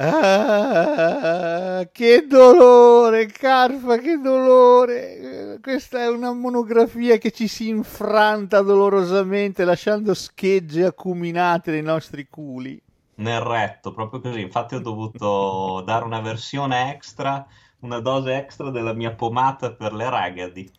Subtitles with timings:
[0.00, 5.58] Ah, che dolore, Carfa, che dolore.
[5.60, 12.80] Questa è una monografia che ci si infranta dolorosamente, lasciando schegge acuminate nei nostri culi.
[13.16, 14.40] nel retto, proprio così.
[14.40, 17.46] Infatti ho dovuto dare una versione extra,
[17.80, 20.70] una dose extra della mia pomata per le ragadi.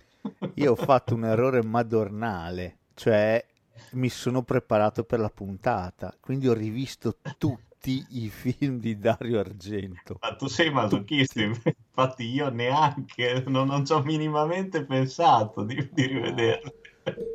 [0.56, 3.44] Io ho fatto un errore madornale, cioè
[3.92, 7.18] mi sono preparato per la puntata, quindi ho rivisto
[7.80, 10.18] tutti i film di Dario Argento.
[10.20, 16.06] Ma tu sei masochista, infatti io neanche, non, non ci ho minimamente pensato di, di
[16.06, 16.74] rivederli.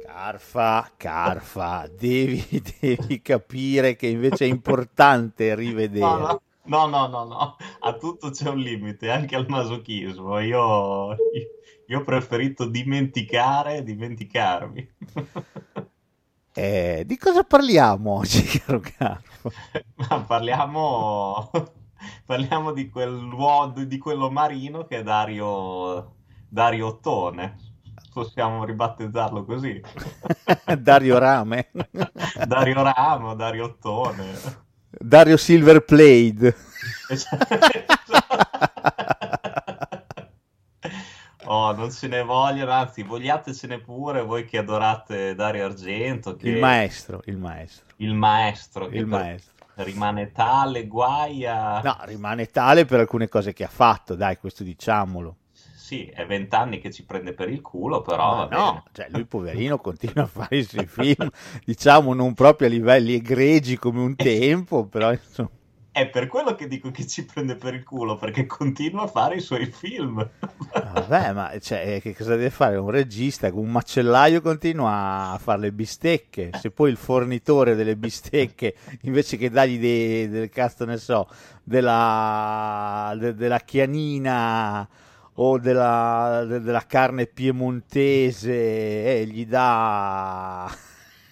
[0.05, 2.45] Carfa, Carfa, devi,
[2.79, 6.39] devi capire che invece è importante rivedere.
[6.65, 10.41] No, no, no, no, a tutto c'è un limite, anche al masochismo.
[10.41, 11.17] Io,
[11.87, 14.93] io ho preferito dimenticare, dimenticarmi.
[16.53, 19.34] Eh, di cosa parliamo oggi, caro Carfa?
[20.09, 21.51] Ma parliamo,
[22.25, 26.15] parliamo di, quell'uomo, di quello marino che è Dario,
[26.49, 27.57] Dario Ottone.
[28.13, 29.81] Possiamo ribattezzarlo così.
[30.79, 31.71] Dario Rame.
[32.47, 34.63] Dario Ramo, Dario Ottone.
[34.89, 36.57] Dario Silverplate.
[41.47, 46.37] Oh, non ce ne vogliono, anzi, vogliatecene pure voi che adorate Dario Argento.
[46.37, 46.49] Che...
[46.49, 47.94] Il maestro, il maestro.
[48.05, 48.89] Il maestro.
[48.91, 49.53] Il maestro.
[49.77, 51.81] Rimane tale, guaia.
[51.81, 55.37] No, rimane tale per alcune cose che ha fatto, dai, questo diciamolo.
[55.75, 58.49] Sì, è vent'anni che ci prende per il culo, però...
[58.49, 61.29] No, cioè lui poverino continua a fare i suoi film,
[61.65, 65.51] diciamo non proprio a livelli egregi come un tempo, però insomma...
[65.95, 69.37] È per quello che dico che ci prende per il culo, perché continua a fare
[69.37, 70.29] i suoi film.
[70.73, 73.49] Vabbè, ma cioè, che cosa deve fare un regista?
[73.53, 76.51] Un macellaio continua a fare le bistecche.
[76.61, 81.29] Se poi il fornitore delle bistecche, invece che dargli dei, del cazzo, ne so,
[81.63, 84.89] della, de, della chianina
[85.35, 90.69] o della, de, della carne piemontese, eh, gli dà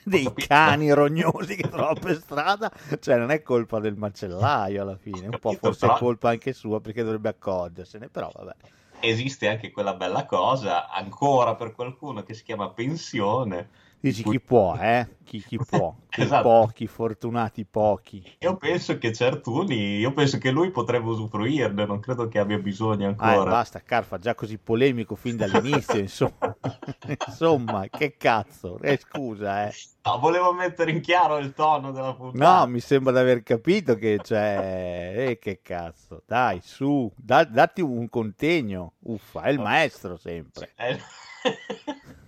[0.04, 2.70] dei cani rognosi che trovano per strada,
[3.00, 6.80] cioè non è colpa del macellaio alla fine, un po' forse è colpa anche sua
[6.80, 8.54] perché dovrebbe accorgersene, però vabbè.
[9.00, 13.68] Esiste anche quella bella cosa, ancora per qualcuno, che si chiama pensione.
[14.02, 15.06] Dici chi può, eh?
[15.24, 16.42] Chi, chi può, Esatto.
[16.42, 18.22] pochi, fortunati pochi.
[18.40, 23.06] Io penso che certuni, io penso che lui potrebbe usufruirne, non credo che abbia bisogno
[23.16, 23.50] Ah, eh, ancora.
[23.50, 26.56] basta, Carfa, già così polemico fin dall'inizio, insomma.
[27.26, 29.72] insomma, che cazzo, eh, scusa, eh.
[30.04, 32.60] No, volevo mettere in chiaro il tono della puntata.
[32.64, 35.14] No, mi sembra di aver capito che c'è.
[35.28, 38.94] Eh, che cazzo, dai, su, da- datti un contegno.
[39.04, 40.72] Uffa, è il maestro sempre.
[40.74, 40.98] È...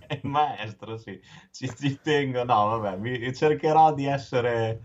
[0.09, 1.19] il maestro, sì.
[1.51, 4.81] Ci, ci tengo, no, vabbè, mi- cercherò di essere,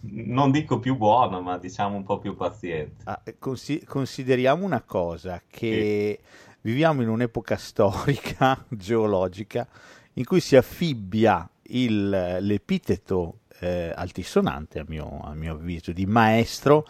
[0.00, 3.02] non dico più buono, ma diciamo un po' più paziente.
[3.04, 6.20] Ah, consi- consideriamo una cosa, che
[6.62, 9.66] viviamo in un'epoca storica, geologica,
[10.14, 16.86] in cui si affibbia il- l'epiteto eh, altisonante, a mio, a mio avviso, di maestro,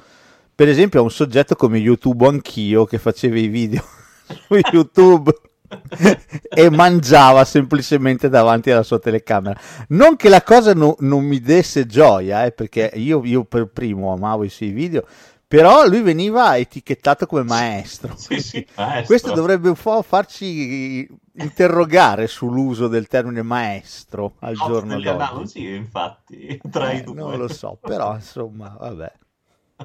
[0.54, 3.82] per esempio a un soggetto come YouTube anch'io, che faceva i video
[4.48, 5.32] su YouTube
[6.48, 9.58] e mangiava semplicemente davanti alla sua telecamera.
[9.88, 14.12] Non che la cosa no- non mi desse gioia, eh, perché io, io per primo
[14.12, 15.04] amavo i suoi video,
[15.46, 18.14] però lui veniva etichettato come maestro.
[18.16, 19.04] Sì, sì, maestro.
[19.06, 25.08] Questo dovrebbe un po' farci interrogare sull'uso del termine maestro al Ho giorno d'oggi.
[25.08, 27.14] analogie, infatti, tra Eh, i due.
[27.14, 29.12] non lo so, però insomma, vabbè.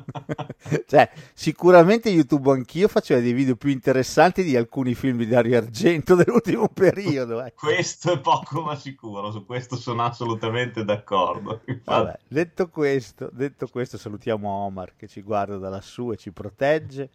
[0.87, 6.15] cioè, sicuramente YouTube anch'io faceva dei video più interessanti di alcuni film di Dario Argento
[6.15, 7.43] dell'ultimo periodo.
[7.43, 7.53] eh.
[7.53, 11.61] Questo è poco ma sicuro, su questo sono assolutamente d'accordo.
[11.83, 17.09] Vabbè, detto questo, detto questo, salutiamo Omar che ci guarda da lassù e ci protegge.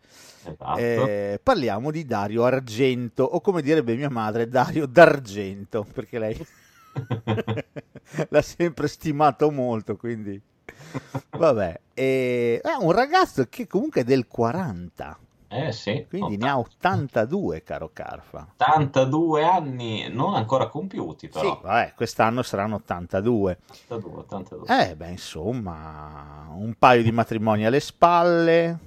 [0.45, 0.79] esatto.
[0.79, 6.47] Eh, parliamo di Dario Argento, o come direbbe mia madre, Dario d'Argento, perché lei
[8.29, 10.41] l'ha sempre stimato molto, quindi
[11.31, 11.81] vabbè.
[11.95, 15.19] E- è un ragazzo che comunque è del 40,
[15.49, 18.49] Eh sì, quindi ne ha 82, caro Carfa.
[18.57, 21.61] 82 anni non ancora compiuti, Sì, però.
[21.63, 23.59] vabbè, quest'anno saranno 82.
[23.89, 24.83] 82, 82.
[24.91, 28.79] Eh, beh, insomma, un paio di matrimoni alle spalle,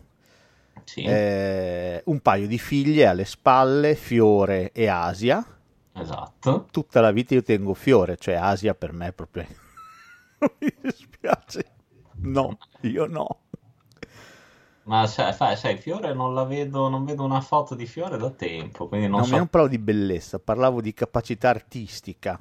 [0.84, 5.46] Sì, eh, un paio di figlie alle spalle, Fiore e Asia.
[5.94, 6.68] Esatto.
[6.72, 9.46] Tutta la vita io tengo Fiore, cioè Asia per me è proprio...
[11.36, 11.76] dispiace.
[12.22, 13.28] No, io no.
[14.84, 18.88] Ma sai, sai, Fiore non la vedo, non vedo una foto di Fiore da tempo,
[18.88, 19.36] quindi non no, so.
[19.36, 22.40] non parlavo di bellezza, parlavo di capacità artistica.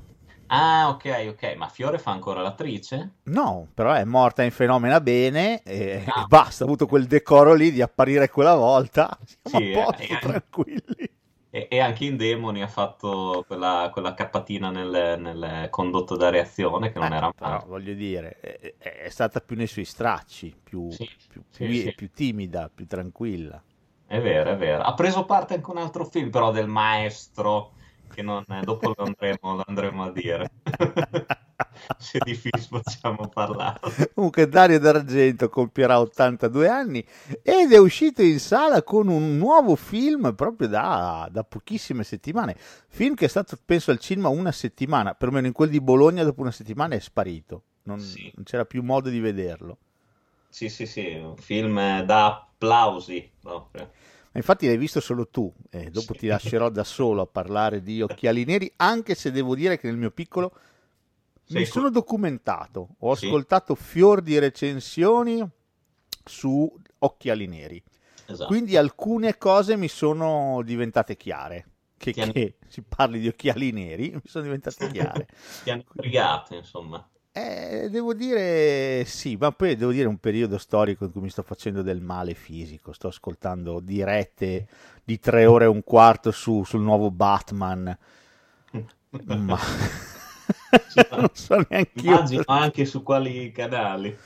[0.48, 3.16] Ah, ok, ok, ma Fiore fa ancora l'attrice?
[3.24, 6.22] No, però è morta in fenomena bene e, Ah.
[6.22, 9.18] e basta, ha avuto quel decoro lì di apparire quella volta.
[9.42, 10.18] Siamo Sì, a posto, eh, eh.
[10.18, 11.15] tranquilli.
[11.56, 16.92] E, e anche in Demoni ha fatto quella, quella cappatina nel, nel condotto da reazione
[16.92, 17.66] che non Eh, era però male.
[17.66, 21.72] voglio dire, è, è- è stata più nei suoi stracci, più, Sì, più- sì, più-
[21.72, 21.94] sì.
[21.94, 23.62] più timida, più tranquilla.
[24.08, 24.82] È vero, è vero.
[24.82, 27.74] Ha preso parte anche un altro film, però del maestro,
[28.12, 30.50] che non, dopo lo andremo, lo andremo a dire.
[31.98, 33.80] Se di film possiamo parlare.
[34.14, 37.04] Comunque Dario D'Argento compierà 82 anni
[37.42, 42.56] ed è uscito in sala con un nuovo film proprio da, da pochissime settimane.
[42.88, 46.40] Film che è stato, penso, al cinema una settimana, perlomeno in quel di Bologna dopo
[46.42, 47.62] una settimana è sparito.
[47.84, 48.30] Non, Sì.
[48.34, 49.78] non c'era più modo di vederlo.
[50.48, 53.90] Sì, sì, sì, un film da applausi proprio.
[54.36, 56.20] Infatti l'hai visto solo tu, e dopo Sì.
[56.20, 59.96] ti lascerò da solo a parlare di Occhiali Neri, anche se devo dire che nel
[59.96, 60.52] mio piccolo
[61.44, 63.26] Sei mi sono documentato, ho Sì.
[63.26, 65.46] ascoltato fior di recensioni
[66.24, 67.82] su Occhiali Neri.
[68.26, 68.46] Esatto.
[68.46, 71.66] Quindi alcune cose mi sono diventate chiare.
[71.96, 75.28] Che, hanno- che si parli di occhiali neri mi sono diventate chiare.
[75.62, 77.08] Ti hanno intrigato, insomma.
[77.38, 81.42] Eh, devo dire sì, ma poi devo dire un periodo storico in cui mi sto
[81.42, 82.92] facendo del male fisico.
[82.94, 84.66] Sto ascoltando dirette
[85.04, 87.94] di tre ore e un quarto su- sul nuovo Batman.
[89.26, 89.58] Ma
[91.16, 92.18] non so neanche io.
[92.18, 94.16] Immagino anche su quali canali.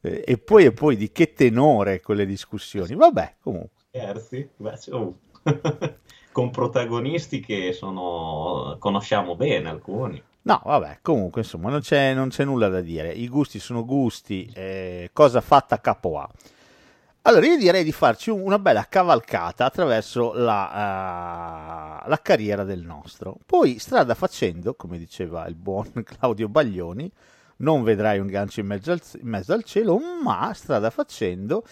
[0.00, 2.94] E poi, e poi di che tenore quelle discussioni.
[2.94, 3.84] Vabbè, comunque.
[3.88, 4.48] Scherzi?
[4.56, 5.18] C- oh.
[6.32, 8.76] Con protagonisti che sono...
[8.78, 10.22] conosciamo bene alcuni.
[10.46, 13.10] No, vabbè, comunque, insomma, non c'è, non c'è nulla da dire.
[13.10, 16.30] I gusti sono gusti, eh, cosa fatta capo A.
[17.22, 22.82] Allora, io direi di farci un- una bella cavalcata attraverso la, eh, la carriera del
[22.82, 23.36] nostro.
[23.44, 27.10] Poi, strada facendo, come diceva il buon Claudio Baglioni,
[27.58, 31.64] non vedrai un gancio in mezzo al, in mezzo al cielo, ma strada facendo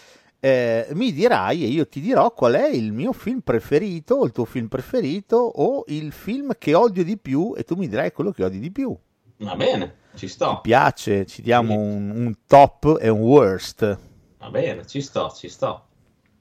[0.44, 4.32] eh, mi dirai e io ti dirò qual è il mio film preferito, o il
[4.32, 8.30] tuo film preferito, o il film che odio di più, e tu mi dirai quello
[8.30, 8.94] che odi di più.
[9.38, 10.60] Va bene, ci Ti sto.
[10.60, 11.24] piace?
[11.24, 13.98] Ci diamo un, un top e un worst.
[14.38, 15.86] Va bene, ci sto, ci sto.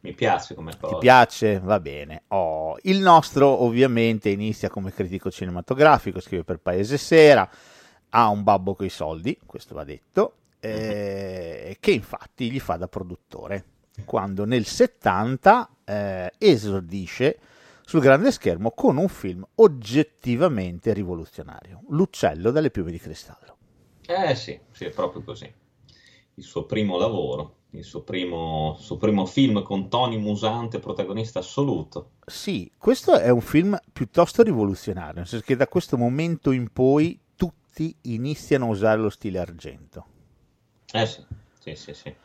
[0.02, 0.98] Mi piace come Ti cosa.
[0.98, 1.60] piace?
[1.60, 2.24] Va bene.
[2.28, 7.50] Oh, il nostro ovviamente inizia come critico cinematografico, scrive per Paese Sera,
[8.10, 13.64] ha un babbo coi soldi, questo va detto, eh, che infatti gli fa da produttore,
[14.06, 17.40] quando nel 70 eh, esordisce
[17.86, 23.57] sul grande schermo con un film oggettivamente rivoluzionario, L'uccello dalle piume di cristallo.
[24.06, 25.51] Eh sì, sì, è proprio così.
[26.36, 32.12] Il suo primo lavoro, il suo primo, suo primo film con Tony Musante protagonista assoluto.
[32.25, 37.19] Sì, questo è un film piuttosto rivoluzionario, nel senso che da questo momento in poi
[37.36, 40.06] tutti iniziano a usare lo stile argento.
[40.94, 41.25] Eh sì,
[41.60, 42.16] sì, sì, sì.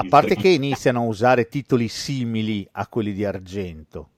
[0.00, 4.10] A parte che iniziano a usare titoli simili a quelli di argento,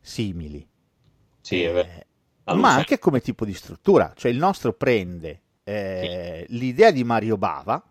[0.00, 0.66] simili,
[1.40, 1.62] Sì.
[1.62, 2.06] Eh,
[2.44, 7.82] ma anche come tipo di struttura, cioè il nostro prende eh, l'idea di Mario Bava,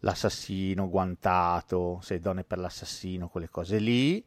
[0.00, 4.22] l'assassino guantato, sei donne per l'assassino, quelle cose lì,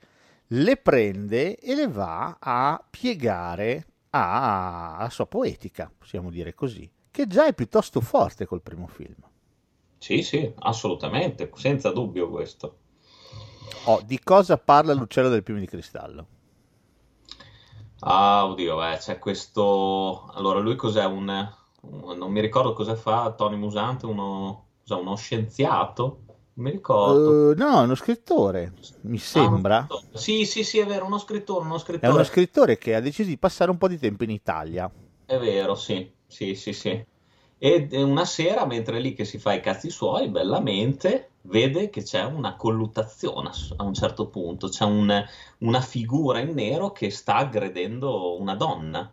[0.47, 7.45] le prende e le va a piegare alla sua poetica, possiamo dire così, che già
[7.45, 9.31] è piuttosto forte col primo film.
[10.03, 12.81] Sì, sì, assolutamente, senza dubbio questo.
[13.85, 16.27] Oh, di cosa parla l'uccello del piume di cristallo?
[18.01, 20.25] Ah, oddio, eh, c'è questo...
[20.33, 21.05] Allora, lui cos'è?
[21.05, 21.27] Un...
[21.81, 24.71] un- Non mi ricordo cosa fa Tony Musante, uno...
[24.85, 26.23] cos'è, uno scienziato?
[26.53, 27.41] Non mi ricordo.
[27.51, 29.77] Eh, no, è uno scrittore, mi sembra.
[29.85, 30.17] Ah, uno scrittore.
[30.23, 32.23] Sì, sì, sì, è vero, uno scrittore, uno È scrittore.
[32.23, 34.91] uno scrittore che ha deciso di passare un po' di tempo in Italia.
[35.25, 37.05] È vero, sì, sì, sì, sì.
[37.71, 42.03] E una sera, mentre è lì che si fa i cazzi suoi, bellamente, vede che
[42.03, 45.25] c'è una colluttazione a un certo punto, c'è un-
[45.59, 49.11] una figura in nero che sta aggredendo una donna.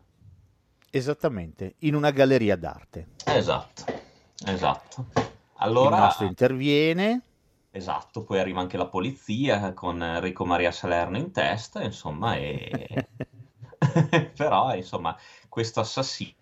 [0.93, 3.09] Esattamente, in una galleria d'arte.
[3.25, 3.85] Esatto,
[4.47, 5.07] esatto.
[5.15, 7.23] Il Allora, nostro interviene,
[7.71, 13.09] esatto, poi arriva anche la polizia con Enrico Maria Salerno in testa, insomma, e...
[14.37, 15.17] però, insomma,
[15.49, 16.35] questo assassino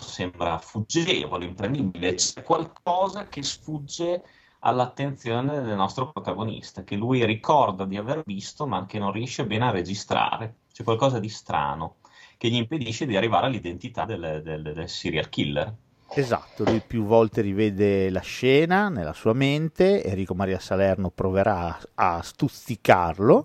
[0.00, 4.22] sembra fuggevole, imprendibile, c'è qualcosa che sfugge
[4.60, 9.66] all'attenzione del nostro protagonista, che lui ricorda di aver visto, ma che non riesce bene
[9.66, 10.54] a registrare.
[10.72, 11.96] C'è qualcosa di strano,
[12.36, 15.74] che gli impedisce di arrivare all'identità del, del, del serial killer.
[16.12, 22.16] Esatto, lui più volte rivede la scena nella sua mente, Enrico Maria Salerno proverà a,
[22.16, 23.44] a stuzzicarlo.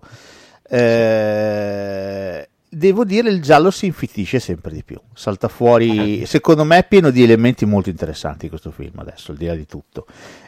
[0.68, 6.88] Eh, devo dire il giallo si infittisce sempre di più, salta fuori, secondo me è
[6.88, 10.06] pieno di elementi molto interessanti questo film adesso, al di là di tutto.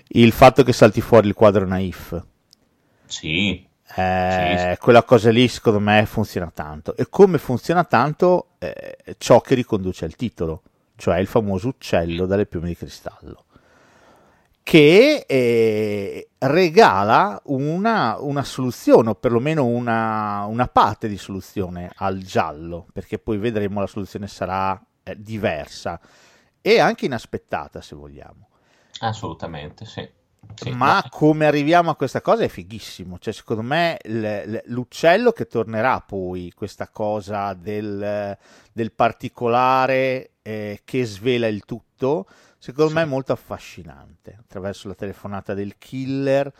[0.09, 2.21] Il fatto che salti fuori il quadro naif.
[3.05, 3.65] Sì.
[3.95, 4.79] Eh, sì.
[4.79, 6.95] Quella cosa lì secondo me funziona tanto.
[6.97, 10.63] E come funziona tanto eh, ciò che riconduce al titolo
[10.97, 13.45] cioè il famoso uccello dalle piume di cristallo,
[14.67, 22.85] che eh, regala una, una, soluzione, o perlomeno una, una, parte di soluzione al giallo,
[22.91, 25.97] perché poi vedremo la soluzione sarà eh, diversa
[26.61, 28.49] e anche inaspettata, se vogliamo.
[28.99, 30.05] Assolutamente, sì.
[30.55, 31.09] Sì, ma no.
[31.11, 33.19] come arriviamo a questa cosa è fighissimo.
[33.19, 33.97] Cioè, secondo me
[34.65, 38.37] l'uccello che tornerà poi, questa cosa del,
[38.73, 42.27] del particolare eh, che svela il tutto,
[42.67, 42.95] secondo sì.
[42.95, 44.35] me è molto affascinante.
[44.37, 46.51] Attraverso la telefonata del killer,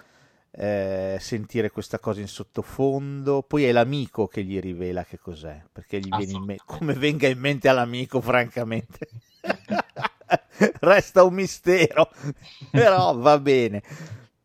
[0.51, 3.43] eh, sentire questa cosa in sottofondo.
[3.43, 7.27] Poi è l'amico che gli rivela che cos'è, perché gli viene in mente, come venga
[7.27, 9.09] in mente all'amico, francamente.
[10.79, 12.09] resta un mistero,
[12.71, 13.83] però va bene.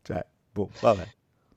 [0.01, 1.07] Cioè, boh, vabbè.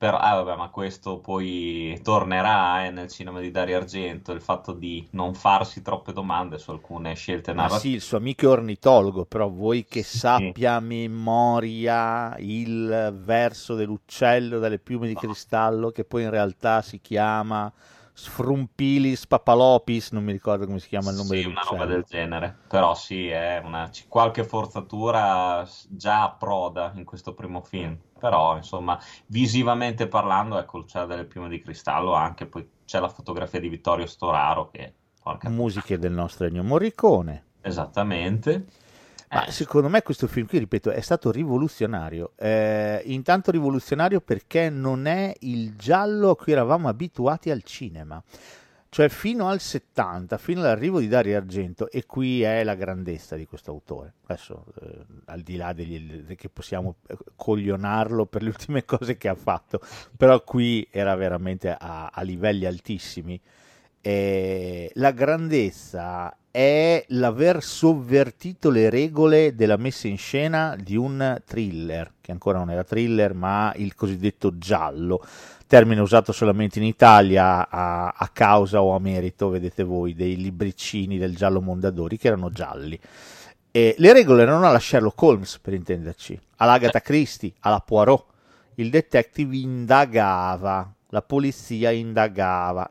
[0.06, 4.72] Però, ah, vabbè, ma questo poi tornerà eh, nel cinema di Dario Argento, il fatto
[4.72, 7.80] di non farsi troppe domande su alcune scelte narrative.
[7.80, 14.60] sì, il suo amico è ornitologo, però vuoi che sappia a memoria il verso dell'uccello
[14.60, 15.18] dalle piume di no.
[15.18, 17.72] cristallo, che poi in realtà si chiama
[18.12, 22.56] Sfrumpilis Papalopis, non mi ricordo come si chiama il nome sì, una roba del genere,
[22.68, 30.08] però sì, è una, qualche forzatura già approda in questo primo film, però insomma, visivamente
[30.08, 34.70] parlando, ecco, c'è delle piume di cristallo anche, poi c'è la fotografia di Vittorio Storaro
[34.70, 34.94] che...
[35.48, 37.44] Musiche del nostro Ennio Morricone.
[37.60, 38.66] Esattamente.
[39.28, 39.50] Ma eh.
[39.50, 42.32] secondo me questo film qui, ripeto, è stato rivoluzionario.
[42.36, 48.22] Eh, intanto rivoluzionario perché non è il giallo a cui eravamo abituati al cinema.
[48.88, 53.44] Cioè fino al 70, fino all'arrivo di Dario Argento, e qui è la grandezza di
[53.44, 54.14] questo autore.
[54.26, 59.28] Adesso, eh, al di là degli, che possiamo eh, coglionarlo per le ultime cose che
[59.28, 59.80] ha fatto,
[60.16, 63.40] però qui era veramente a, a livelli altissimi.
[64.00, 72.14] Eh, la grandezza è l'aver sovvertito le regole della messa in scena di un thriller,
[72.22, 75.22] che ancora non era thriller, ma il cosiddetto giallo,
[75.66, 81.18] termine usato solamente in Italia a, a causa o a merito, vedete voi, dei libricini
[81.18, 82.98] del giallo Mondadori che erano gialli.
[83.70, 88.24] E le regole erano alla Sherlock Holmes, per intenderci, all'Agatha Christie, alla Poirot.
[88.76, 92.90] Il detective indagava, la polizia indagava,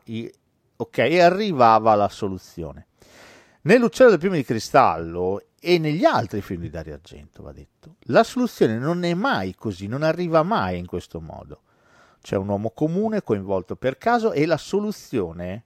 [0.76, 2.86] ok, e arrivava alla soluzione.
[3.62, 8.22] Nell'Uccello del Primo di Cristallo e negli altri film di Dario Argento, va detto, la
[8.22, 11.62] soluzione non è mai così, non arriva mai in questo modo.
[12.26, 15.62] C'è un uomo comune coinvolto per caso e la soluzione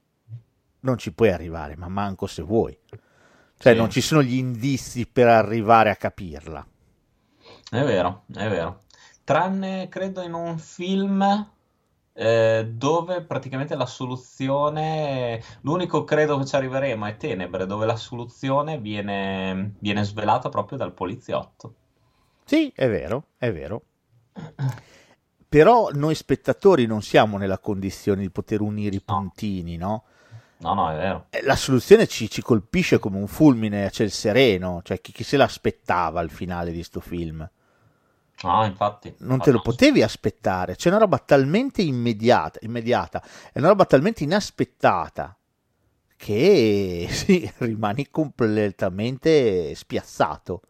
[0.80, 2.78] non ci puoi arrivare, ma manco se vuoi.
[3.56, 3.78] Cioè sì.
[3.78, 6.66] non ci sono gli indizi per arrivare a capirla.
[7.70, 8.82] È vero, è vero.
[9.24, 11.48] Tranne, credo, in un film
[12.12, 18.78] eh, dove praticamente la soluzione, l'unico credo che ci arriveremo è Tenebre, dove la soluzione
[18.78, 21.74] viene, viene svelata proprio dal poliziotto.
[22.44, 23.82] Sì, è vero, è vero.
[25.50, 30.04] Però noi spettatori non siamo nella condizione di poter unire i puntini, no?
[30.58, 31.26] No, no, è vero.
[31.30, 35.24] Eh, la soluzione ci, ci colpisce come un fulmine a ciel sereno, cioè chi, chi
[35.24, 37.48] se l'aspettava al finale di sto film?
[38.42, 39.12] No, infatti.
[39.18, 40.76] Non te lo potevi aspettare.
[40.76, 43.20] C'è una roba talmente immediata, immediata,
[43.52, 45.36] è una roba talmente inaspettata
[46.14, 50.60] che sì, rimani completamente spiazzato.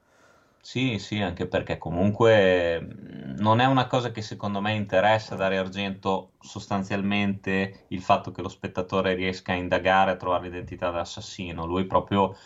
[0.70, 5.58] Sì, sì, anche perché comunque mm, non è una cosa che secondo me interessa dare
[5.58, 11.66] argento sostanzialmente il fatto che lo spettatore riesca a indagare a trovare l'identità dell'assassino.
[11.66, 12.36] Lui proprio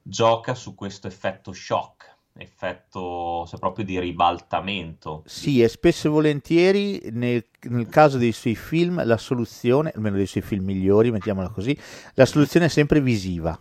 [0.00, 5.22] gioca su questo effetto shock effetto se proprio di ribaltamento.
[5.26, 10.24] Sì, e spesso e volentieri nel, nel, caso dei suoi film la soluzione, almeno dei
[10.24, 11.78] suoi film migliori, mettiamola così,
[12.14, 13.60] la soluzione è sempre visiva.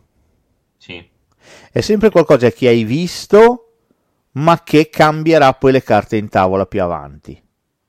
[0.77, 1.05] Sì.
[1.69, 3.68] È sempre qualcosa che hai visto,
[4.39, 7.33] ma che cambierà poi le carte in tavola più avanti.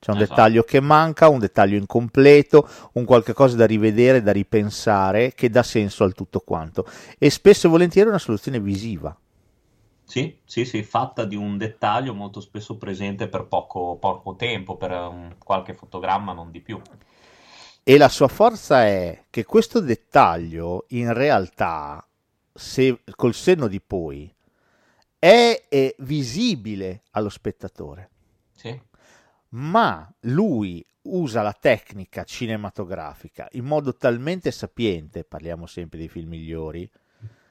[0.00, 0.34] C'è un esatto.
[0.34, 5.62] dettaglio che manca, un dettaglio incompleto, un qualche cosa da rivedere, da ripensare, che dà
[5.62, 6.86] senso al tutto quanto.
[7.18, 9.14] E spesso e volentieri una soluzione visiva.
[10.04, 14.90] Sì, sì, sì, fatta di un dettaglio molto spesso presente per poco, poco tempo, per
[14.90, 16.80] un, qualche fotogramma, non di più.
[17.84, 22.04] E E la sua forza è che questo dettaglio in realtà,
[22.52, 24.32] se, col senno di poi,
[25.20, 28.10] è, è visibile allo spettatore.
[28.52, 28.80] Sì.
[29.50, 36.90] Ma lui usa la tecnica cinematografica in modo talmente sapiente, parliamo sempre dei film migliori,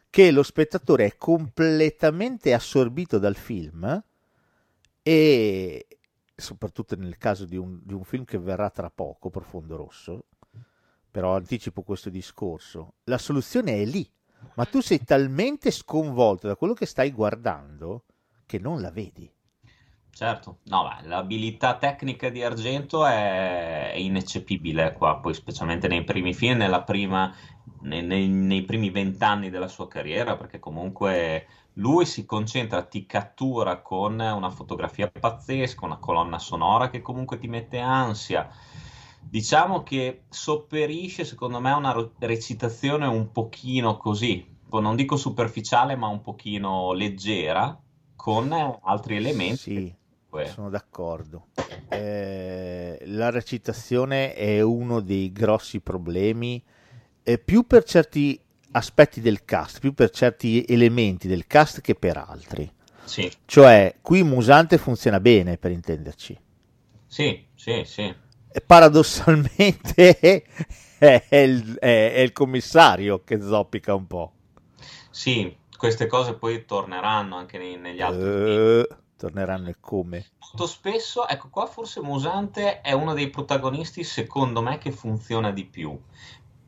[0.09, 4.03] che lo spettatore è completamente assorbito dal film
[5.03, 5.87] e
[6.35, 10.25] soprattutto nel caso di un, di un film che verrà tra poco, Profondo Rosso,
[11.11, 14.09] però anticipo questo discorso, la soluzione è lì,
[14.55, 18.03] ma tu sei talmente sconvolto da quello che stai guardando
[18.45, 19.31] che non la vedi.
[20.11, 26.33] Certo, no, beh, l'abilità tecnica di Argento è, è ineccepibile qua, poi specialmente nei primi
[26.33, 27.33] film, prima,
[27.83, 33.81] nei, nei, nei primi vent'anni della sua carriera, perché comunque lui si concentra, ti cattura
[33.81, 38.49] con una fotografia pazzesca, una colonna sonora che comunque ti mette ansia.
[39.29, 46.07] Diciamo che sopperisce, secondo me, a una recitazione un pochino così, non dico superficiale, ma
[46.07, 47.79] un pochino leggera,
[48.15, 49.55] con altri elementi.
[49.55, 49.95] Sì,
[50.45, 51.47] sono d'accordo.
[51.89, 56.63] Eh, la recitazione è uno dei grossi problemi,
[57.21, 58.39] eh, più per certi
[58.71, 62.67] aspetti del cast, più per certi elementi del cast che per altri.
[63.03, 63.31] Sì.
[63.45, 66.37] Cioè, qui Musante funziona bene, per intenderci.
[67.05, 68.27] Sì, sì, sì.
[68.65, 70.43] Paradossalmente
[70.97, 74.31] è il, è, è il commissario che zoppica un po'.
[75.09, 78.87] Sì, queste cose poi torneranno anche nei, negli altri uh,
[79.19, 80.27] Torneranno e come?
[80.39, 85.65] Molto spesso, ecco qua forse Musante è uno dei protagonisti secondo me che funziona di
[85.65, 85.99] più.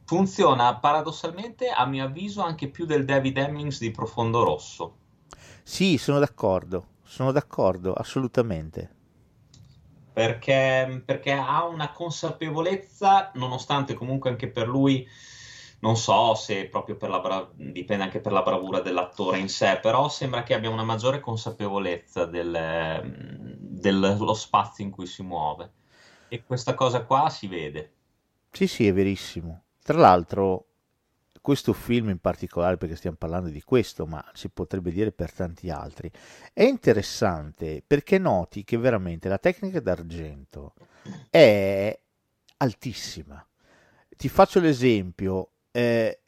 [0.04, 4.96] Funziona paradossalmente, a mio avviso, anche più del David Hemmings di Profondo Rosso.
[5.64, 8.96] Sì, sono d'accordo, sono d'accordo, assolutamente.
[10.14, 15.08] Perché, perché ha una consapevolezza, nonostante comunque anche per lui
[15.82, 19.80] non so se proprio per la bra- dipende anche per la bravura dell'attore in sé,
[19.82, 23.02] però sembra che abbia una maggiore consapevolezza del,
[23.58, 25.74] dello spazio in cui si muove.
[26.28, 27.94] E questa cosa qua si vede.
[28.52, 29.64] Sì, sì, è verissimo.
[29.82, 30.68] Tra l'altro,
[31.42, 35.70] questo film in particolare, perché stiamo parlando di questo, ma si potrebbe dire per tanti
[35.70, 36.10] altri,
[36.54, 40.74] è interessante perché noti che veramente la tecnica d'argento
[41.30, 42.00] è
[42.58, 43.46] altissima.
[44.16, 46.20] Ti faccio l'esempio, eh,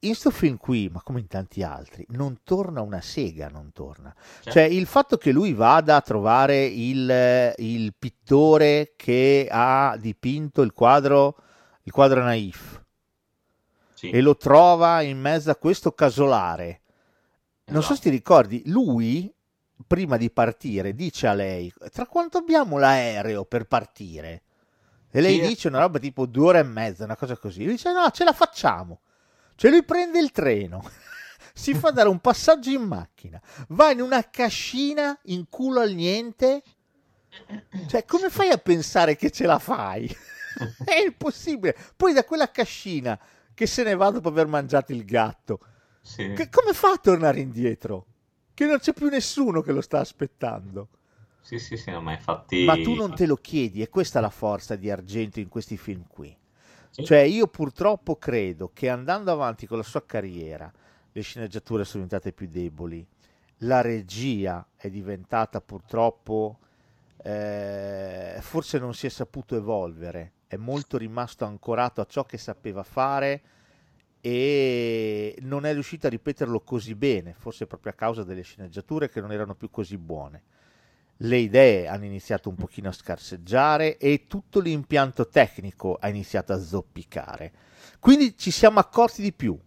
[0.00, 4.14] in sto film qui, ma come in tanti altri, non torna una sega, non torna.
[4.14, 4.50] Certo.
[4.50, 10.72] Cioè il fatto che lui vada a trovare il, il pittore che ha dipinto il
[10.72, 11.36] quadro,
[11.82, 12.79] il quadro naif,
[14.00, 14.08] sì.
[14.08, 16.80] e lo trova in mezzo a questo casolare.
[17.66, 19.32] Non so se ti ricordi, lui
[19.86, 24.42] prima di partire dice a lei, tra quanto abbiamo l'aereo per partire?
[25.10, 25.46] E lei sì.
[25.46, 27.62] dice una roba tipo due ore e mezza, una cosa così.
[27.62, 29.00] Lui dice: No, ce la facciamo.
[29.54, 30.82] Cioè, lui prende il treno,
[31.52, 36.62] si fa dare un passaggio in macchina, va in una cascina in culo al niente.
[37.86, 40.08] Cioè, come fai a pensare che ce la fai?
[40.84, 41.76] È impossibile.
[41.94, 43.18] Poi da quella cascina
[43.60, 45.60] che se ne va dopo aver mangiato il gatto,
[46.00, 46.32] sì.
[46.32, 48.06] che, come fa a tornare indietro?
[48.54, 50.88] Che non c'è più nessuno che lo sta aspettando.
[51.42, 52.64] Sì, sì, sì, no, ma infatti...
[52.64, 55.76] Ma tu non te lo chiedi, e questa è la forza di Argento in questi
[55.76, 56.34] film qui.
[56.88, 57.04] Sì.
[57.04, 60.72] Cioè, io purtroppo credo che andando avanti con la sua carriera,
[61.12, 63.06] le sceneggiature sono diventate più deboli,
[63.58, 66.60] la regia è diventata purtroppo...
[67.22, 72.82] Eh, forse non si è saputo evolvere, è molto rimasto ancorato a ciò che sapeva
[72.82, 73.42] fare
[74.20, 79.20] e non è riuscito a ripeterlo così bene, forse proprio a causa delle sceneggiature che
[79.20, 80.42] non erano più così buone
[81.22, 86.58] le idee hanno iniziato un pochino a scarseggiare e tutto l'impianto tecnico ha iniziato a
[86.58, 87.52] zoppicare.
[87.98, 89.58] Quindi ci siamo accorti di più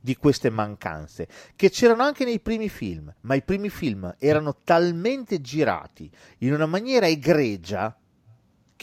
[0.00, 5.40] di queste mancanze, che c'erano anche nei primi film, ma i primi film erano talmente
[5.40, 7.96] girati in una maniera egregia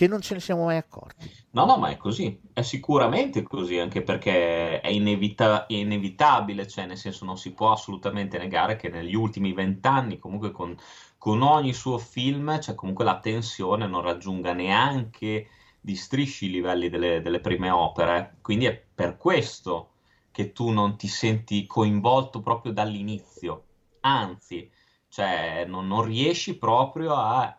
[0.01, 1.29] che non ce ne siamo mai accorti.
[1.51, 6.97] No, no, ma è così, è sicuramente così, anche perché è, inevita- inevitabile, cioè nel
[6.97, 10.75] senso non si può assolutamente negare che negli ultimi vent'anni, comunque con
[11.19, 16.89] con ogni suo film cioè comunque la tensione non raggiunga neanche di strisci i livelli
[16.89, 19.89] delle, delle prime opere, quindi è per questo
[20.31, 23.65] che tu non ti senti coinvolto proprio dall'inizio,
[23.99, 24.67] anzi,
[25.11, 27.53] cioè non, non riesci proprio a,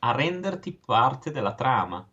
[0.00, 2.04] a renderti parte della trama.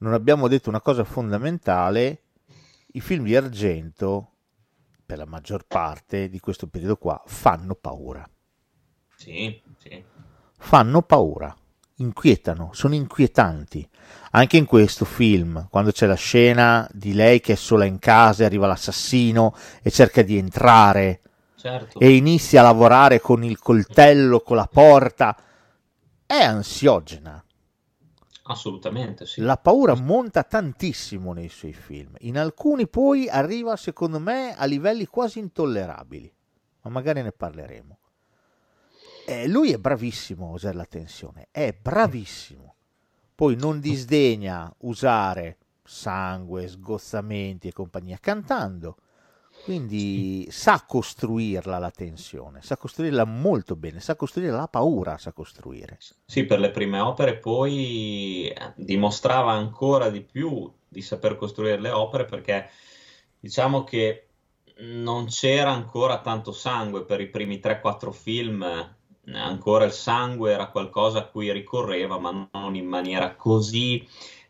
[0.00, 2.24] Non abbiamo detto una cosa fondamentale,
[2.92, 4.32] i film di Argento,
[5.06, 8.28] per la maggior parte di questo periodo qua, fanno paura.
[9.16, 10.04] Sì, sì.
[10.58, 11.56] Fanno paura.
[11.98, 13.88] inquietano, sono inquietanti.
[14.32, 18.44] Anche in questo film, quando c'è la scena di lei che è sola in casa
[18.44, 21.22] arriva l'assassino e cerca di entrare
[21.68, 21.98] Certo.
[21.98, 25.36] e inizia a lavorare con il coltello, con la porta,
[26.24, 27.42] è ansiogena.
[28.44, 29.42] Assolutamente, sì.
[29.42, 32.14] La paura monta tantissimo nei suoi film.
[32.20, 36.32] In alcuni poi arriva, secondo me, a livelli quasi intollerabili.
[36.82, 37.98] Ma magari ne parleremo.
[39.26, 42.74] Eh, lui è bravissimo a usare la tensione, è bravissimo.
[43.34, 48.96] Poi non disdegna usare sangue, sgozzamenti e compagnia cantando.
[49.68, 55.98] Quindi sa costruirla la tensione, sa costruirla molto bene, sa costruire la paura, sa costruire.
[56.24, 61.90] Sì, per le prime opere poi eh, dimostrava ancora di più di saper costruire le
[61.90, 62.70] opere perché
[63.38, 64.28] diciamo che
[64.78, 70.70] non c'era ancora tanto sangue per i primi 3-4 film, eh, ancora il sangue era
[70.70, 74.02] qualcosa a cui ricorreva, ma non in maniera così,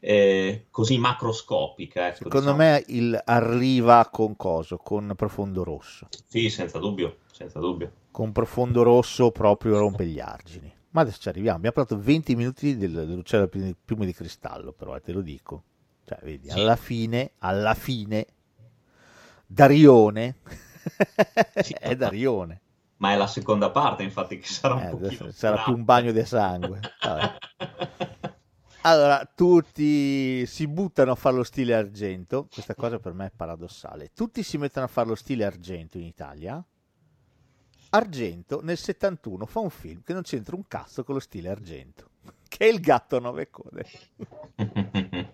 [0.09, 2.07] eh, così macroscopica.
[2.07, 2.57] Ecco, Secondo diciamo.
[2.57, 6.09] me il arriva con coso, con profondo rosso.
[6.27, 7.93] Sì, senza dubbio, senza dubbio.
[8.11, 10.73] Con profondo rosso proprio rompe gli argini.
[10.91, 11.59] Ma adesso ci arriviamo.
[11.59, 15.63] Abbiamo parlato 20 minuti del, dell'uccello piume di cristallo, però eh, te lo dico.
[16.07, 16.59] Cioè, vedi, Sì.
[16.59, 18.27] alla fine, alla fine,
[19.47, 20.37] Darione
[21.63, 21.75] Sì.
[21.79, 22.61] è Darione.
[22.97, 26.25] Ma è la seconda parte, infatti, che sarà Eh, un sarà più un bagno di
[26.25, 26.81] sangue.
[27.03, 27.37] Vabbè.
[28.83, 32.47] Allora, tutti si buttano a fare lo stile argento.
[32.53, 34.13] Questa cosa per me è paradossale.
[34.15, 36.65] Tutti si mettono a fare lo stile argento in Italia.
[37.91, 42.11] Argento nel 71 fa un film che non c'entra un cazzo con lo stile argento,
[42.47, 43.87] che è Il gatto a nove code,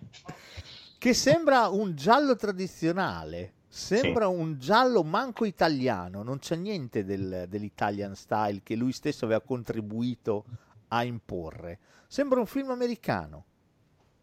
[0.97, 3.53] che sembra un giallo tradizionale.
[3.75, 9.41] Sembra un giallo manco italiano, non c'è niente del- dell'Italian style che lui stesso aveva
[9.41, 10.45] contribuito
[10.87, 11.79] a imporre.
[12.15, 13.45] Sembra un film americano.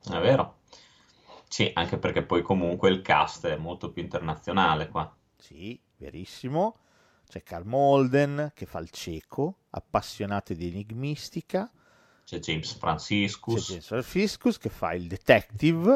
[0.02, 0.60] È vero.
[1.46, 5.14] Sì, anche perché poi comunque il cast è molto più internazionale qua.
[5.36, 6.78] Sì, verissimo.
[7.28, 11.70] C'è Carl Molden che fa il cieco, appassionato di enigmistica.
[12.24, 13.72] C'è James C'è Franciscus.
[13.72, 15.90] Jason Fiscus che fa il detective.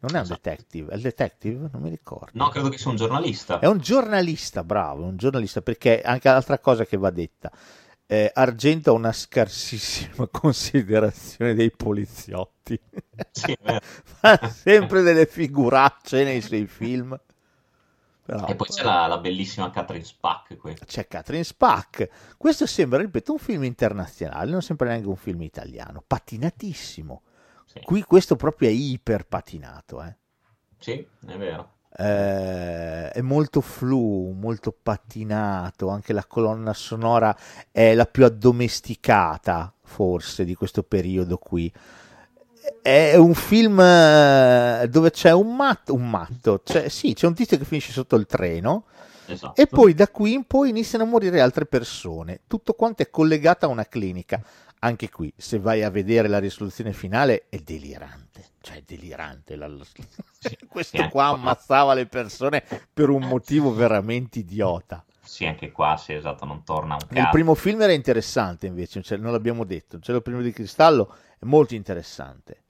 [0.00, 0.40] Non è un Esatto.
[0.42, 1.68] detective, è il detective?
[1.70, 2.32] Non mi ricordo.
[2.32, 3.60] No, credo che sia un giornalista.
[3.60, 7.52] È un giornalista, bravo, è un giornalista, perché anche l'altra cosa che va detta.
[8.12, 12.76] Eh, Argento ha una scarsissima considerazione dei poliziotti.
[13.30, 13.56] Sì.
[13.62, 17.16] Fa sempre delle figuracce nei suoi film.
[18.22, 20.76] Però, E poi c'è la, la bellissima Catherine Spack qui.
[20.84, 22.08] c'è Catherine Spack.
[22.36, 26.02] Questo sembra, ripeto, un film internazionale, non sembra neanche un film italiano.
[26.06, 27.22] Patinatissimo.
[27.64, 30.16] Sì, Qui questo proprio è iper patinato, eh.
[30.78, 31.78] Sì, è vero.
[31.96, 37.36] Eh, è molto flu, molto patinato, anche la colonna sonora
[37.70, 41.72] è la più addomesticata forse di questo periodo qui.
[42.82, 47.58] È un film eh, dove c'è un matto, un matto, cioè, sì, c'è un tizio
[47.58, 48.84] che finisce sotto il treno
[49.26, 49.60] Esatto.
[49.60, 52.40] e poi da qui in poi iniziano a morire altre persone.
[52.46, 54.42] Tutto quanto è collegato a una clinica.
[54.80, 58.44] Anche qui, se vai a vedere la risoluzione finale, è delirante.
[58.60, 59.56] Cioè, è delirante.
[59.56, 59.68] la-
[60.68, 62.62] Questo qua ammazzava le persone
[62.92, 65.04] per un motivo veramente idiota.
[65.22, 67.28] Sì, anche qua, sì, esatto, non torna un Nel caso.
[67.28, 69.96] primo film era interessante invece, cioè, non l'abbiamo detto.
[69.96, 72.62] Il cielo primo di cristallo è molto interessante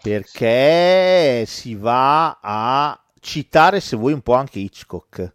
[0.00, 5.32] perché si va a citare, se vuoi, un po' anche Hitchcock.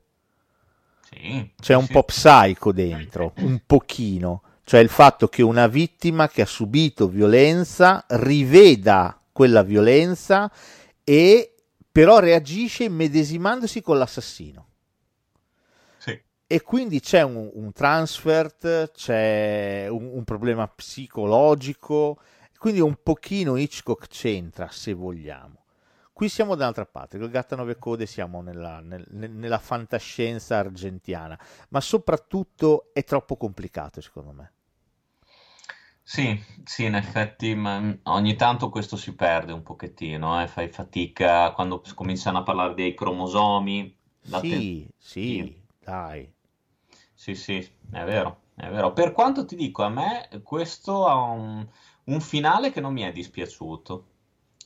[1.10, 1.90] Sì, C'è un sì.
[1.90, 4.42] po' psycho dentro, un pochino.
[4.66, 10.52] Cioè il fatto che una vittima che ha subito violenza riveda quella violenza
[11.04, 11.54] e
[11.92, 14.70] però reagisce immedesimandosi con l'assassino.
[15.98, 16.20] Sì.
[16.48, 22.20] E quindi c'è un, un transfert, c'è un, un problema psicologico,
[22.58, 25.65] quindi un pochino Hitchcock c'entra, se vogliamo.
[26.16, 29.60] Qui siamo dall'altra parte, con il gatto a nove code siamo nella, nel- nel- nella
[29.60, 31.38] fantascienza argentiana,
[31.70, 34.52] ma soprattutto è troppo complicato secondo me.
[36.02, 41.52] Sì, sì, in effetti, ma ogni tanto questo si perde un pochettino, eh, Fai fatica
[41.52, 43.94] quando cominciano a parlare dei cromosomi.
[44.22, 45.50] Sì, sì,
[45.80, 46.32] dai.
[47.14, 47.58] Sì, sì,
[47.92, 48.94] è vero, è vero.
[48.94, 51.68] Per quanto ti dico, a me questo ha un,
[52.06, 54.08] un finale che non mi è dispiaciuto.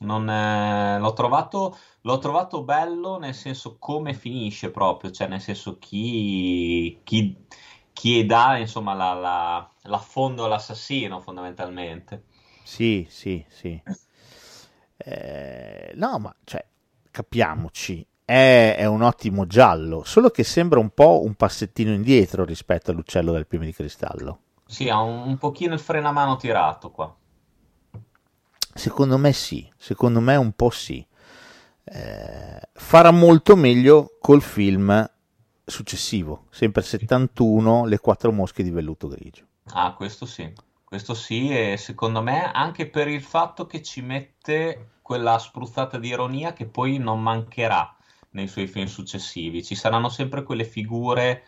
[0.02, 5.78] Non, eh, l'ho trovato, l'ho trovato bello nel senso come finisce proprio, cioè nel senso
[5.78, 7.46] chi, chi,
[7.92, 12.24] chi dà insomma la, la, l'affondo all'assassino fondamentalmente.
[12.64, 13.82] Sì, sì, sì.
[14.96, 16.66] Eh, no, ma cioè,
[17.12, 22.92] capiamoci, è, è un ottimo giallo, solo che sembra un po' un passettino indietro rispetto
[22.92, 24.40] all'uccello del piume di cristallo.
[24.66, 27.14] Sì, ha un, un pochino il frenamano tirato qua.
[28.80, 31.06] Secondo me sì, secondo me un po' sì.
[31.84, 35.06] Eh, farà molto meglio col film
[35.66, 39.44] successivo, sempre 71, Le quattro mosche di velluto grigio.
[39.74, 40.50] Ah, questo sì,
[40.86, 46.08] questo sì, e secondo me anche per il fatto che ci mette quella spruzzata di
[46.08, 47.94] ironia che poi non mancherà
[48.30, 49.62] nei suoi film successivi.
[49.62, 51.44] Ci saranno sempre quelle figure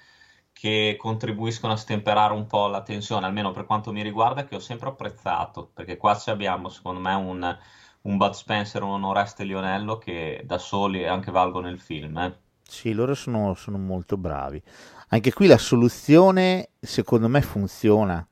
[0.61, 4.59] che contribuiscono a stemperare un po' la tensione, almeno per quanto mi riguarda, che ho
[4.59, 7.57] sempre apprezzato, perché qua abbiamo, secondo me, un,
[8.01, 12.15] un Bud Spencer, un Oreste Lionello che da soli anche valgono il film.
[12.19, 12.37] Eh.
[12.61, 14.61] Sì, loro sono, sono molto bravi.
[15.07, 18.23] Anche qui la soluzione, secondo me, funziona.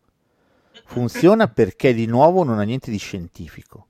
[0.85, 3.87] Funziona perché di nuovo non ha niente di scientifico.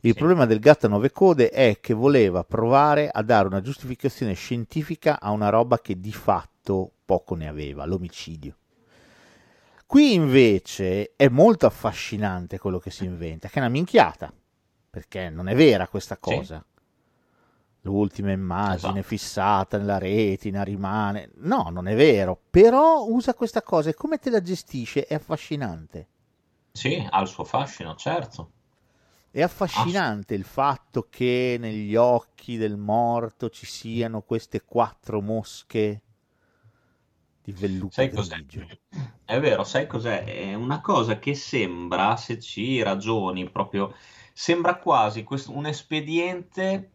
[0.00, 0.16] Il sì.
[0.16, 5.20] problema del gatto a nove code è che voleva provare a dare una giustificazione scientifica
[5.20, 6.51] a una roba che di fatto
[7.04, 8.56] poco ne aveva, l'omicidio.
[9.86, 14.32] Qui invece è molto affascinante quello che si inventa, che è una minchiata,
[14.88, 16.64] perché non è vera questa cosa.
[16.64, 16.70] Sì.
[17.82, 19.06] L'ultima immagine esatto.
[19.06, 21.30] fissata nella retina rimane.
[21.36, 26.08] No, non è vero, però usa questa cosa e come te la gestisce è affascinante.
[26.72, 28.52] Sì, ha il suo fascino, certo.
[29.30, 36.00] È affascinante il fatto che negli occhi del morto ci siano queste quattro mosche
[37.42, 38.66] di velluto sai grigio.
[39.24, 40.24] È vero, sai cos'è?
[40.24, 43.94] È una cosa che sembra, se ci ragioni proprio,
[44.32, 46.90] sembra quasi questo, un espediente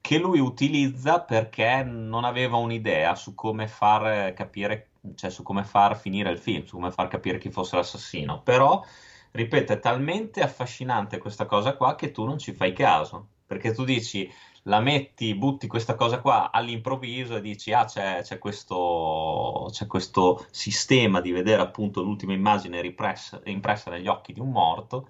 [0.00, 5.98] che lui utilizza perché non aveva un'idea su come far capire, cioè su come far
[5.98, 8.42] finire il film, su come far capire chi fosse l'assassino.
[8.42, 8.84] Però
[9.32, 13.84] ripeto, è talmente affascinante questa cosa qua che tu non ci fai caso, perché tu
[13.84, 14.30] dici,
[14.62, 20.46] la metti, butti questa cosa qua all'improvviso e dici, ah, c'è, c'è, questo, c'è questo,
[20.50, 25.08] sistema di vedere appunto l'ultima immagine ripressa, impressa negli occhi di un morto,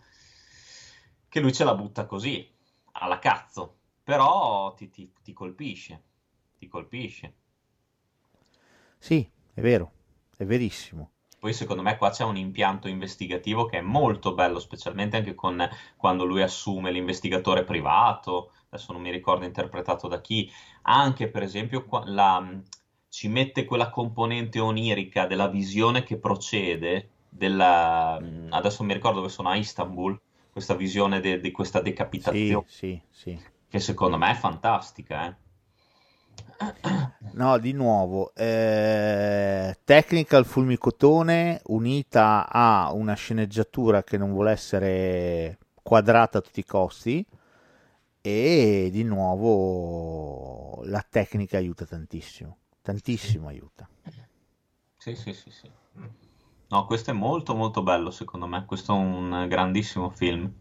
[1.28, 2.48] che lui ce la butta così,
[2.92, 6.02] alla cazzo, però ti, ti, ti colpisce,
[6.58, 7.34] ti colpisce.
[8.98, 9.92] Sì, è vero,
[10.36, 11.12] è verissimo.
[11.38, 15.68] Poi secondo me qua c'è un impianto investigativo che è molto bello, specialmente anche con,
[15.96, 20.50] quando lui assume l'investigatore privato, adesso non mi ricordo interpretato da chi,
[20.82, 22.46] anche per esempio la,
[23.08, 29.48] ci mette quella componente onirica della visione che procede, della, adesso mi ricordo dove sono
[29.48, 30.18] a Istanbul,
[30.50, 33.40] questa visione di questa decapitazione, sì, sì, sì.
[33.68, 35.28] che secondo me è fantastica.
[35.28, 35.46] Eh.
[37.32, 46.38] No, di nuovo, eh, technical fulmicotone unita a una sceneggiatura che non vuole essere quadrata
[46.38, 47.24] a tutti i costi
[48.28, 53.88] e di nuovo la tecnica aiuta tantissimo, tantissimo aiuta.
[54.96, 55.70] Sì, sì, sì, sì.
[56.70, 60.52] No, questo è molto molto bello secondo me, questo è un grandissimo film.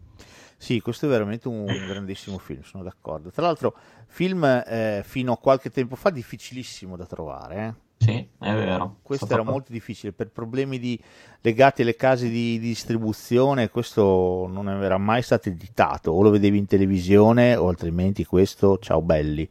[0.56, 3.30] Sì, questo è veramente un grandissimo film, sono d'accordo.
[3.30, 3.76] Tra l'altro,
[4.06, 7.66] film eh, fino a qualche tempo fa difficilissimo da trovare.
[7.66, 7.87] Eh?
[7.98, 8.98] Sì, è vero.
[9.02, 9.50] Questo era fatto...
[9.50, 10.98] molto difficile per problemi di,
[11.40, 13.68] legati alle case di, di, distribuzione.
[13.68, 19.02] Questo non era mai stato editato, o lo vedevi in televisione, o altrimenti questo, ciao
[19.02, 19.48] belli.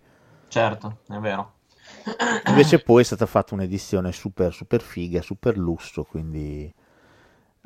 [0.47, 1.55] Certo, è vero.
[2.47, 6.73] Invece poi è stata fatta un'edizione super, super figa, super lusso, quindi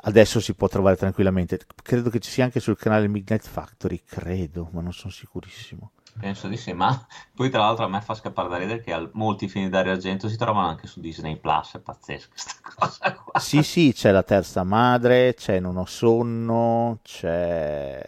[0.04, 1.60] adesso si può trovare tranquillamente.
[1.84, 5.92] Credo che ci sia anche sul canale Midnight Factory, credo, ma non sono sicurissimo.
[6.20, 9.48] Penso di sì, ma poi tra l'altro a me fa scappare da ridere che molti
[9.48, 13.40] film di Dario Argento si trovano anche su Disney Plus, è pazzesca questa cosa qua.
[13.40, 18.04] Sì, sì, c'è la terza madre, c'è Non ho sonno, c'è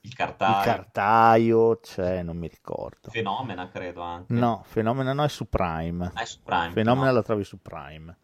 [0.00, 3.08] il cartaio, il cartaio c'è, non mi ricordo.
[3.08, 4.34] Fenomena credo anche.
[4.34, 6.12] No, Fenomena no, è su Prime.
[6.12, 6.72] Ah, è su Prime.
[6.72, 7.12] Fenomena no.
[7.14, 8.16] la trovi su Prime.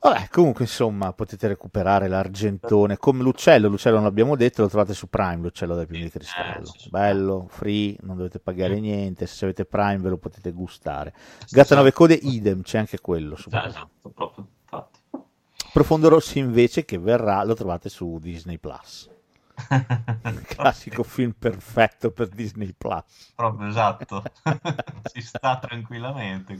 [0.00, 5.08] Vabbè, comunque insomma potete recuperare l'argentone come l'uccello, l'uccello non l'abbiamo detto, lo trovate su
[5.08, 6.72] Prime, l'uccello dai piumi di cristallo.
[6.88, 11.12] Bello, free, non dovete pagare niente, se avete Prime ve lo potete gustare.
[11.50, 13.66] Gatta 9 code idem, c'è anche quello su Prime.
[13.66, 15.00] Esatto, proprio, infatti.
[15.72, 19.10] Profondo Rosso invece che verrà, lo trovate su Disney Plus.
[20.46, 23.32] classico film perfetto per Disney Plus.
[23.34, 24.22] Proprio esatto.
[25.12, 26.56] Ci sta tranquillamente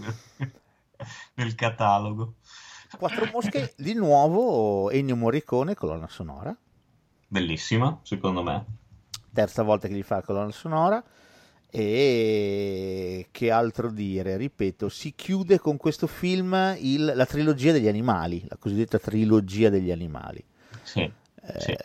[1.35, 2.35] nel catalogo.
[2.97, 6.57] Quattro mosche, di nuovo Ennio Morricone, colonna sonora.
[7.29, 8.65] Bellissima, secondo me.
[9.33, 11.05] Terza volta che gli fa colonna sonora.
[11.71, 14.39] E che altro dire?
[14.39, 19.91] Ripeto, si chiude con questo film il, la trilogia degli animali, la cosiddetta trilogia degli
[19.91, 20.43] animali.
[20.83, 21.77] Sì, eh, sì.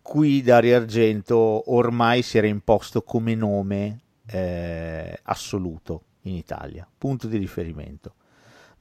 [0.00, 7.36] Qui Dario Argento ormai si era imposto come nome eh, assoluto in Italia, punto di
[7.36, 8.14] riferimento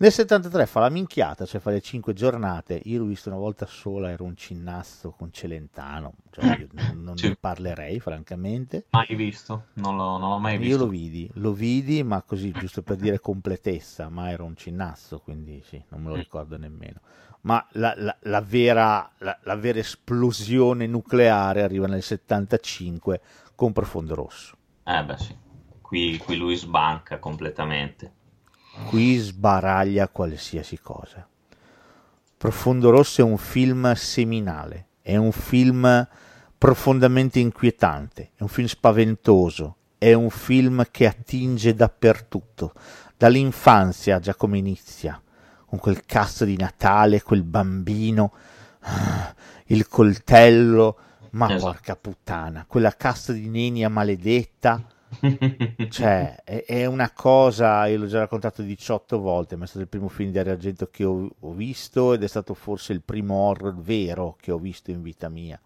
[0.04, 2.78] Nel 73 fa la minchiata, cioè fa le 5 giornate.
[2.84, 7.16] Io l'ho visto una volta sola, ero un cinnastro con Celentano, cioè io non, non
[7.16, 7.30] Sì.
[7.30, 8.88] ne parlerei francamente.
[8.90, 10.74] Mai visto, non l'ho, non l'ho mai visto.
[10.76, 15.20] Io lo vidi, lo vidi, ma così giusto per dire completezza, ma era un cinnastro,
[15.22, 16.20] quindi sì, non me lo Mm.
[16.20, 17.00] ricordo nemmeno.
[17.44, 23.22] Ma la, la- la vera, la vera esplosione nucleare arriva nel 75
[23.56, 24.58] con Profondo Rosso.
[24.84, 25.34] Eh beh sì,
[25.82, 28.16] qui, qui lui sbanca completamente.
[28.88, 31.28] Qui sbaraglia qualsiasi cosa.
[32.38, 36.08] Profondo Rosso è un film seminale, è un film
[36.58, 42.74] profondamente inquietante, è un film spaventoso, è un film che attinge dappertutto,
[43.16, 45.22] dall'infanzia già come inizia,
[45.66, 48.34] con quel cazzo di Natale, quel bambino,
[49.68, 50.98] il coltello,
[51.32, 51.62] ma Esatto.
[51.62, 54.84] porca puttana, quella cassa di nenia maledetta,
[55.90, 59.90] cioè, è, è una cosa, io l'ho già raccontato 18 volte, ma è stato il
[59.90, 63.36] primo film di Dario Argento che ho, ho visto ed è stato forse il primo
[63.36, 65.60] horror vero che ho visto in vita mia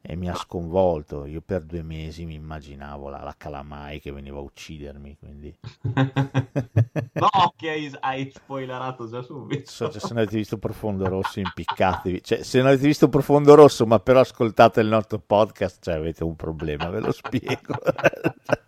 [0.00, 1.26] e mi ha sconvolto.
[1.26, 5.54] Io per due mesi mi immaginavo la, la calamai che veniva a uccidermi, quindi
[5.92, 9.70] no, che hai, hai spoilerato già subito.
[9.70, 13.54] so, cioè, se non avete visto Profondo Rosso impiccatevi, cioè, se non avete visto Profondo
[13.54, 17.74] Rosso ma però ascoltate il nostro podcast, cioè avete un problema, ve lo spiego.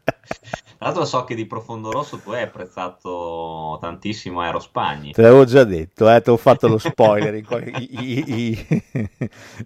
[0.80, 5.12] Tra l'altro so che di Profondo Rosso tu hai apprezzato tantissimo Aerospagni.
[5.12, 7.34] Te l'avevo già detto, eh, ti ho fatto lo spoiler.
[7.34, 7.44] i-
[7.90, 8.82] i- i-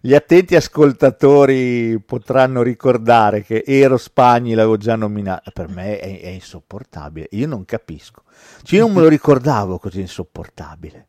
[0.00, 5.52] gli attenti ascoltatori potranno ricordare che Ero Spagni l'avevo già nominato.
[5.52, 7.28] Per me è, è insopportabile.
[7.32, 8.22] Io non capisco.
[8.62, 11.06] Cioè, io non me lo ricordavo così insopportabile.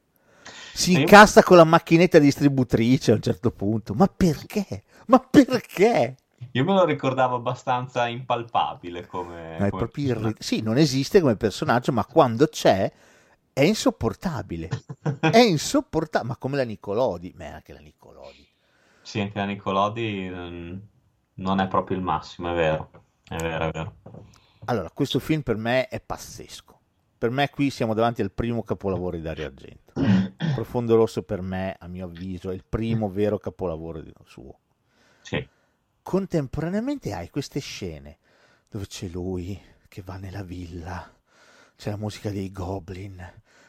[0.74, 3.94] Si incasta con la macchinetta distributrice a un certo punto.
[3.94, 4.84] Ma perché?
[5.08, 6.16] Ma perché?
[6.52, 9.58] Io me lo ricordavo abbastanza impalpabile come...
[9.60, 10.36] Ma è come proprio irri-.
[10.40, 12.92] Sì, non esiste come personaggio, ma quando c'è
[13.54, 14.68] è insopportabile.
[15.22, 18.46] È insopportabile, ma come la Nicolodi, ma anche la Nicolodi.
[19.02, 20.78] Sì, anche la Nicolodi mm,
[21.36, 22.90] non è proprio il massimo, è vero.
[23.24, 23.96] È vero, è vero.
[24.66, 26.80] Allora, questo film per me è pazzesco.
[27.18, 29.94] Per me qui siamo davanti al primo capolavoro di Dario Argento.
[30.54, 34.60] Profondo Rosso per me, a mio avviso, è il primo vero capolavoro di- suo.
[35.22, 35.48] Sì.
[36.08, 38.20] Contemporaneamente hai queste scene
[38.70, 41.12] dove c'è lui che va nella villa,
[41.76, 43.20] c'è la musica dei goblin,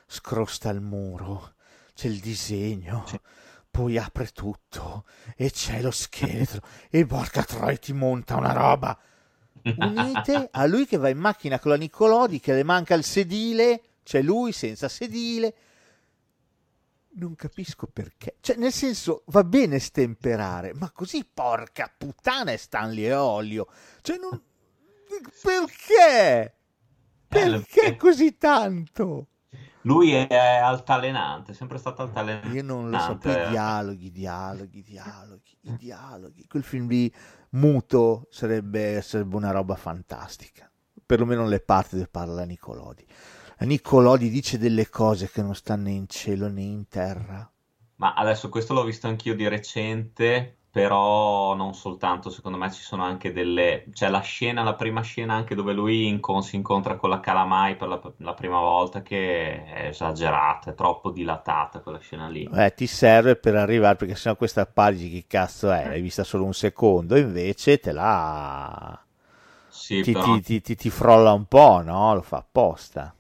[0.07, 1.55] scrosta il muro,
[1.95, 3.19] c'è il disegno, Sì.
[3.71, 8.99] poi apre tutto e c'è lo scheletro e porca troia ti monta una roba.
[9.75, 13.81] Unite a lui che va in macchina con la Nicolodi che le manca il sedile,
[14.05, 15.55] c'è lui senza sedile.
[17.19, 18.37] Non capisco perché.
[18.41, 23.69] Cioè, nel senso, va bene stemperare, ma così porca puttana è Stanley e Olio.
[24.03, 24.39] Cioè, non...
[25.43, 26.55] Perché?
[27.27, 29.29] Perché Eh, così tanto?
[29.83, 32.49] Lui è altalenante, è sempre stato altalenante.
[32.49, 36.47] Io non lo so, poi i dialoghi, dialoghi, dialoghi, i dialoghi.
[36.49, 37.15] Quel film lì
[37.51, 40.71] muto sarebbe, sarebbe una roba fantastica.
[41.07, 43.07] Perlomeno le parti dove parla la Nicolodi.
[43.59, 47.53] La Nicolodi dice delle cose che non stanno né in cielo né in terra.
[47.97, 53.03] Ma adesso questo l'ho visto anch'io di recente, però non soltanto, secondo me ci sono
[53.05, 53.85] anche delle...
[53.93, 57.77] C'è la scena, la prima scena anche dove lui incon- si incontra con la Calamai
[57.77, 62.55] per la, la prima volta che è esagerata, è troppo dilatata quella scena lì.
[62.55, 65.89] Eh, ti serve per arrivare, perché sennò questa pagina che cazzo è?
[65.89, 68.99] L'hai vista solo un secondo, invece te la...
[69.69, 70.39] Sì, Ti, però...
[70.39, 72.15] ti- ti- ti- ti frolla un po', no?
[72.15, 73.15] Lo fa apposta.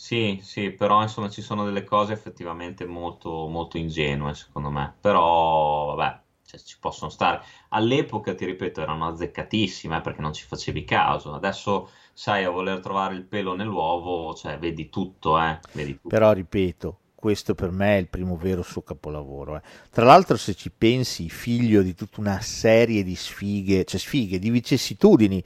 [0.00, 5.96] Sì, sì, però insomma ci sono delle cose effettivamente molto, molto ingenue secondo me, però
[5.96, 7.42] vabbè, cioè, ci possono stare.
[7.70, 11.34] All'epoca, ti ripeto, erano azzeccatissime eh, perché non ci facevi caso.
[11.34, 16.08] Adesso, sai, a voler trovare il pelo nell'uovo, cioè vedi tutto, eh, vedi tutto.
[16.08, 19.56] Però ripeto, questo per me è il primo vero suo capolavoro.
[19.56, 19.62] eh.
[19.90, 24.50] Tra l'altro, se ci pensi, figlio di tutta una serie di sfighe, cioè sfighe, di
[24.50, 25.42] vicissitudini,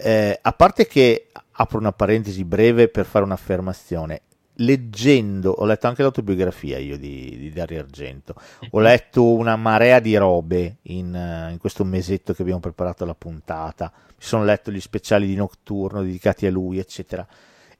[0.00, 4.22] eh, a parte che apro una parentesi breve per fare un'affermazione.
[4.60, 8.34] Leggendo, ho letto anche l'autobiografia io di, di Dario Argento,
[8.70, 13.14] ho letto una marea di robe in, eh, in questo mesetto che abbiamo preparato la
[13.14, 17.26] puntata, mi sono letto gli speciali di Notturno dedicati a lui, eccetera.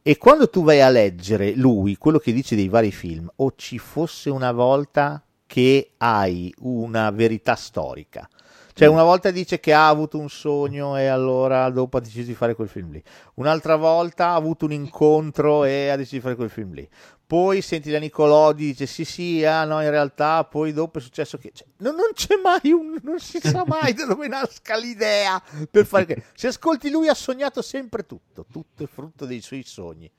[0.02, 3.76] E quando tu vai a leggere lui, quello che dice dei vari film, o ci
[3.76, 8.26] fosse una volta che hai una verità storica.
[8.72, 12.34] Cioè, una volta dice che ha avuto un sogno e allora dopo ha deciso di
[12.34, 13.02] fare quel film lì.
[13.34, 16.88] Un'altra volta ha avuto un incontro e ha deciso di fare quel film lì.
[17.26, 21.38] Poi senti la Nicolodi dice sì sì, ah no, in realtà poi dopo è successo
[21.38, 21.52] che...
[21.54, 22.98] cioè, non, non c'è mai un...
[23.02, 25.40] non si sa mai da dove nasca l'idea
[25.70, 26.24] per fare che...
[26.34, 30.10] Se ascolti lui ha sognato sempre tutto, tutto è frutto dei suoi sogni.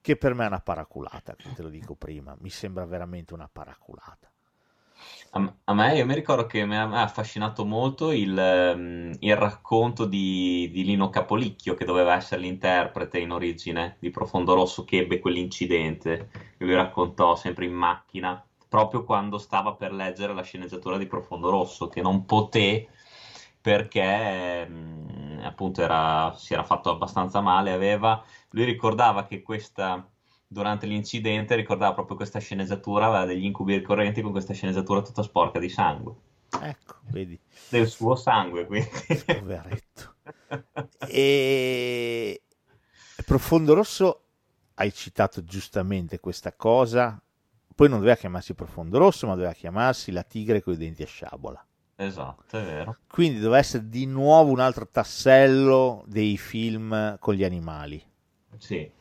[0.00, 4.29] che per me è una paraculata, te lo dico prima, mi sembra veramente una paraculata.
[5.32, 10.68] A, me, io mi ricordo che mi ha affascinato molto il, ehm, il racconto di,
[10.72, 16.28] di Lino Capolicchio, che doveva essere l'interprete in origine di Profondo Rosso, che ebbe quell'incidente,
[16.58, 21.50] che lui raccontò sempre in macchina, proprio quando stava per leggere la sceneggiatura di Profondo
[21.50, 22.88] Rosso, che non poté
[23.60, 30.08] perché mh, mm, appunto era, si era fatto abbastanza male, aveva, lui ricordava che questa
[30.52, 35.60] durante l'incidente ricordava proprio questa sceneggiatura, aveva degli incubi ricorrenti con questa sceneggiatura tutta sporca
[35.60, 36.14] di sangue.
[36.60, 37.38] Ecco, vedi.
[37.68, 38.88] Del suo sangue, quindi.
[39.24, 40.16] Poveretto.
[41.06, 42.42] e
[43.24, 44.24] Profondo Rosso,
[44.74, 47.22] hai citato giustamente questa cosa,
[47.72, 51.06] poi non doveva chiamarsi Profondo Rosso, ma doveva chiamarsi La tigre con i denti a
[51.06, 51.64] sciabola.
[51.94, 52.96] Esatto, è vero.
[53.06, 58.04] Quindi doveva essere di nuovo un altro tassello dei film con gli animali.
[58.56, 58.98] Sì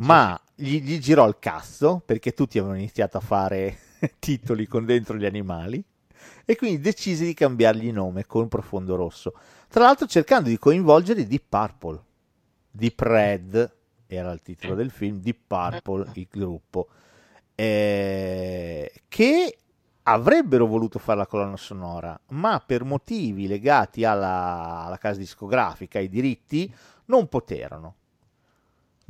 [0.00, 3.78] ma gli, gli girò il cazzo perché tutti avevano iniziato a fare
[4.18, 5.82] titoli con dentro gli animali
[6.44, 9.34] e quindi decise di cambiargli nome con Profondo Rosso.
[9.68, 12.02] Tra l'altro cercando di coinvolgere Deep Purple.
[12.70, 13.76] Deep Red
[14.06, 16.88] era il titolo del film, Deep Purple il gruppo,
[17.54, 19.58] eh, che
[20.02, 26.08] avrebbero voluto fare la colonna sonora, ma per motivi legati alla, alla casa discografica, ai
[26.08, 26.72] diritti,
[27.06, 27.94] non poterono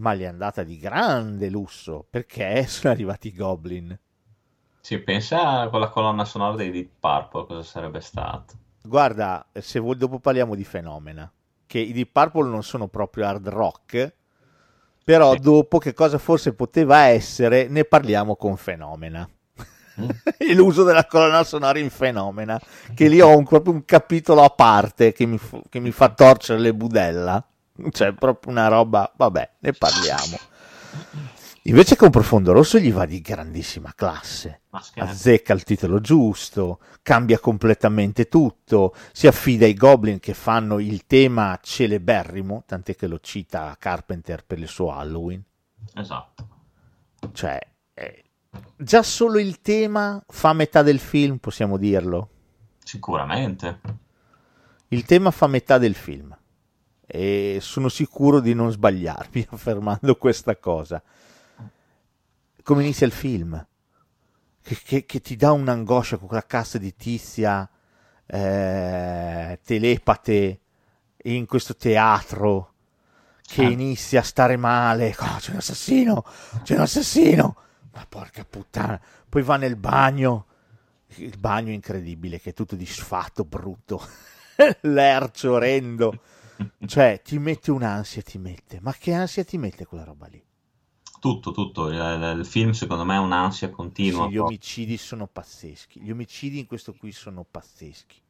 [0.01, 3.97] ma gli è andata di grande lusso perché sono arrivati i Goblin.
[4.81, 8.55] Si pensa con la colonna sonora dei Deep Purple cosa sarebbe stato.
[8.83, 11.31] Guarda, se vuoi dopo parliamo di Fenomena,
[11.67, 14.15] che i Deep Purple non sono proprio hard rock,
[15.05, 15.41] però sì.
[15.41, 19.29] dopo che cosa forse poteva essere ne parliamo con Fenomena.
[20.01, 20.09] Mm.
[20.39, 22.59] e l'uso della colonna sonora in Fenomena,
[22.95, 25.39] che lì ho un, proprio un capitolo a parte che mi,
[25.69, 27.50] che mi fa torcere le budella
[27.91, 30.39] cioè proprio una roba, vabbè, ne parliamo.
[31.65, 38.29] Invece con Profondo Rosso gli va di grandissima classe, azzecca il titolo giusto, cambia completamente
[38.29, 44.43] tutto, si affida ai Goblin che fanno il tema celeberrimo, tant'è che lo cita Carpenter
[44.47, 45.45] per il suo Halloween.
[45.95, 46.49] Esatto.
[47.31, 47.59] Cioè,
[47.93, 48.25] eh,
[48.77, 52.31] già solo il tema fa metà del film, possiamo dirlo?
[52.83, 53.81] Sicuramente.
[54.89, 56.35] Il tema fa metà del film
[57.13, 61.03] e sono sicuro di non sbagliarmi affermando questa cosa.
[62.63, 63.67] Come inizia il film?
[64.63, 67.69] Che, che, che ti dà un'angoscia con quella cassa di tizia
[68.27, 70.61] eh, telepate
[71.25, 72.75] in questo teatro
[73.43, 73.71] che ah.
[73.71, 75.17] inizia a stare male.
[75.19, 76.25] Oh, c'è un assassino,
[76.63, 77.57] c'è un assassino.
[77.93, 79.01] Ma porca puttana.
[79.29, 80.47] Poi va nel bagno.
[81.17, 84.01] Il bagno incredibile, che è tutto disfatto, brutto.
[84.83, 86.21] Lercio, orrendo
[86.87, 88.81] cioè, ti mette un'ansia, ti mette.
[88.81, 90.43] Ma che ansia ti mette quella roba lì?
[91.21, 91.89] Tutto, tutto.
[91.89, 94.27] Il, il film secondo me è un'ansia continua.
[94.27, 96.01] Sì, gli omicidi sono pazzeschi.
[96.01, 98.21] Gli omicidi in questo qui sono pazzeschi.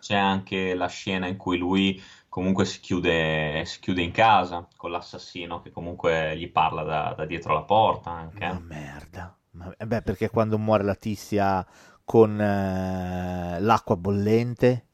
[0.00, 4.90] C'è anche la scena in cui lui comunque si chiude, si chiude in casa con
[4.90, 8.10] l'assassino che comunque gli parla da, da dietro la porta.
[8.10, 8.46] Anche.
[8.46, 9.36] Ma merda.
[9.50, 11.66] Ma, eh beh, perché quando muore la tizia
[12.04, 14.86] con eh, l'acqua bollente?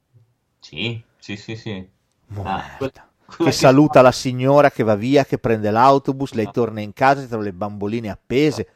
[0.59, 1.94] Sì, sì, sì, sì.
[2.43, 2.79] Ah,
[3.37, 7.39] che saluta la signora che va via, che prende l'autobus, lei torna in casa tra
[7.41, 8.69] le bamboline appese.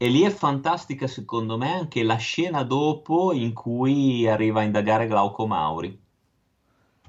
[0.00, 5.06] E lì è fantastica secondo me anche la scena dopo in cui arriva a indagare
[5.06, 6.00] Glauco Mauri.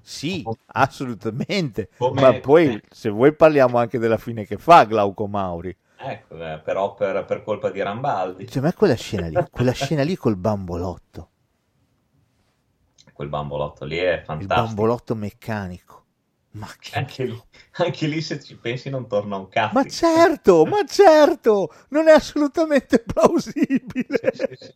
[0.02, 1.90] Sì, assolutamente.
[1.98, 2.22] Come...
[2.22, 5.76] Ma poi se vuoi parliamo anche della fine che fa Glauco Mauri.
[6.02, 8.48] Ecco, eh, però per, per, colpa di Rambaldi.
[8.48, 11.30] Cioè, ma quella scena lì, quella scena lì col bambolotto
[13.20, 14.40] quel bambolotto lì è fantastico.
[14.40, 16.06] Il bambolotto meccanico.
[16.52, 16.98] Ma che...
[16.98, 17.44] anche, lì,
[17.74, 19.74] anche lì se ci pensi non torna un cazzo.
[19.74, 24.32] Ma certo, ma certo, non è assolutamente plausibile.
[24.34, 24.74] Sì, sì, sì.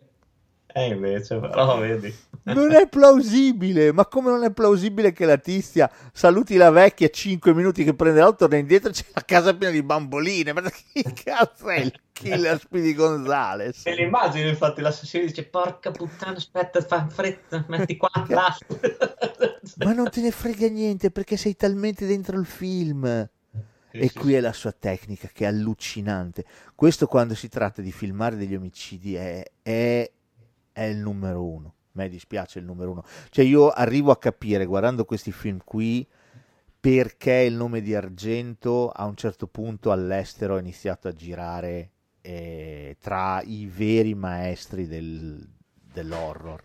[0.76, 2.14] E invece, però, vedi.
[2.46, 7.54] Non è plausibile, ma come non è plausibile che la tizia saluti la vecchia 5
[7.54, 10.52] minuti che prende l'auto, torna indietro c'è la casa piena di bamboline?
[10.52, 10.62] Ma
[10.92, 13.86] chi cazzo è il killer Speedy Gonzales?
[13.86, 18.10] E l'immagine, infatti, l'assassino dice, porca puttana, aspetta, fa fretta, metti qua
[19.78, 23.06] Ma non te ne frega niente perché sei talmente dentro il film.
[23.96, 26.44] e qui è la sua tecnica che è allucinante.
[26.74, 30.12] Questo quando si tratta di filmare degli omicidi è, è
[30.74, 31.68] è il numero uno.
[31.68, 33.06] A me dispiace il numero uno.
[33.30, 36.06] Cioè io arrivo a capire guardando questi film qui
[36.80, 42.98] perché il nome di Argento a un certo punto all'estero ha iniziato a girare eh,
[43.00, 45.48] tra i veri maestri del,
[45.94, 46.62] dell'horror.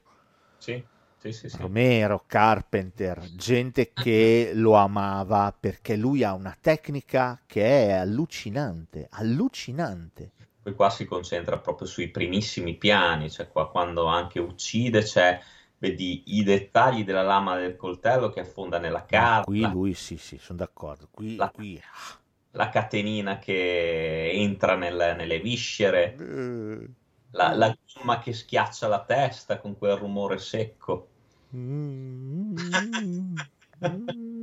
[0.57, 0.85] Sì.
[1.21, 1.57] Sì, sì, sì.
[1.59, 10.31] Romero, Carpenter, gente che lo amava perché lui ha una tecnica che è allucinante, allucinante.
[10.63, 15.41] Poi qua si concentra proprio sui primissimi piani, cioè qua quando anche uccide c'è,
[15.79, 20.39] vedi i dettagli della lama del coltello che affonda nella carta, qui lui sì, sì,
[20.39, 21.09] sono d'accordo.
[21.11, 21.83] Qui, la, qui
[22.53, 26.89] la catenina che entra nel- nelle viscere, Eh,
[27.31, 31.09] la, la gomma che schiaccia la testa con quel rumore secco.
[31.55, 33.33] mm,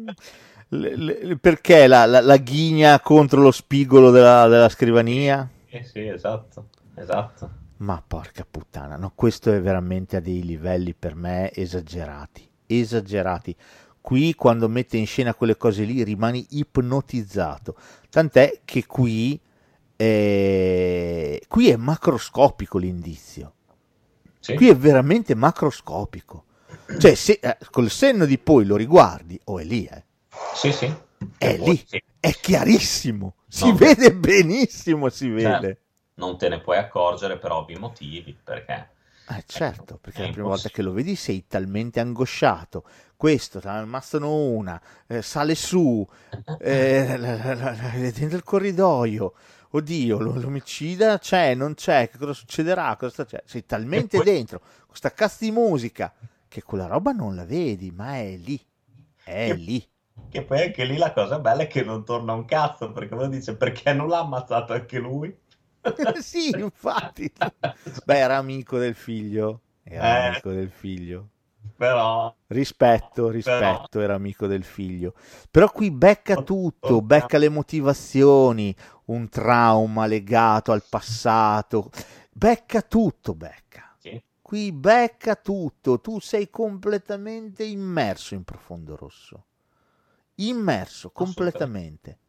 [0.70, 5.48] le- le- perché la, la- la ghigna contro lo spigolo della, della scrivania?
[5.76, 7.50] Eh sì, esatto, esatto.
[7.78, 13.54] Ma porca puttana, no, questo è veramente a dei livelli per me esagerati, esagerati.
[14.00, 17.76] Qui quando mette in scena quelle cose lì rimani ipnotizzato.
[18.10, 19.38] Tant'è che qui,
[19.98, 23.54] eh, qui è macroscopico l'indizio.
[24.40, 26.46] Sì, Qui è veramente macroscopico.
[26.98, 30.06] Cioè, se eh, col senno di poi lo riguardi, o è lì, eh,
[30.54, 30.90] sì, sì.
[31.38, 35.82] è lì, sì, è chiarissimo, si no, vede benissimo, si cioè, vede.
[36.16, 38.90] non te ne puoi accorgere per ovvi motivi, perché
[39.28, 42.86] Eh certo, perché è la prima volta che lo vedi sei talmente angosciato.
[43.16, 46.08] Questo, te ne ammazzano una, eh, sale su,
[46.60, 47.18] eh,
[48.14, 49.34] dentro il corridoio.
[49.72, 52.96] Oddio, lo- l'omicida c'è, non c'è, che cosa succederà?
[52.98, 56.14] Cosa sta- cioè, sei talmente poi- dentro questa cazzo di musica
[56.48, 58.64] che quella roba non la vedi, ma è lì,
[59.24, 59.86] è Che, lì.
[60.30, 63.28] Che poi anche lì la cosa bella è che non torna un cazzo, perché uno
[63.28, 65.36] dice perché non l'ha ammazzato anche lui?
[66.22, 67.32] Sì, infatti.
[68.04, 71.30] Beh, era amico del figlio, era Eh, amico del figlio.
[71.78, 75.16] però, Rispetto, però, rispetto, era amico del figlio.
[75.50, 81.90] Però qui becca tutto, becca le motivazioni, un trauma legato al passato,
[82.32, 83.98] becca tutto, becca.
[84.00, 89.46] sì, Qui becca tutto, tu sei completamente immerso in Profondo Rosso.
[90.36, 92.20] Immerso, completamente.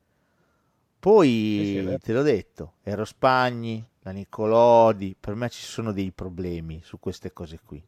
[1.49, 2.01] Sì, sì, Poi, vero.
[2.03, 7.33] te l'ho detto, Ero Spagni, la Nicolodi, per me ci sono dei problemi su queste
[7.33, 7.83] cose qui.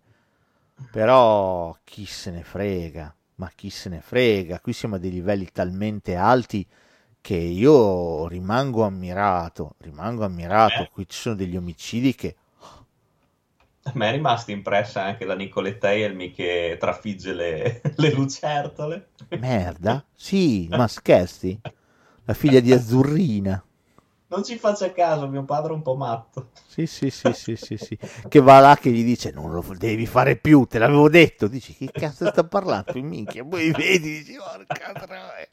[0.91, 5.49] Però chi se ne frega, ma chi se ne frega, qui siamo a dei livelli
[5.53, 6.67] talmente alti
[7.21, 12.37] che io rimango ammirato, rimango ammirato, Eh, qui ci sono degli omicidi che...
[13.93, 19.09] a me è rimasta impressa anche la Nicoletta Elmi che trafigge le, le lucertole.
[19.39, 20.05] Merda?
[20.15, 21.59] Sì, ma scherzi?
[22.25, 23.63] La figlia di Azzurrina.
[24.31, 26.51] Non ci faccia caso, mio padre è un po' matto.
[26.67, 27.99] Sì, sì, sì, sì, sì, sì.
[28.29, 31.49] Che va là che gli dice non lo devi fare più, te l'avevo detto.
[31.49, 32.93] Dici che cazzo sta parlando?
[33.03, 35.49] Minchia, poi vedi, dici porca troia.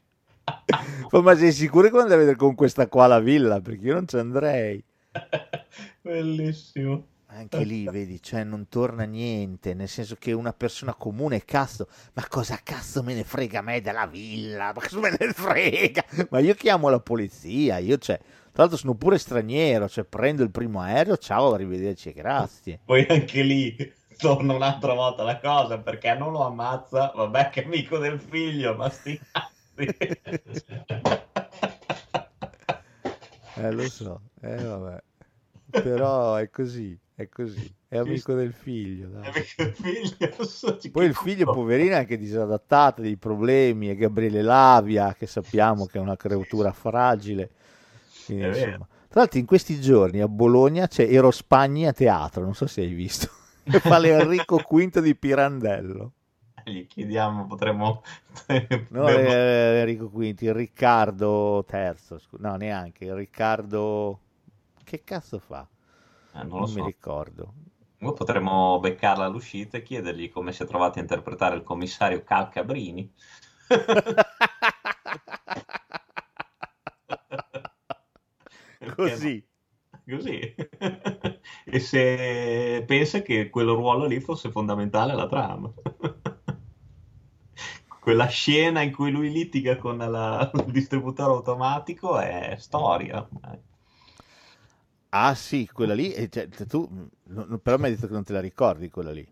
[1.22, 3.60] Ma sei sicuro che andare a vedere con questa qua la villa?
[3.62, 4.84] Perché io non ci andrei.
[6.02, 7.06] Bellissimo.
[7.36, 12.26] Anche lì, vedi, cioè non torna niente, nel senso che una persona comune cazzo, ma
[12.28, 14.72] cosa cazzo me ne frega a me della villa?
[14.74, 16.02] Ma cosa me ne frega?
[16.30, 20.50] Ma io chiamo la polizia, io cioè, tra l'altro sono pure straniero, cioè prendo il
[20.50, 22.80] primo aereo, ciao, arrivederci e grazie.
[22.82, 23.76] Poi anche lì
[24.16, 28.88] torna un'altra volta la cosa, perché non lo ammazza, vabbè che amico del figlio, ma
[28.88, 29.54] sti cazzi.
[33.58, 35.02] Eh, lo so, eh vabbè.
[35.82, 39.26] Però è così, è così, è amico del figlio, È dai.
[39.26, 44.42] amico del figlio, so, Poi il figlio, poverino, è anche disadattato, dei problemi, è Gabriele
[44.42, 47.50] Lavia, che sappiamo che è una creatura fragile.
[48.24, 48.86] Quindi, insomma.
[49.08, 52.82] Tra l'altro in questi giorni a Bologna c'è Ero Spagni a teatro, non so se
[52.82, 53.28] hai visto,
[53.64, 56.12] che fa l'Enrico V di Pirandello.
[56.64, 58.02] Gli chiediamo, potremmo...
[58.88, 64.20] No, eh, Enrico il Riccardo III, scu- no neanche, il Riccardo...
[64.86, 65.68] Che cazzo fa?
[66.34, 66.82] Eh, non lo Non mi so.
[66.82, 67.52] ricordo.
[67.98, 73.12] Noi potremmo beccarla all'uscita e chiedergli come si è trovato a interpretare il commissario Calcabrini.
[78.96, 79.46] Così.
[80.08, 80.54] Così.
[81.64, 85.72] e se pensa che quel ruolo lì fosse fondamentale alla trama.
[88.00, 93.18] Quella scena in cui lui litiga con la- il distributore automatico è storia.
[93.22, 93.60] ormai.
[95.10, 96.86] Ah sì, quella lì, eh, cioè, tu,
[97.24, 99.26] no, no, però mi hai detto che non te la ricordi quella lì.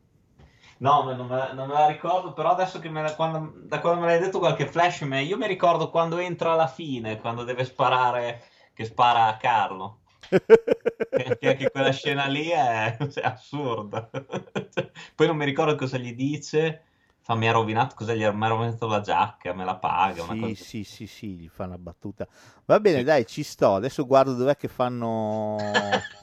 [0.79, 3.81] No, non me, la- non me la ricordo, però adesso che me la- quando, da
[3.81, 7.43] quando me l'hai detto qualche flash, me- io mi ricordo quando entra alla fine, quando
[7.45, 10.03] deve sparare, che spara a Carlo.
[11.39, 14.11] Che anche quella scena lì è, cioè, assurda.
[14.72, 16.93] Cioè, Poi non mi ricordo cosa gli dice,
[17.25, 20.22] fa mi ha rovinato, cosa gli ha mi ha rovinato la giacca, me la paga,
[20.22, 22.27] Sì, cosa sì, sì, sì, gli fa una battuta.
[22.66, 23.05] Va bene, Sì.
[23.05, 23.75] dai, ci sto.
[23.75, 25.57] Adesso guardo dov'è che fanno...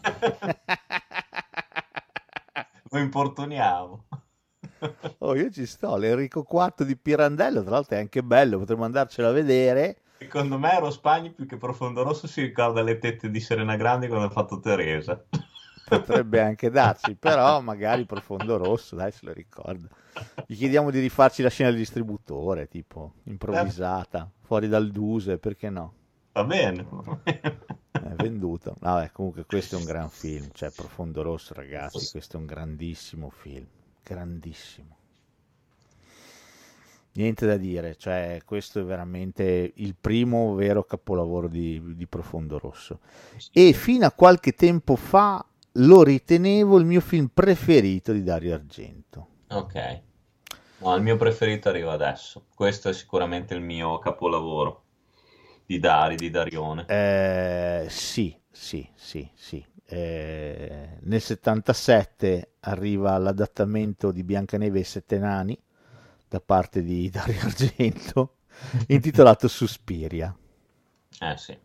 [2.92, 4.06] Lo importuniamo.
[5.20, 9.28] Oh, io ci sto, l'Enrico IV di Pirandello, tra l'altro è anche bello, potremmo andarcelo
[9.28, 9.98] a vedere.
[10.18, 14.08] Secondo me Ero Spagni più che Profondo Rosso si ricorda le tette di Serena Grandi
[14.08, 15.22] quando ha fatto Teresa.
[15.84, 19.88] Potrebbe anche darsi, però magari Profondo Rosso, dai, se lo ricorda.
[20.46, 25.94] Gli chiediamo di rifarci la scena del distributore, tipo, improvvisata, fuori dal Duse, perché no?
[26.34, 26.88] Va bene.
[27.92, 28.76] È venduto.
[28.80, 33.30] Vabbè, comunque questo è un gran film, cioè Profondo Rosso, ragazzi, questo è un grandissimo
[33.30, 33.66] film,
[34.04, 34.98] grandissimo.
[37.14, 43.00] Niente da dire, cioè questo è veramente il primo vero capolavoro di, di Profondo Rosso.
[43.52, 49.28] E fino a qualche tempo fa lo ritenevo il mio film preferito di Dario Argento.
[49.52, 50.02] Ok.
[50.80, 52.48] No, il mio preferito arriva adesso.
[52.56, 54.84] Questo è sicuramente il mio capolavoro
[55.66, 56.86] di Dari, di Darione.
[56.86, 59.66] Eh, sì, sì, sì, sì.
[59.86, 65.58] Eh, nel 77 arriva l'adattamento di Biancaneve e Sette Nani
[66.28, 68.38] da parte di Dario Argento,
[68.88, 70.36] intitolato Suspiria.
[71.22, 71.58] Eh sì,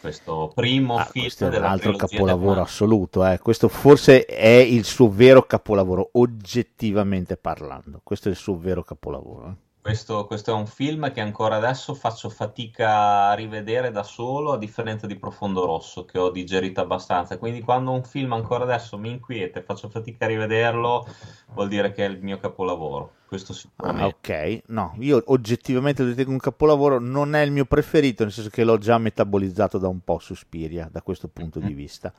[0.00, 3.24] questo primo Ah, film questo è un altro capolavoro assoluto.
[3.26, 3.38] eh.
[3.38, 8.00] Questo forse è il suo vero capolavoro, oggettivamente parlando.
[8.02, 9.56] Questo è il suo vero capolavoro.
[9.86, 14.58] Questo, questo è un film che ancora adesso faccio fatica a rivedere da solo, a
[14.58, 17.38] differenza di Profondo Rosso, che ho digerito abbastanza.
[17.38, 21.06] Quindi quando un film ancora adesso mi inquieta e faccio fatica a rivederlo,
[21.52, 23.18] vuol dire che è il mio capolavoro.
[23.26, 24.02] Questo Ah, sicuramente.
[24.02, 28.50] ok, no, io oggettivamente lo ritengo un capolavoro, non è il mio preferito, nel senso
[28.50, 32.12] che l'ho già metabolizzato da un po' Suspiria, da questo punto di vista.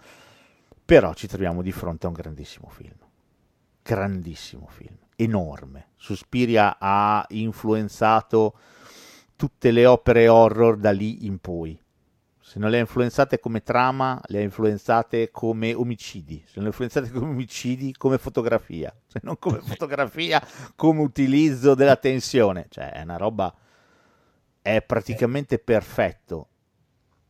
[0.86, 2.96] Però ci troviamo di fronte a un grandissimo film.
[3.84, 5.90] Grandissimo film, enorme.
[5.98, 8.58] Suspiria ha influenzato
[9.36, 11.80] tutte le opere horror da lì in poi.
[12.40, 16.42] Se non le ha influenzate come trama, le ha influenzate come omicidi.
[16.46, 18.96] Se non le ha influenzate come omicidi, come fotografia.
[19.06, 20.42] Se non come fotografia,
[20.76, 22.68] come utilizzo della tensione.
[22.70, 23.54] Cioè, è una roba...
[24.62, 26.50] È praticamente perfetto.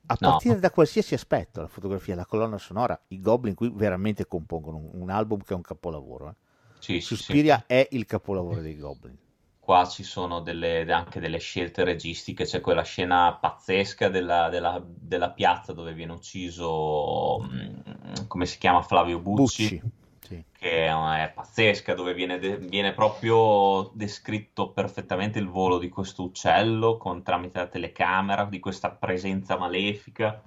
[0.08, 0.30] A No.
[0.32, 4.90] partire da qualsiasi aspetto, la fotografia, la colonna sonora, i Goblin qui veramente compongono un,
[5.02, 6.30] un album che è un capolavoro.
[6.30, 6.36] eh.
[6.80, 7.16] Sì, sì, sì.
[7.16, 9.18] Suspiria è il capolavoro dei Goblin.
[9.60, 15.32] Qua ci sono delle- anche delle scelte registiche, c'è quella scena pazzesca della, della- della
[15.32, 19.82] piazza dove viene ucciso, mm, come si chiama, Flavio Bucci, Bucci.
[20.22, 20.44] Sì.
[20.58, 26.98] che è, pazzesca, dove viene, de- viene proprio descritto perfettamente il volo di questo uccello
[26.98, 30.42] con, tramite la telecamera, di questa presenza malefica,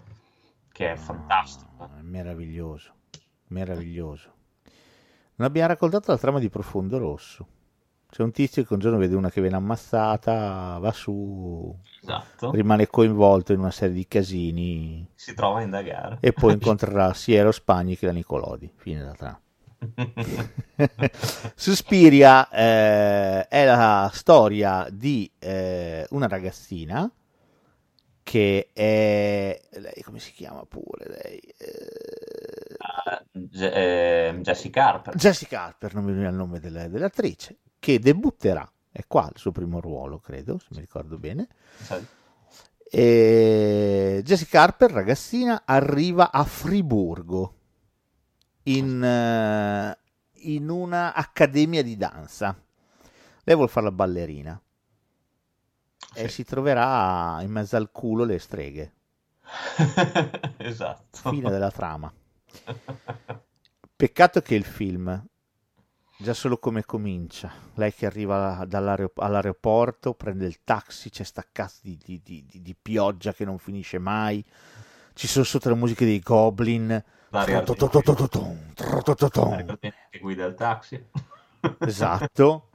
[0.72, 1.85] che è fantastica.
[1.85, 2.93] Ah, è meraviglioso,
[3.49, 4.39] meraviglioso.
[5.41, 7.47] Non abbiamo raccontato la trama di Profondo Rosso.
[8.11, 12.88] C'è un tizio che un giorno vede una che viene ammazzata, va su, Esatto, rimane
[12.88, 16.18] coinvolto in una serie di casini si trova a indagare.
[16.20, 18.70] e poi incontrerà sia Ero Spagni che la Nicolodi.
[18.76, 19.41] Fine della trama.
[21.55, 27.11] Suspiria eh, è la storia di eh, una ragazzina
[28.22, 32.70] che è lei come si chiama pure lei Eh,
[33.61, 35.14] eh, Jessica Harper.
[35.16, 39.53] Jessica Harper non mi viene il nome della- dell'attrice che debutterà è qua il suo
[39.53, 41.47] primo ruolo credo se mi ricordo bene
[42.93, 47.55] e Jessica Harper ragazzina arriva a Friburgo
[48.64, 49.99] in, eh,
[50.49, 52.61] in una accademia di danza
[53.45, 54.61] lei vuole fare la ballerina
[56.14, 56.34] e Sì.
[56.34, 58.93] si troverà in mezzo al culo le streghe
[60.59, 61.30] Esatto.
[61.30, 62.12] fine della trama
[63.96, 65.22] Peccato che il film,
[66.16, 71.98] già solo come comincia, lei che arriva all'aeroporto, prende il taxi, c'è sta cazzo di,
[72.03, 74.44] di- di- di- pioggia che non finisce mai,
[75.14, 77.03] ci sono sotto le musiche dei Goblin,
[80.11, 81.05] che guida il taxi?
[81.84, 82.68] esatto,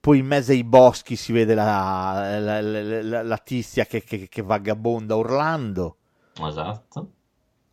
[0.00, 4.28] poi in mezzo ai boschi si vede la, la- la- la- la tizia che, che-
[4.28, 5.96] che vagabonda urlando,
[6.48, 7.12] Esatto.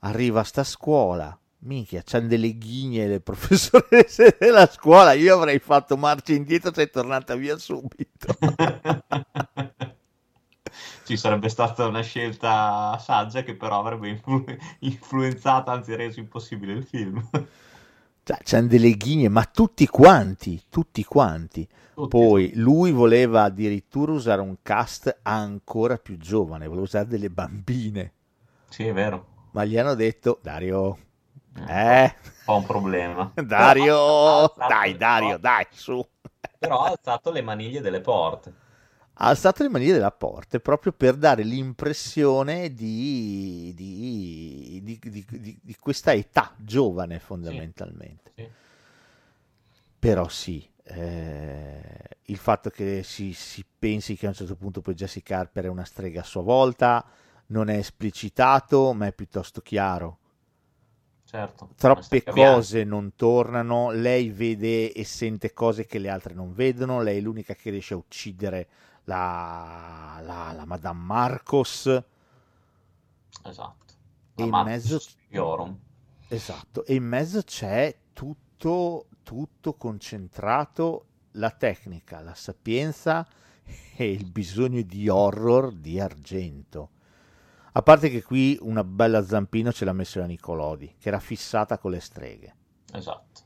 [0.01, 5.97] Arriva a sta scuola, minchia, c'hanno delle ghigne le professoresse della scuola, io avrei fatto
[5.97, 8.37] marcia indietro, sei tornata via subito.
[11.03, 16.85] Ci sarebbe stata una scelta saggia che però avrebbe influ- influenzato, anzi reso impossibile il
[16.85, 17.27] film.
[18.23, 21.67] Cioè, c'hanno delle ghigne, ma tutti quanti, tutti quanti.
[21.93, 22.07] Tutti.
[22.07, 28.13] Poi lui voleva addirittura usare un cast ancora più giovane, voleva usare delle bambine,
[28.69, 29.25] Sì, è vero.
[29.51, 30.97] Ma gli hanno detto, Dario,
[31.67, 33.33] eh, Un po' un problema.
[33.43, 36.05] Dario, dai Dario, porte- dai, su.
[36.57, 38.55] Però ha alzato le maniglie delle porte.
[39.13, 46.13] ha alzato le maniglie della porta proprio per dare l'impressione di, di, di- di- questa
[46.13, 48.31] età giovane fondamentalmente.
[48.35, 48.51] Sì.
[49.99, 51.81] Però sì, eh,
[52.25, 55.67] il fatto che si, si, pensi che a un certo punto poi Jessica Harper è
[55.69, 57.05] una strega a sua volta
[57.51, 60.17] non è esplicitato, ma è piuttosto chiaro.
[61.23, 67.01] Certo, Troppe cose non tornano, lei vede e sente cose che le altre non vedono,
[67.01, 68.67] lei è l'unica che riesce a uccidere
[69.05, 72.03] la, la, la Madame Marcos.
[73.45, 73.93] Esatto.
[74.35, 75.01] e in mezzo...
[76.27, 83.25] Esatto, e in mezzo c'è tutto, tutto concentrato, la tecnica, la sapienza
[83.95, 86.89] e il bisogno di horror di Argento
[87.73, 91.77] a parte che qui una bella zampino ce l'ha messa la Nicolodi, che era fissata
[91.77, 92.55] con le streghe.
[92.91, 93.41] Esatto.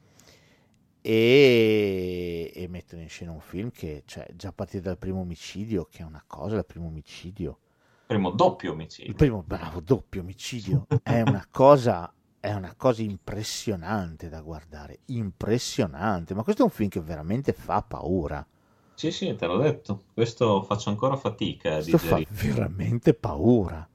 [1.02, 5.88] E, e mettono in scena un film che, cioè, già a partire dal primo omicidio,
[5.92, 7.60] che è una cosa, il primo omicidio.
[8.08, 9.12] Primo doppio omicidio.
[9.12, 10.88] Il primo, bravo, doppio omicidio.
[11.04, 16.90] è una cosa è una cosa impressionante da guardare, impressionante, ma questo è un film
[16.90, 18.46] che veramente fa paura.
[18.94, 23.90] Sì, sì, te l'ho detto, questo faccio ancora fatica a questo fa veramente paura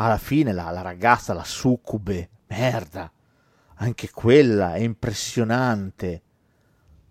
[0.00, 3.10] alla fine la, la ragazza, la succube, merda,
[3.76, 6.22] anche quella è impressionante.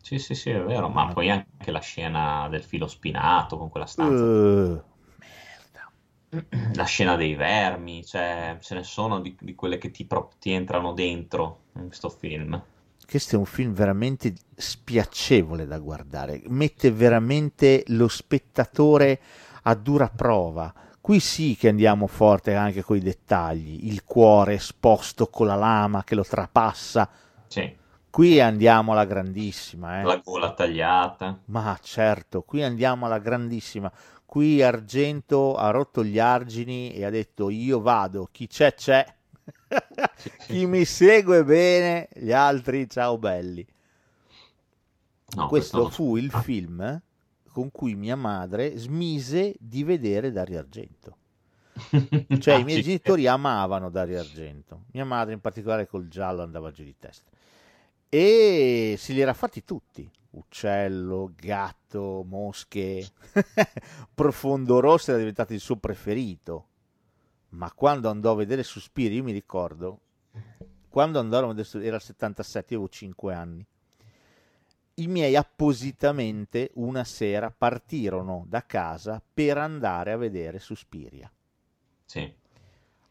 [0.01, 3.85] Sì, sì, sì, è vero, ma poi anche la scena del filo spinato con quella
[3.85, 4.23] stanza.
[4.23, 4.81] Uh,
[5.17, 6.43] merda.
[6.73, 10.51] La scena dei vermi, cioè ce ne sono di, di quelle che ti, pro- ti,
[10.51, 12.61] entrano dentro in questo film.
[13.05, 19.19] Questo è un film veramente spiacevole da guardare, mette veramente lo spettatore
[19.63, 20.73] a dura prova
[21.07, 26.03] Qui sì che andiamo forte anche con i dettagli, il cuore esposto con la lama
[26.03, 27.09] che lo trapassa.
[27.47, 27.73] Sì.
[28.09, 30.01] Qui andiamo alla grandissima.
[30.01, 30.03] Eh.
[30.03, 31.39] La gola tagliata.
[31.45, 33.89] Ma certo, qui andiamo alla grandissima.
[34.25, 39.05] Qui Argento ha rotto gli argini e ha detto io vado, chi c'è c'è.
[40.45, 43.65] chi mi segue bene, gli altri ciao belli.
[45.37, 47.01] No, questo, questo fu il film eh?
[47.57, 51.17] Con cui mia madre smise di vedere Dario Argento.
[52.39, 52.83] Cioè ah, i miei sì.
[52.83, 57.31] genitori amavano Dario Argento, mia madre in particolare col giallo andava giù di testa.
[58.09, 63.03] E se li era fatti tutti, uccello, gatto, mosche,
[64.13, 66.67] profondo rosso era diventato il suo preferito.
[67.49, 70.01] Ma quando andò a vedere Suspiri, io mi ricordo,
[70.89, 73.65] quando andò a vedere, era il 77, io avevo 5 anni
[74.99, 81.31] i miei appositamente una sera partirono da casa per andare a vedere Suspiria.
[82.05, 82.33] Sì.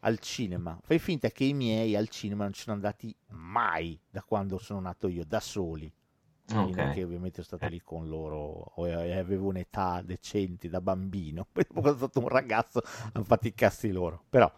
[0.01, 0.77] Al cinema.
[0.83, 4.79] Fai finta che i miei al cinema non ci sono andati mai da quando sono
[4.81, 5.91] nato io, da soli.
[6.49, 6.93] Okay.
[6.93, 11.47] Che ovviamente sono stato lì con loro e avevo un'età decente da bambino.
[11.51, 12.81] Poi dopo quando sono stato un ragazzo
[13.13, 14.23] hanno fatto i cazzi loro.
[14.29, 14.51] Però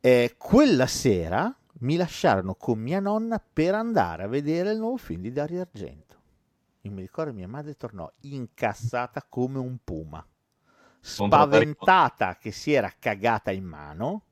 [0.00, 5.22] eh, quella sera mi lasciarono con mia nonna per andare a vedere il nuovo film
[5.22, 6.07] di Dario Argento.
[6.88, 10.26] Io mi ricordo mia madre tornò incassata come un puma,
[10.98, 14.22] spaventata che si era cagata in mano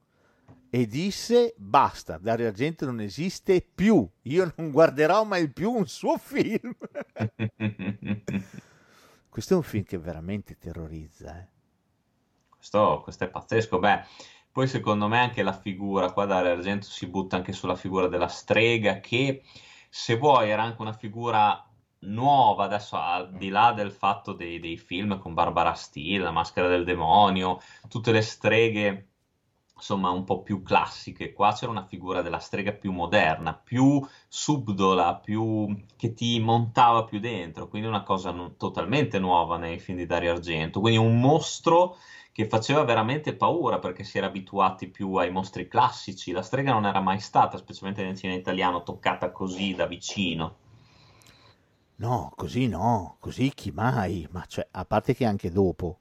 [0.70, 6.16] e disse basta, Dario Argento non esiste più, io non guarderò mai più un suo
[6.16, 6.74] film.
[9.28, 11.38] questo è un film che veramente terrorizza.
[11.38, 11.48] Eh.
[12.48, 13.78] Questo, questo, è pazzesco.
[13.78, 14.02] Beh,
[14.50, 18.28] poi secondo me anche la figura, qua Dario Argento si butta anche sulla figura della
[18.28, 19.42] strega che
[19.90, 21.65] se vuoi era anche una figura
[22.00, 26.68] nuova, adesso al di là del fatto dei, dei film con Barbara Steele, La maschera
[26.68, 29.08] del demonio, tutte le streghe
[29.76, 31.32] insomma un po' più classiche.
[31.32, 37.20] Qua c'era una figura della strega più moderna, più subdola, più che ti montava più
[37.20, 40.80] dentro, quindi una cosa non, totalmente nuova nei film di Dario Argento.
[40.80, 41.96] Quindi un mostro
[42.32, 46.32] che faceva veramente paura perché si era abituati più ai mostri classici.
[46.32, 50.56] La strega non era mai stata, specialmente nel cinema italiano, toccata così da vicino.
[51.96, 54.26] No, così no, così chi mai?
[54.30, 55.98] Ma cioè, a parte che anche dopo,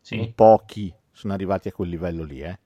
[0.00, 0.32] sì.
[0.34, 2.58] pochi sono arrivati a quel livello lì, eh?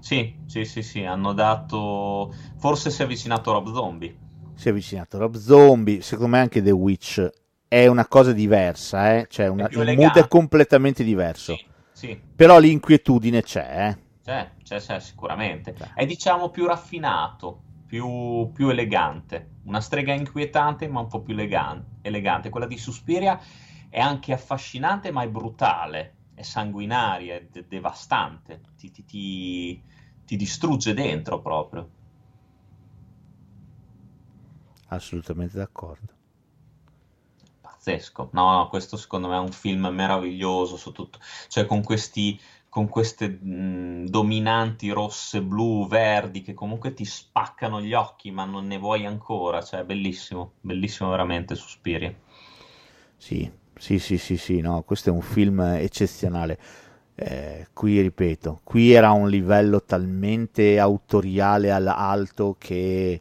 [0.00, 2.34] Sì, sì, sì, sì, hanno dato...
[2.56, 4.16] Forse si è avvicinato Rob Zombie.
[4.54, 7.30] Si è avvicinato Rob Zombie, secondo me anche The Witch
[7.68, 9.26] è una cosa diversa, eh?
[9.30, 9.68] Cioè una...
[9.70, 11.54] il mood è completamente diverso.
[11.54, 12.20] Sì, sì.
[12.34, 13.98] Però l'inquietudine c'è, eh?
[14.24, 15.76] C'è, c'è, c'è sicuramente.
[15.94, 19.56] È diciamo più raffinato, più, più elegante.
[19.64, 22.50] Una strega inquietante, ma un po' più elegante.
[22.50, 23.40] Quella di Suspiria
[23.88, 28.60] è anche affascinante, ma è brutale, è sanguinaria, è de- devastante.
[28.76, 29.82] Ti, ti, ti,
[30.26, 31.88] ti distrugge dentro proprio.
[34.88, 36.16] Assolutamente d'accordo
[37.88, 38.30] pazzesco.
[38.32, 41.18] No, no, questo secondo me è un film meraviglioso, su tutto,
[41.48, 42.38] cioè con questi
[42.68, 48.66] con queste mh, dominanti rosse, blu, verdi che comunque ti spaccano gli occhi, ma non
[48.66, 49.62] ne vuoi ancora.
[49.62, 52.14] Cioè, bellissimo, bellissimo veramente Suspiria.
[53.16, 56.58] Sì, sì, sì, sì, sì, no, questo è un film eccezionale.
[57.14, 63.20] Eh, qui ripeto, qui era un livello talmente autoriale all'alto che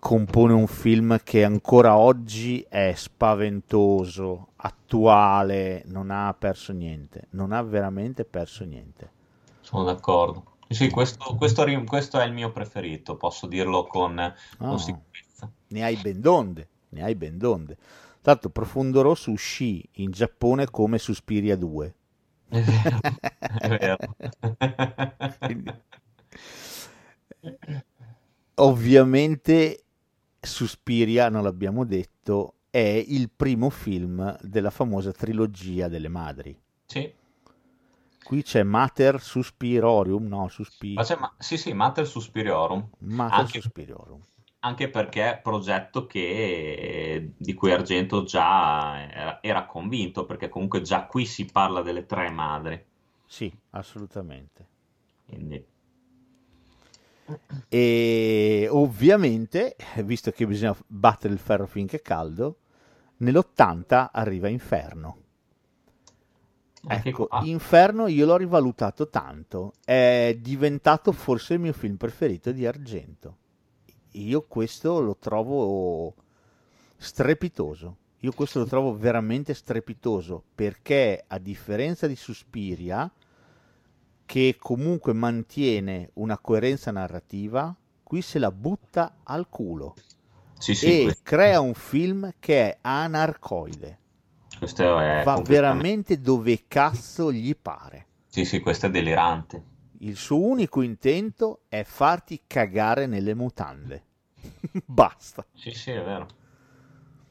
[0.00, 7.62] compone un film che ancora oggi è spaventoso, attuale, non ha perso niente, non ha
[7.62, 9.12] veramente perso niente.
[9.60, 10.58] Sono d'accordo.
[10.68, 15.52] Sì, questo, questo, questo è il mio preferito, posso dirlo con, con Oh, sicurezza.
[15.68, 17.76] ne hai ben donde, ne hai ben donde.
[18.22, 21.94] Tanto Profondo Rosso uscì in Giappone come Suspiria 2.
[22.48, 23.00] È vero,
[23.56, 23.98] è vero.
[25.38, 25.72] Quindi,
[28.56, 29.84] ovviamente
[30.40, 36.58] Suspiria, non l'abbiamo detto, è il primo film della famosa trilogia delle madri.
[36.86, 37.14] Sì,
[38.22, 40.94] Qui c'è Mater Suspirorium, no, Suspi...
[40.94, 44.24] ma c'è, ma, sì, sì, Mater Suspiriorum, Mater anche, Suspiriorum.
[44.60, 51.06] anche perché è progetto che, di cui Argento già era, era convinto, perché comunque già
[51.06, 52.84] qui si parla delle tre madri.
[53.26, 54.68] Sì, assolutamente.
[55.26, 55.64] Quindi,
[57.68, 62.58] E ovviamente, visto che bisogna battere il ferro finché è caldo,
[63.18, 65.16] nell'80 arriva Inferno.
[66.88, 67.42] Ecco, qua.
[67.44, 73.36] Inferno io l'ho rivalutato tanto, è diventato forse il mio film preferito di Argento.
[74.12, 76.14] Io questo lo trovo
[76.96, 77.96] strepitoso.
[78.22, 83.10] Io questo lo trovo veramente strepitoso perché a differenza di Suspiria,
[84.30, 87.74] che comunque mantiene una coerenza narrativa,
[88.04, 89.96] qui se la butta al culo
[90.56, 93.98] Sì, sì, e questo, crea un film che è anarcoide.
[94.56, 98.06] questo è Va veramente dove cazzo gli pare.
[98.28, 99.64] Sì, sì, questo è delirante.
[99.98, 104.04] Il suo unico intento è farti cagare nelle mutande.
[104.86, 105.44] Basta.
[105.54, 106.28] Sì, sì, è vero.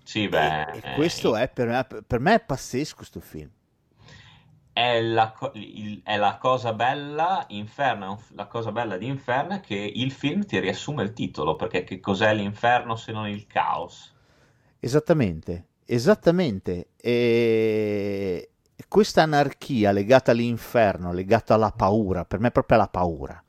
[0.03, 3.49] Sì, E, beh, e questo è per me, per me è pazzesco questo film.
[4.81, 9.59] È la, co- il- è la cosa bella, Inferno, la cosa bella di Inferno è
[9.59, 14.15] che il film ti riassume il titolo, perché che cos'è l'inferno se non il caos?
[14.79, 16.89] Esattamente, esattamente.
[16.97, 18.49] E
[18.87, 23.43] questa anarchia legata all'inferno, legata alla paura, per me è proprio la paura.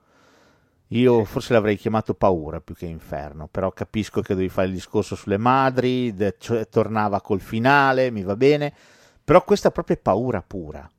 [0.93, 5.15] Io forse l'avrei chiamato paura più che inferno, però capisco che devi fare il discorso
[5.15, 8.75] sulle madri, de- cioè, tornava col finale, mi va bene,
[9.23, 10.91] però questa è proprio paura pura.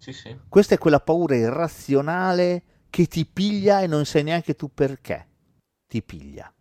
[0.00, 4.72] Sì, sì, Questa è quella paura irrazionale che ti piglia e non sai neanche tu
[4.74, 5.28] perché
[5.86, 6.52] ti piglia.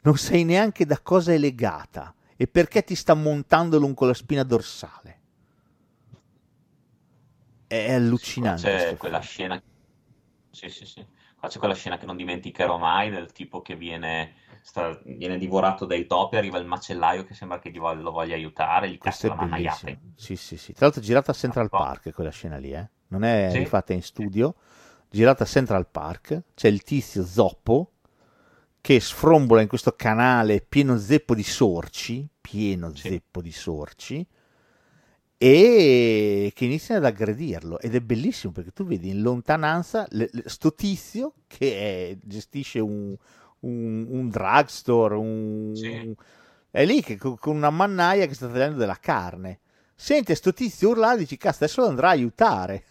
[0.00, 4.42] Non sai neanche da cosa è legata e perché ti sta montando lungo la spina
[4.42, 5.20] dorsale.
[7.68, 9.20] È Sì, allucinante c'è questo quella film.
[9.20, 9.62] scena,
[10.50, 11.06] sì, sì, sì.
[11.36, 15.84] Qua c'è quella scena che non dimenticherò mai, del tipo che viene, sta- viene divorato
[15.84, 19.26] dai topi, arriva il macellaio che sembra che gli vo- lo voglia aiutare, gli Questo
[19.26, 19.98] è la bellissimo.
[20.14, 20.72] Sì, sì, sì.
[20.72, 21.78] Tra l'altro è girata a Central No.
[21.78, 22.88] Park quella scena lì, eh?
[23.08, 24.54] Non è Sì, rifatta in studio,
[25.10, 26.42] girata a Central Park.
[26.54, 27.92] C'è il tizio Zoppo
[28.80, 33.08] che sfrombola in questo canale pieno zeppo di sorci, pieno sì.
[33.08, 34.26] zeppo di sorci,
[35.40, 37.78] e che iniziano ad aggredirlo.
[37.80, 42.80] Ed è bellissimo perché tu vedi in lontananza le- le- sto tizio che è- gestisce
[42.80, 43.16] un,
[43.60, 46.14] un, un drugstore, un, Sì.
[46.70, 49.60] è lì che co- con una mannaia che sta tagliando della carne.
[49.94, 52.84] Sente sto tizio urlare e dici, cazzo, adesso lo andrà a aiutare.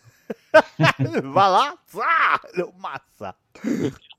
[1.24, 3.38] Va là, za, lo ammazza.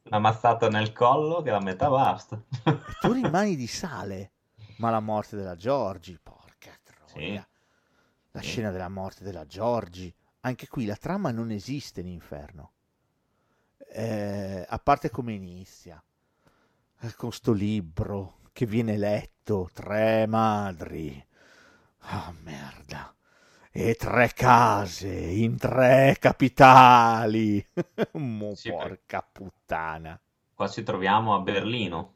[0.05, 2.43] Una mazzata nel collo che la metà basta.
[2.85, 4.33] E tu rimani di sale.
[4.77, 7.47] Ma la morte della Giorgi, porca Sì, troia.
[8.33, 8.47] La sì.
[8.49, 10.13] scena della morte della Giorgi.
[10.41, 12.73] Anche qui la trama non esiste in inferno.
[13.91, 16.03] Eh, a parte come inizia.
[17.01, 19.69] Eh, Con sto libro che viene letto.
[19.73, 21.25] Tre madri.
[22.01, 23.15] Ah, merda.
[23.71, 27.65] E tre case in tre capitali.
[28.19, 30.21] Mo Sì, per- porca puttana.
[30.53, 32.13] qua ci troviamo a Berlino.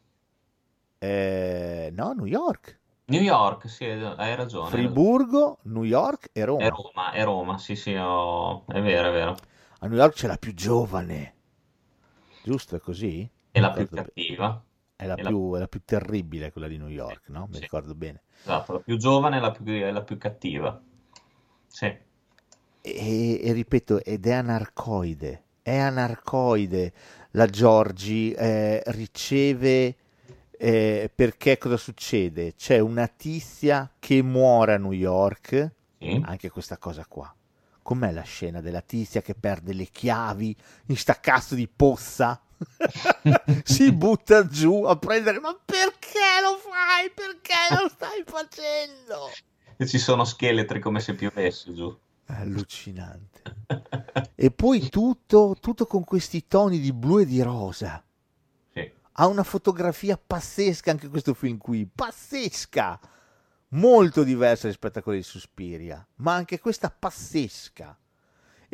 [1.00, 2.78] Eh, no, New York.
[3.06, 5.04] New York, sì, hai ragione.
[5.10, 6.82] Friburgo, New York e Roma.
[6.82, 9.36] Roma, è Roma, sì, sì, ho- è vero, è vero.
[9.80, 11.34] A New York c'è la più giovane.
[12.42, 13.28] Giusto, è così?
[13.50, 14.62] È la più cattiva.
[14.96, 15.32] È la È la...
[15.32, 17.46] più, è la più terribile quella di New York, no?
[17.50, 18.22] Mi sì, ricordo bene.
[18.40, 20.82] esatto, la più giovane e la la più cattiva.
[21.68, 21.86] Sì,
[22.80, 25.44] E, e ripeto, ed è anarcoide.
[25.62, 26.92] È anarcoide.
[27.32, 29.96] La Giorgi eh, riceve
[30.50, 32.54] eh, perché cosa succede?
[32.56, 35.70] C'è una tizia che muore a New York,
[36.00, 37.34] sì, anche questa cosa qua.
[37.82, 42.40] Com'è la scena della tizia che perde le chiavi in sta cazzo di pozza?
[43.64, 47.10] si butta giù a prendere, ma perché lo fai?
[47.14, 49.30] Perché lo stai facendo?
[49.76, 51.96] E ci sono scheletri come se piovesse giù.
[52.26, 53.42] Allucinante.
[54.34, 58.02] e poi tutto, tutto con questi toni di blu e di rosa.
[58.72, 58.90] Sì.
[59.12, 63.00] Ha una fotografia pazzesca anche questo film qui, pazzesca,
[63.70, 67.96] molto diversa rispetto a quella di Suspiria, ma anche questa pazzesca.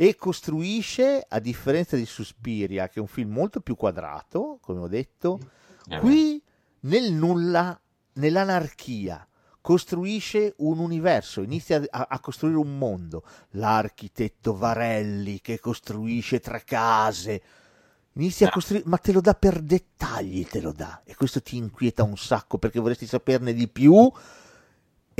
[0.00, 4.86] E costruisce, a differenza di Suspiria, che è un film molto più quadrato, come ho
[4.86, 5.40] detto,
[5.88, 6.40] Eh qui
[6.82, 7.76] nel nulla,
[8.12, 9.26] nell'anarchia,
[9.60, 13.24] costruisce un universo, inizia a, a costruire un mondo.
[13.50, 17.42] L'architetto Varelli che costruisce tre case.
[18.12, 21.02] Inizia a costruire, ma te lo dà per dettagli, te lo dà.
[21.04, 24.08] E questo ti inquieta un sacco perché vorresti saperne di più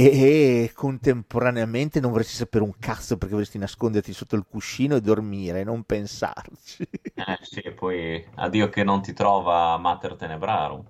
[0.01, 5.65] e, contemporaneamente non vorresti sapere un cazzo perché vorresti nasconderti sotto il cuscino e dormire,
[5.65, 6.89] non pensarci.
[7.19, 10.85] Eh sì, poi addio che non ti trova Mater Tenebrarum.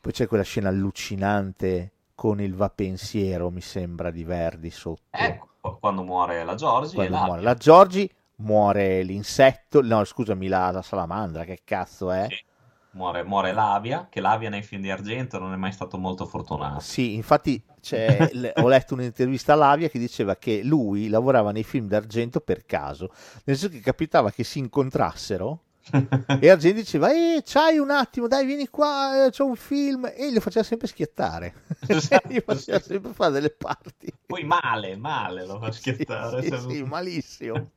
[0.00, 5.02] Poi c'è quella scena allucinante con il va pensiero, mi sembra, di Verdi sotto.
[5.10, 7.24] Ecco, quando muore la Giorgi Quando la...
[7.24, 12.26] muore la Giorgi, muore l'insetto, no scusami, la, la salamandra, che cazzo è?
[12.28, 12.44] Sì.
[12.92, 16.80] Muore, muore Lavia, che Lavia nei film di Argento non è mai stato molto fortunato.
[16.80, 21.62] Sì, infatti c'è- le- ho letto un'intervista a Lavia che diceva che lui lavorava nei
[21.62, 23.12] film d'argento per caso,
[23.44, 25.62] nel senso che capitava che si incontrassero
[26.40, 30.32] e Argento diceva, eh, c'hai un attimo, dai, vieni qua, eh, c'ho un film, e
[30.32, 31.54] lo faceva sempre schiattare,
[31.86, 32.86] Esatto, gli faceva sì.
[32.88, 34.12] sempre fare delle parti.
[34.26, 36.42] Poi male, male lo fa Sì, schiettare.
[36.42, 37.70] sì, se- sì, malissimo.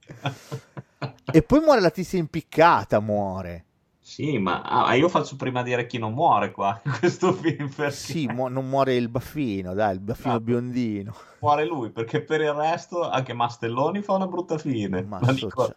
[1.32, 3.66] E poi muore la tizia impiccata, muore.
[4.14, 7.92] Sì, ma ah, io faccio prima dire chi non muore qua in questo film perché
[7.96, 10.40] Sì, mu- non muore il baffino, dai, il baffino Ah.
[10.40, 11.16] biondino.
[11.40, 15.02] muore lui, perché per il resto anche Mastelloni fa una brutta fine.
[15.02, 15.76] Ma La, Nico-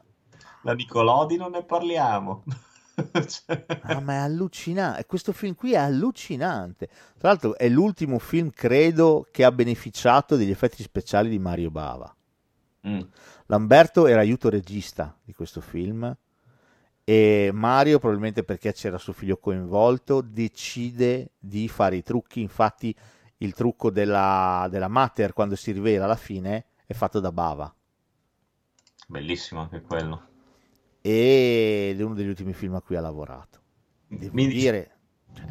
[0.63, 2.45] la Nicolodi non ne parliamo.
[2.97, 5.07] Cioè- Ah, ma è allucinante.
[5.07, 6.89] Questo film qui è allucinante.
[7.19, 12.15] Tra l'altro è l'ultimo film, credo, che ha beneficiato degli effetti speciali di Mario Bava.
[12.89, 13.01] Mm.
[13.47, 16.15] Lamberto era aiuto regista di questo film
[17.09, 22.41] e Mario, probabilmente perché c'era suo figlio coinvolto, decide di fare i trucchi.
[22.41, 22.93] Infatti
[23.39, 27.73] il trucco della, della Mater quando si rivela alla fine è fatto da Bava.
[29.07, 30.29] Bellissimo anche quello.
[31.01, 33.61] Ed è uno degli ultimi film a cui ha lavorato.
[34.09, 34.97] Devo Mi, dire...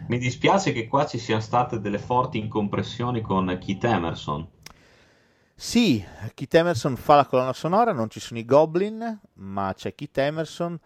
[0.10, 4.46] mi dispiace che qua ci siano state delle forti incompressioni con Keith Emerson.
[5.56, 6.04] Sì,
[6.34, 10.78] Keith Emerson fa la colonna sonora, non ci sono i Goblin, ma c'è Keith Emerson.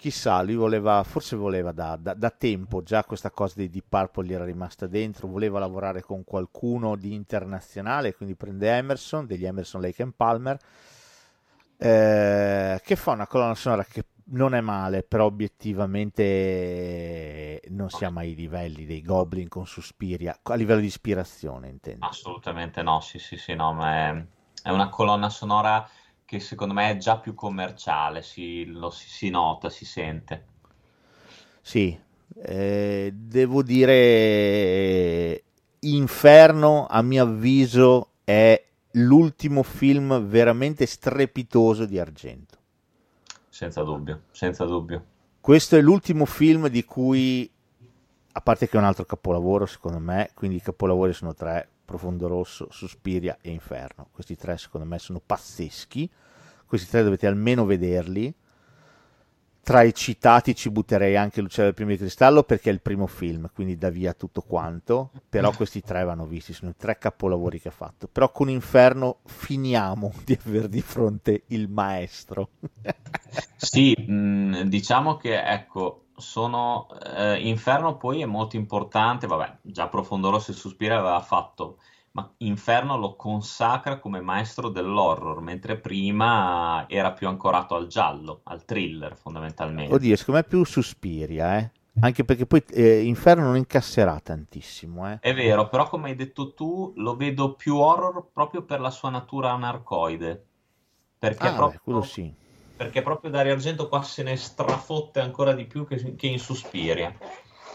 [0.00, 4.24] Chissà, lui voleva, forse voleva da, da- da tempo, già questa cosa di Deep Purple
[4.24, 9.82] gli era rimasta dentro, voleva lavorare con qualcuno di internazionale, quindi prende Emerson, degli Emerson,
[9.82, 10.58] Lake and Palmer,
[11.76, 18.34] eh, che fa una colonna sonora che non è male, però obiettivamente non siamo ai
[18.34, 22.06] livelli dei Goblin con Suspiria, a livello di ispirazione intendo.
[22.06, 24.24] Assolutamente no, sì, sì, sì, no, ma è,
[24.62, 25.86] è una colonna sonora
[26.30, 30.44] che secondo me è già più commerciale, si, lo, si, si nota, si sente.
[31.60, 31.98] Sì,
[32.44, 35.42] eh, devo dire
[35.80, 42.58] Inferno a mio avviso è l'ultimo film veramente strepitoso di Argento.
[43.48, 45.04] Senza dubbio, senza dubbio.
[45.40, 47.50] Questo è l'ultimo film di cui,
[48.30, 52.28] a parte che è un altro capolavoro secondo me, quindi i capolavori sono tre, Profondo
[52.28, 54.06] Rosso, Suspiria e Inferno.
[54.12, 56.08] Questi tre secondo me sono pazzeschi,
[56.64, 58.32] questi tre dovete almeno vederli.
[59.60, 63.08] Tra i citati ci butterei anche L'Uccello del Primo di Cristallo perché è il primo
[63.08, 67.60] film, quindi dà via tutto quanto, però questi tre vanno visti, sono i tre capolavori
[67.60, 68.06] che ha fatto.
[68.06, 72.50] Però con Inferno finiamo di avere di fronte il maestro.
[73.56, 80.30] Sì, mh, diciamo che ecco, sono eh, Inferno poi è molto importante, vabbè, già Profondo
[80.30, 81.78] Rosso e Suspira aveva fatto,
[82.12, 88.64] ma Inferno lo consacra come maestro dell'horror, mentre prima era più ancorato al giallo, al
[88.64, 89.94] thriller fondamentalmente.
[89.94, 91.70] Oddio, secondo me più Suspiria, eh.
[92.02, 95.18] Anche perché poi eh, Inferno non incasserà tantissimo, eh.
[95.20, 99.10] È vero, però come hai detto tu, lo vedo più horror proprio per la sua
[99.10, 100.44] natura anarcoide.
[101.18, 102.32] Perché Ah, beh, proprio, quello sì.
[102.80, 107.14] Perché proprio Dario Argento qua se ne strafotte ancora di più che, che in Suspiria.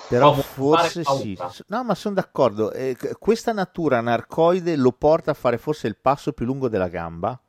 [0.09, 1.37] Però Può forse sì.
[1.67, 2.71] No, ma sono d'accordo.
[2.71, 7.39] Eh, questa natura anarcoide lo porta a fare forse il passo più lungo della gamba.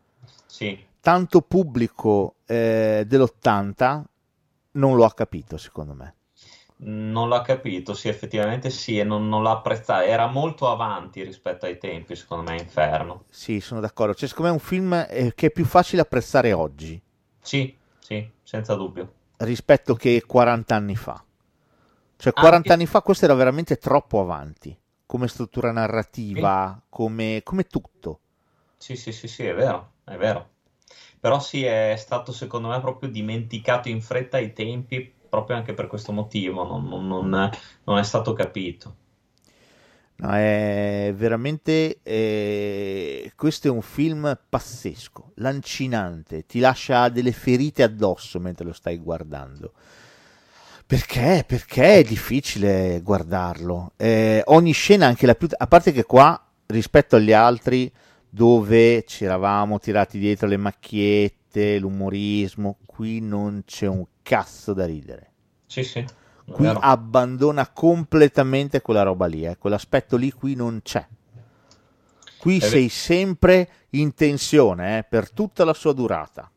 [0.44, 4.02] Sì, Tanto pubblico eh, dell'80
[4.72, 6.14] non lo ha capito, secondo me.
[6.78, 10.04] Non l'ha capito, sì, effettivamente sì, e non, non l'ha apprezzato.
[10.04, 13.24] Era molto avanti rispetto ai tempi, secondo me, Inferno.
[13.30, 14.12] Sì, sono d'accordo.
[14.12, 17.02] Cioè, secondo me è un film eh, che è più facile apprezzare oggi
[17.46, 19.14] Sì, sì, senza dubbio.
[19.38, 21.24] rispetto che 40 anni fa.
[22.16, 24.76] Cioè, 40 Anche- anni fa questo era veramente troppo avanti,
[25.06, 28.20] come struttura narrativa, come, come tutto.
[28.78, 30.50] Sì, sì, sì, sì, è vero, è vero.
[31.20, 35.86] Però sì, è stato secondo me proprio dimenticato in fretta ai tempi, proprio anche per
[35.88, 37.50] questo motivo, non, non- non-
[37.84, 38.96] non è stato capito.
[40.18, 41.98] No, è veramente.
[42.02, 48.96] eh, questo è un film pazzesco, lancinante, ti lascia delle ferite addosso mentre lo stai
[48.98, 49.72] guardando.
[50.86, 51.44] Perché?
[51.46, 53.92] Perché è difficile guardarlo.
[53.96, 55.48] Eh, ogni scena, anche la più.
[55.56, 57.92] A parte che qua, rispetto agli altri,
[58.28, 65.32] dove ci eravamo tirati dietro le macchiette, l'umorismo, qui non c'è un cazzo da ridere.
[65.66, 66.04] Sì, sì, è
[66.48, 66.78] Qui vero.
[66.78, 69.56] abbandona completamente quella roba lì, eh.
[69.58, 71.06] quell'aspetto lì qui non c'è.
[72.38, 76.50] Qui È ve- sei sempre in tensione eh, per tutta la sua durata.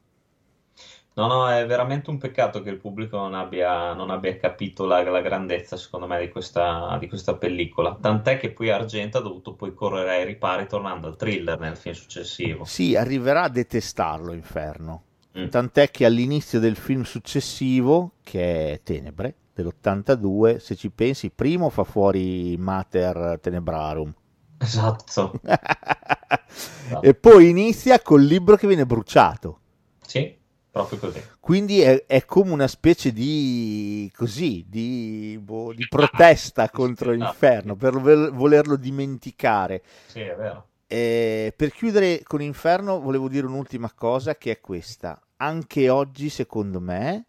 [1.20, 5.04] No, no, è veramente un peccato che il pubblico non abbia, non abbia capito la,
[5.04, 7.98] la grandezza, secondo me, di questa, di questa pellicola.
[8.00, 11.94] Tant'è che poi Argento ha dovuto poi correre ai ripari tornando al thriller nel film
[11.94, 12.64] successivo.
[12.64, 15.04] Sì, arriverà a detestarlo Inferno.
[15.38, 15.48] Mm.
[15.48, 21.84] Tant'è che all'inizio del film successivo, che è Tenebre, dell'82, se ci pensi, primo fa
[21.84, 24.14] fuori Mater Tenebrarum.
[24.58, 25.40] Esatto,
[27.02, 29.60] e poi inizia col libro che viene bruciato.
[30.06, 30.38] sì,
[30.70, 31.24] proprio così.
[31.40, 37.98] Quindi è, è come una specie di così, di, boh, di protesta contro l'inferno per
[37.98, 39.82] voler- volerlo dimenticare.
[40.08, 40.68] Sì, è vero.
[40.92, 45.22] Eh, per chiudere con Inferno, volevo dire un'ultima cosa che è questa.
[45.38, 47.29] Anche oggi, secondo me,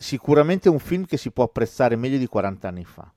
[0.00, 3.12] sicuramente un film che si può apprezzare meglio di 40 anni fa.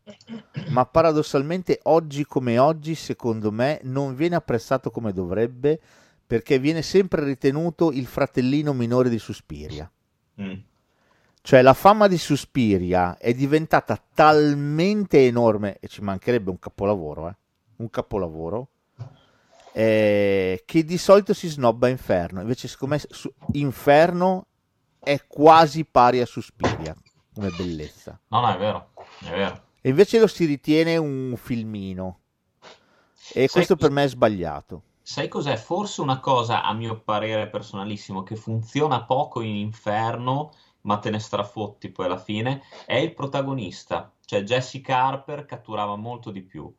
[0.67, 5.79] Ma paradossalmente, oggi come oggi, secondo me, non viene apprezzato come dovrebbe
[6.27, 9.89] perché viene sempre ritenuto il fratellino minore di Suspiria.
[10.41, 10.53] Mm.
[11.41, 17.35] Cioè la fama di Suspiria è diventata talmente enorme, e ci mancherebbe un capolavoro, eh?
[17.77, 18.67] un capolavoro,
[19.71, 22.41] eh, che di solito si snobba Inferno.
[22.41, 24.47] Invece secondo me Inferno
[25.03, 26.95] è quasi pari a Suspiria
[27.33, 28.19] come bellezza.
[28.29, 28.91] No, no, è vero,
[29.21, 29.61] è vero.
[29.81, 32.19] E invece lo si ritiene un filmino.
[33.33, 34.81] E Sai questo per me è sbagliato.
[35.01, 35.57] Sai cos'è?
[35.57, 41.19] Forse una cosa, a mio parere personalissimo, che funziona poco in Inferno, ma te ne
[41.19, 44.13] strafotti poi alla fine, è il protagonista.
[44.23, 46.73] Cioè Jessica Harper catturava molto di più.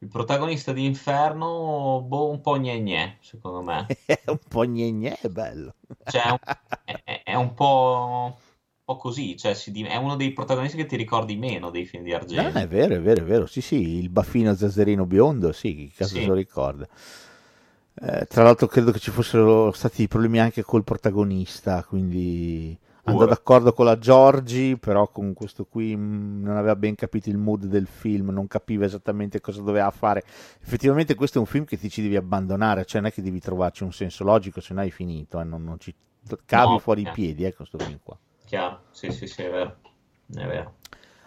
[0.00, 3.86] Il protagonista di Inferno, boh, un po' gne gne, secondo me.
[4.26, 5.76] Un po' gne è bello.
[6.04, 6.36] Cioè,
[6.84, 10.96] è- è- un po', un po' così, cioè si è uno dei protagonisti che ti
[10.96, 12.58] ricordi meno dei film di Argento.
[12.58, 13.46] è vero, è vero, è vero.
[13.46, 16.20] Sì, sì, il baffino zazzerino biondo, sì, chi cazzo Sì.
[16.20, 16.88] se lo ricorda.
[17.94, 23.72] Eh, tra l'altro credo che ci fossero stati problemi anche col protagonista, quindi andò d'accordo
[23.74, 27.86] con la Giorgi, però con questo qui mh, non aveva ben capito il mood del
[27.86, 30.24] film, non capiva esattamente cosa doveva fare.
[30.62, 33.40] Effettivamente questo è un film che ti ci devi abbandonare, cioè non è che devi
[33.40, 35.94] trovarci un senso logico, se no hai finito, eh, non, non ci
[36.44, 37.10] cavi No, fuori i eh.
[37.10, 38.18] piedi, eh, questo film qua.
[38.44, 39.76] Chiaro, sì, sì, sì, è vero.
[40.34, 40.74] È vero.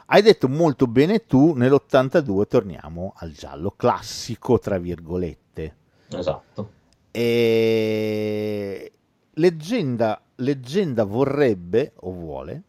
[0.07, 5.75] Hai detto molto bene tu, nell'82 torniamo al giallo classico, tra virgolette.
[6.09, 6.71] Esatto.
[7.11, 8.91] E...
[9.37, 12.63] Leggenda, leggenda vorrebbe, o vuole,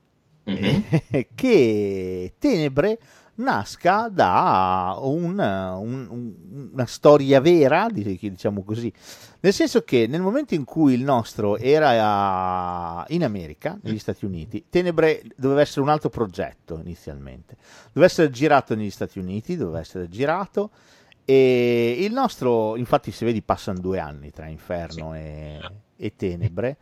[0.44, 0.84] Mhm.
[1.34, 2.98] che Tenebre
[3.36, 8.92] nasca da un- un- un- una storia vera, di- diciamo così,
[9.40, 14.64] nel senso che nel momento in cui il nostro era in America, negli Stati Uniti,
[14.68, 17.56] Tenebre doveva essere un altro progetto inizialmente,
[17.92, 20.70] doveva essere girato negli Stati Uniti, doveva essere girato
[21.24, 25.58] e il nostro, infatti se vedi passano due anni tra Inferno e,
[25.96, 26.76] e Tenebre,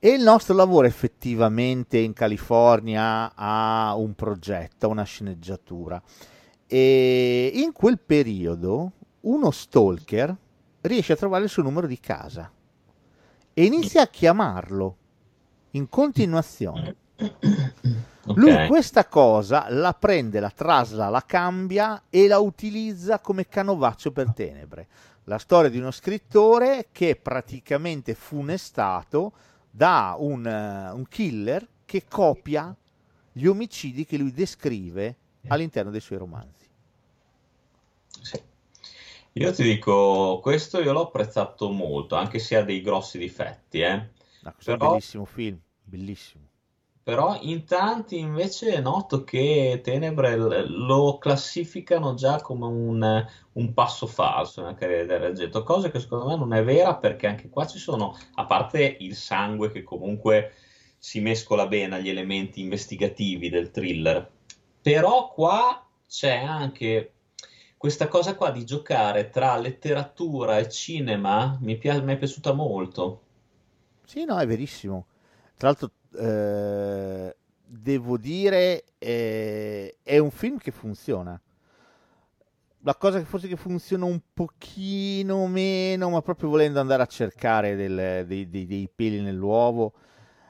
[0.00, 6.00] e il nostro lavoro effettivamente in California ha un progetto, una sceneggiatura.
[6.66, 8.92] E in quel periodo
[9.22, 10.36] uno stalker
[10.82, 12.50] riesce a trovare il suo numero di casa
[13.52, 14.96] e inizia a chiamarlo
[15.70, 16.96] in continuazione.
[18.34, 18.66] Lui Ok.
[18.68, 24.86] questa cosa la prende, la trasla, la cambia e la utilizza come canovaccio per tenebre.
[25.24, 29.32] La storia di uno scrittore che praticamente funestato
[29.70, 32.74] da un, eh, un killer che copia
[33.32, 35.16] gli omicidi che lui descrive
[35.48, 36.66] all'interno dei suoi romanzi.
[38.20, 38.42] Sì.
[39.32, 43.94] Io ti dico, questo io l'ho apprezzato molto, anche se ha dei grossi difetti, eh.
[44.40, 46.47] No, questo è un Però- bellissimo film, bellissimo.
[47.08, 54.60] Però in tanti invece noto che Tenebre lo classificano già come un, un passo falso
[54.60, 57.78] nella carriera del Reggetto, cosa che secondo me non è vera perché anche qua ci
[57.78, 60.52] sono, a parte il sangue che comunque
[60.98, 64.30] si mescola bene agli elementi investigativi del thriller,
[64.82, 67.12] però qua c'è anche
[67.78, 73.22] questa cosa qua di giocare tra letteratura e cinema, mi, pi- mi è piaciuta molto.
[74.04, 75.06] Sì, no, è verissimo.
[75.56, 77.36] Tra l'altro eh,
[77.68, 81.40] devo dire, eh, è un film che funziona.
[82.82, 87.76] La cosa che forse che funziona un pochino meno, ma proprio volendo andare a cercare
[87.76, 89.92] del, dei, dei, dei peli nell'uovo,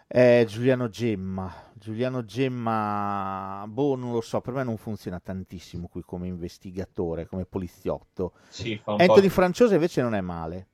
[0.06, 1.52] è Giuliano Gemma.
[1.74, 7.44] Giuliano Gemma, boh, non lo so, per me non funziona tantissimo qui come investigatore, come
[7.46, 8.32] poliziotto.
[8.48, 10.68] Sì, Anthony Franciosa invece non è male.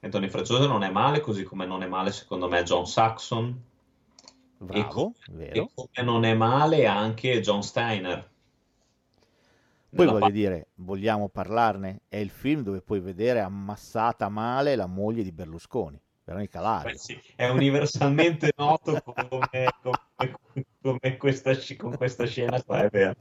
[0.00, 3.70] Anthony Franciosa non è male, così come non è male secondo me John Saxon
[4.62, 5.62] Bravo, e, vero.
[5.64, 8.30] e come non è male anche John Steiner.
[9.94, 10.32] Poi voglio parte...
[10.32, 12.02] dire, vogliamo parlarne?
[12.08, 16.96] È il film dove puoi vedere ammassata male la moglie di Berlusconi, Veronica Largo.
[16.96, 20.36] Sì, è universalmente noto come, come,
[20.80, 23.16] come questa, con questa scena qua, è vero.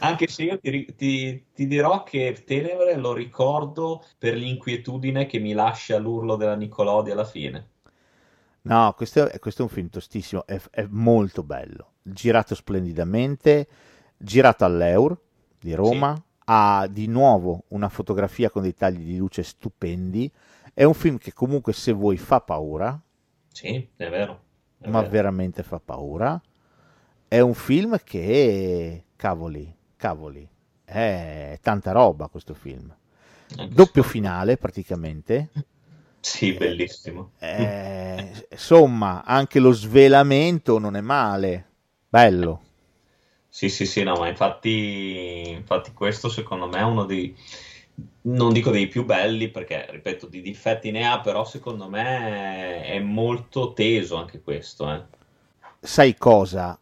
[0.00, 5.52] Anche se io ti, ti, ti, dirò che Tenebre lo ricordo per l'inquietudine che mi
[5.52, 7.71] lascia l'urlo della Nicolodi alla fine.
[8.62, 13.66] No, questo è, questo è, un film tostissimo, è, è, molto bello, girato splendidamente,
[14.16, 15.18] girato all'Eur
[15.58, 16.22] di Roma, sì.
[16.44, 20.30] ha di nuovo una fotografia con dei tagli di luce stupendi,
[20.74, 23.00] è un film che comunque se vuoi fa paura.
[23.48, 24.42] Sì, è vero.
[24.78, 25.12] È ma vero.
[25.12, 26.40] veramente fa paura.
[27.26, 30.48] È un film che, cavoli, cavoli,
[30.84, 32.94] è tanta roba questo film.
[33.56, 35.50] Anche Doppio finale praticamente.
[36.22, 37.32] Sì, bellissimo.
[37.40, 41.66] Eh, insomma, anche lo svelamento non è male.
[42.08, 42.62] Bello.
[43.48, 47.36] Sì, sì, sì, no, ma infatti, infatti questo secondo me è uno dei,
[48.22, 53.00] non dico dei più belli perché, ripeto, di difetti ne ha, però secondo me è
[53.00, 54.92] molto teso anche questo.
[54.92, 55.02] Eh.
[55.80, 56.78] Sai cosa?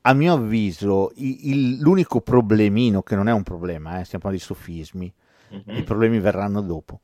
[0.00, 4.38] A mio avviso, il, il, l'unico problemino, che non è un problema, eh, stiamo parlando
[4.38, 5.12] di sofismi,
[5.54, 5.78] mm-hmm.
[5.78, 6.98] i problemi verranno dopo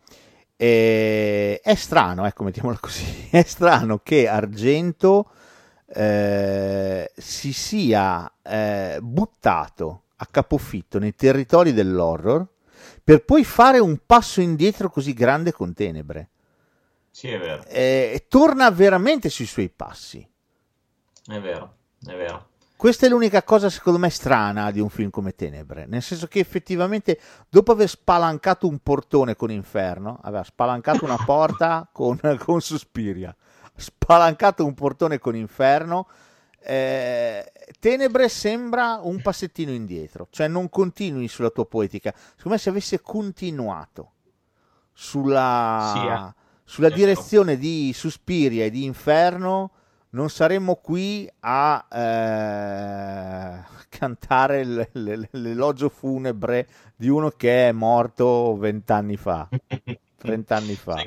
[0.61, 5.31] e è strano, ecco, mettiamola così, è strano che Argento
[5.87, 12.45] eh, si sia eh, buttato a capofitto nei territori dell'horror
[13.05, 16.31] per poi fare un passo indietro così grande con Tenebre.
[17.09, 17.65] Sì, è vero.
[17.67, 20.29] Eh, torna veramente sui suoi passi.
[21.25, 22.49] È vero, è vero.
[22.79, 26.39] Questa è l'unica cosa secondo me strana di un film come Tenebre, nel senso che
[26.39, 27.19] effettivamente
[27.49, 33.35] dopo aver spalancato un portone con Inferno, aveva spalancato una porta con, con Suspiria,
[33.75, 36.07] spalancato un portone con Inferno,
[36.61, 37.51] eh,
[37.81, 43.01] Tenebre sembra un passettino indietro, cioè non continui sulla tua poetica, secondo me se avesse
[43.01, 44.13] continuato
[44.93, 46.43] sulla, sì, eh.
[46.63, 49.73] sulla direzione di Suspiria e di Inferno
[50.11, 58.57] non saremmo qui a eh, cantare l- l- l'elogio funebre di uno che è morto
[58.57, 59.49] vent'anni fa,
[60.17, 61.05] trent'anni fa.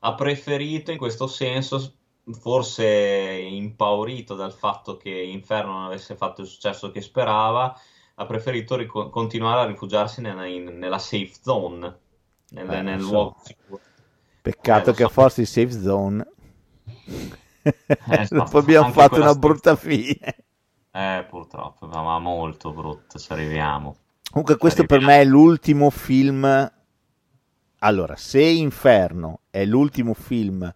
[0.00, 1.94] Ha preferito in questo senso,
[2.38, 7.76] forse impaurito dal fatto che Inferno non avesse fatto il successo che sperava,
[8.14, 11.98] ha preferito ric- continuare a rifugiarsi nella, in, nella safe zone,
[12.50, 13.10] nel, eh, nel so.
[13.10, 13.80] luogo sicuro.
[14.42, 15.08] Peccato eh, che so.
[15.08, 16.26] forse il safe zone
[17.66, 20.36] eh, Dopo abbiamo fatto una brutta fine.
[20.92, 23.96] Eh, purtroppo, ma molto brutta, ci arriviamo.
[24.30, 25.06] Comunque questo arriviamo.
[25.06, 26.72] per me è l'ultimo film...
[27.80, 30.74] Allora, se Inferno è l'ultimo film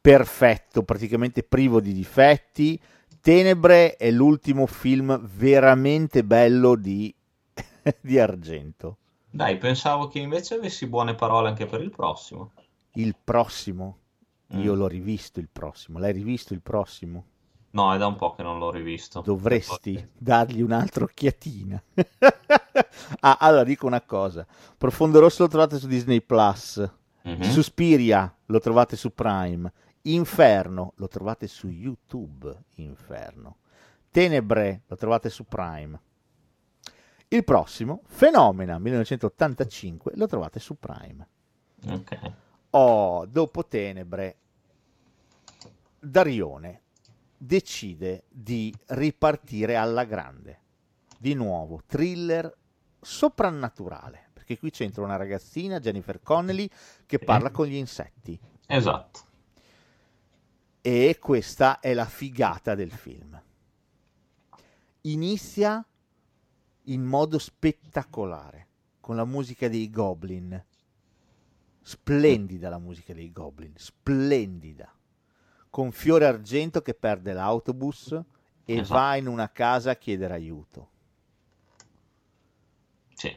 [0.00, 2.80] perfetto, praticamente privo di difetti,
[3.20, 7.14] Tenebre è l'ultimo film veramente bello di,
[8.00, 8.96] di Argento.
[9.30, 12.52] Dai, pensavo che invece avessi buone parole anche per il prossimo.
[12.94, 13.98] Il prossimo?
[14.52, 14.76] Io mm.
[14.76, 15.98] l'ho rivisto il prossimo.
[15.98, 17.24] L'hai rivisto il prossimo?
[17.72, 19.20] No, è da un po' che non l'ho rivisto.
[19.20, 21.80] Dovresti dargli un'altra occhiatina.
[23.20, 24.44] ah, allora dico una cosa.
[24.76, 26.90] Profondo Rosso lo trovate su Disney Plus.
[27.28, 27.42] Mm-hmm.
[27.42, 29.72] Suspiria lo trovate su Prime.
[30.02, 32.64] Inferno lo trovate su YouTube.
[32.76, 33.58] Inferno.
[34.10, 36.00] Tenebre lo trovate su Prime.
[37.28, 41.28] Il prossimo, Fenomena 1985, lo trovate su Prime.
[41.86, 42.32] Ok.
[42.70, 44.36] Oh, dopo Tenebre,
[45.98, 46.82] Darione
[47.36, 50.58] decide di ripartire alla grande.
[51.18, 52.54] Di nuovo, thriller
[53.00, 56.68] soprannaturale, perché qui c'entra una ragazzina, Jennifer Connelly,
[57.06, 58.38] che parla con gli insetti.
[58.66, 59.20] Esatto.
[60.80, 63.42] E questa è la figata del film.
[65.02, 65.84] inizia
[66.84, 68.68] in modo spettacolare
[69.00, 70.64] con la musica dei Goblin.
[71.82, 74.92] Splendida la musica dei Goblin, splendida.
[75.70, 78.12] Con Fiore Argento che perde l'autobus
[78.64, 78.94] e Esatto.
[79.00, 80.88] va in una casa a chiedere aiuto.
[83.14, 83.36] Sì.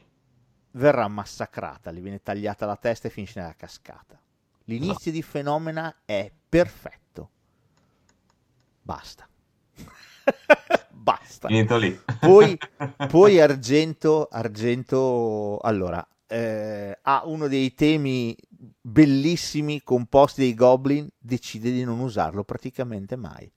[0.72, 4.20] Verrà massacrata, gli viene tagliata la testa e finisce nella cascata.
[4.66, 5.12] L'inizio Esatto.
[5.12, 7.30] di Fenomena è perfetto.
[8.82, 9.28] Basta.
[10.90, 11.48] Basta.
[11.48, 12.00] Finito lì.
[12.20, 12.58] Poi,
[13.10, 18.36] poi Argento, Argento allora, eh, ha uno dei temi
[18.82, 23.52] bellissimi composti dei Goblin, decide di non usarlo praticamente mai,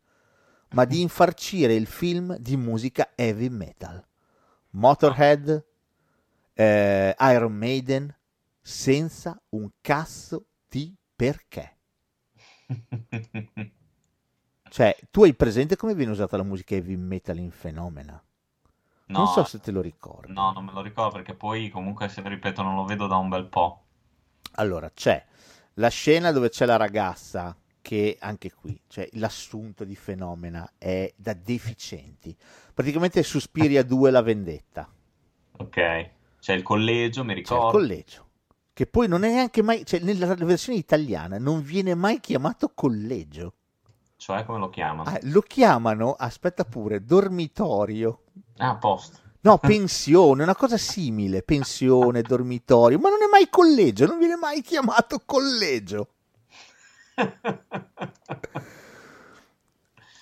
[0.72, 4.04] ma di infarcire il film di musica heavy metal.
[4.70, 5.64] Motorhead,
[6.52, 8.14] eh, Iron Maiden,
[8.60, 11.76] senza un cazzo di perché.
[14.68, 18.22] Cioè, tu hai presente come viene usata la musica heavy metal in Fenomena?
[19.08, 20.32] No, non so se te lo ricordi.
[20.32, 23.28] no, non me lo ricordo perché poi comunque, se ripeto, non lo vedo da un
[23.28, 23.82] bel po'.
[24.52, 25.24] Allora, c'è
[25.74, 31.34] la scena dove c'è la ragazza che anche qui, cioè l'assunto di Fenomena è da
[31.34, 32.36] deficienti.
[32.74, 34.88] Praticamente Suspiria 2 la vendetta.
[35.58, 36.10] Ok.
[36.40, 37.70] C'è il collegio, mi C'è il ricordo.
[37.78, 38.24] collegio.
[38.72, 43.54] Che poi non è neanche mai, cioè nella versione italiana non viene mai chiamato collegio.
[44.16, 45.08] Cioè, come lo chiamano?
[45.10, 48.22] Ah, lo chiamano, aspetta pure, dormitorio.
[48.58, 49.18] Ah, posto.
[49.40, 54.60] No, pensione, una cosa simile, pensione, dormitorio, ma non è mai collegio, non viene mai
[54.60, 56.08] chiamato collegio.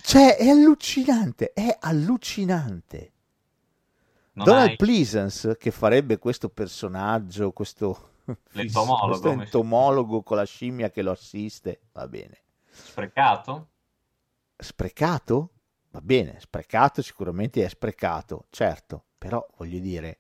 [0.02, 3.12] Cioè, è allucinante, è allucinante.
[4.32, 8.11] Non Donald hai Pleasance, che farebbe questo personaggio, questo,
[8.52, 12.43] L'entomologo, questo entomologo con la scimmia che lo assiste, va bene.
[12.70, 13.69] sprecato?
[14.56, 15.51] Sprecato?
[15.94, 20.18] Va bene, sprecato sicuramente è sprecato, certo, però voglio dire,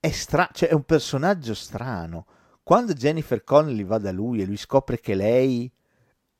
[0.00, 2.24] è, stra- cioè, è un personaggio strano.
[2.62, 5.70] Quando Jennifer Connelly va da lui e lui scopre che lei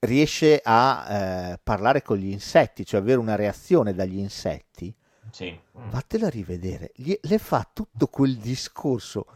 [0.01, 4.95] riesce a eh, parlare con gli insetti, cioè avere una reazione dagli insetti,
[5.31, 5.51] Sì.
[5.79, 5.91] Mm.
[5.91, 9.27] vattela a rivedere, Gli- le fa tutto quel discorso,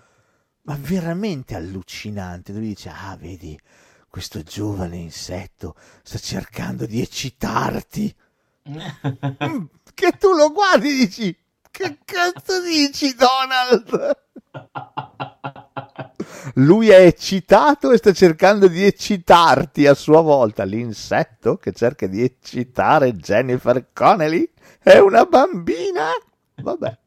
[0.62, 3.60] ma veramente allucinante, dove dice, ah, vedi,
[4.12, 8.14] questo giovane insetto sta cercando di eccitarti.
[9.43, 9.64] Mm,
[9.94, 11.36] che tu lo guardi e dici,
[11.70, 14.16] che cazzo dici, Donald?
[16.56, 20.64] Lui è eccitato e sta cercando di eccitarti a sua volta.
[20.64, 24.48] L'insetto che cerca di eccitare Jennifer Connelly
[24.78, 26.10] è una bambina.
[26.56, 26.98] Vabbè.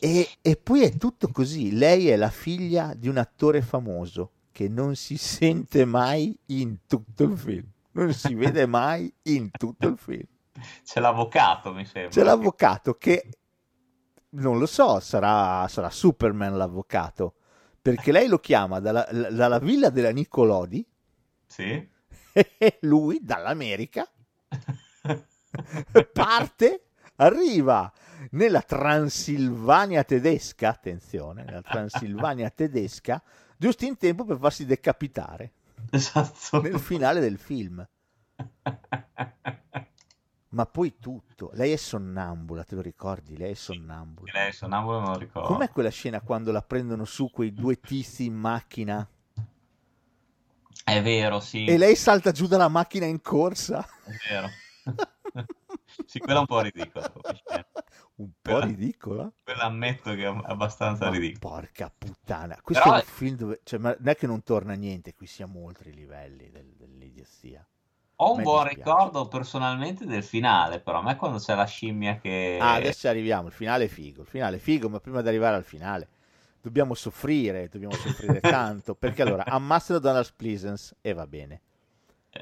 [0.00, 1.74] E, e poi è tutto così.
[1.76, 7.24] Lei è la figlia di un attore famoso che non si sente mai in tutto
[7.24, 7.66] il film.
[7.92, 10.26] Non si vede mai in tutto il film.
[10.84, 12.10] C'è l'avvocato, mi sembra.
[12.10, 13.28] C'è l'avvocato che
[14.30, 17.34] non lo so, sarà, sarà Superman l'avvocato.
[17.82, 20.86] Perché lei lo chiama dalla, dalla villa della Nicolodi
[21.46, 21.88] Sì.
[22.58, 24.06] e lui dall'America
[26.12, 26.84] parte,
[27.16, 27.90] arriva
[28.32, 33.22] nella Transilvania tedesca, attenzione, nella Transilvania tedesca,
[33.60, 35.52] giusto in tempo per farsi decapitare
[35.90, 36.62] Esatto.
[36.62, 37.86] nel finale del film.
[40.52, 43.36] Ma poi tutto, lei è sonnambula, te lo ricordi?
[43.36, 44.32] Lei è sonnambula.
[44.32, 45.48] Lei sonnambulo non lo ricordo.
[45.48, 49.06] Com'è quella scena quando la prendono su quei due tizi in macchina
[50.82, 51.66] È vero, sì.
[51.66, 53.86] e lei salta giù dalla macchina in corsa?
[54.04, 54.48] È vero.
[56.06, 57.12] sì, quella è un po' ridicola.
[58.20, 59.32] Un po' Quella- ridicola.
[59.42, 61.54] Quella ammetto che è abbastanza Ma ridicola.
[61.56, 64.74] porca puttana, questo Però è un film dove, cioè, ma non è che non torna
[64.74, 67.66] niente, qui siamo oltre i livelli del- dell'idiozia.
[68.16, 68.90] Ho un buon dispiace.
[68.90, 72.58] ricordo personalmente del finale, però a me quando c'è la scimmia che...
[72.60, 75.56] Ah, adesso arriviamo, il finale è figo, il finale è figo, ma prima di arrivare
[75.56, 76.08] al finale
[76.60, 81.62] dobbiamo soffrire, dobbiamo soffrire tanto, perché allora ammassano Donald Pleasance e va bene.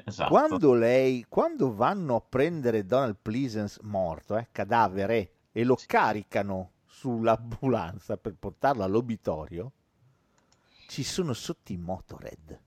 [0.03, 0.29] Esatto.
[0.29, 8.17] Quando lei, quando vanno a prendere Donald Pleasance morto, eh, cadavere, e lo caricano sull'ambulanza
[8.17, 9.71] per portarlo all'obitorio,
[10.87, 12.59] ci sono sotto i Motorhead.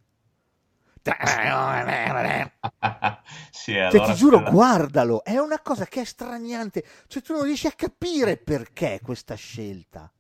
[3.50, 6.84] sì, Cioè, allora ti giuro, quella- guardalo, è una cosa che è straniante.
[7.06, 10.10] Cioè, tu non riesci a capire perché questa scelta.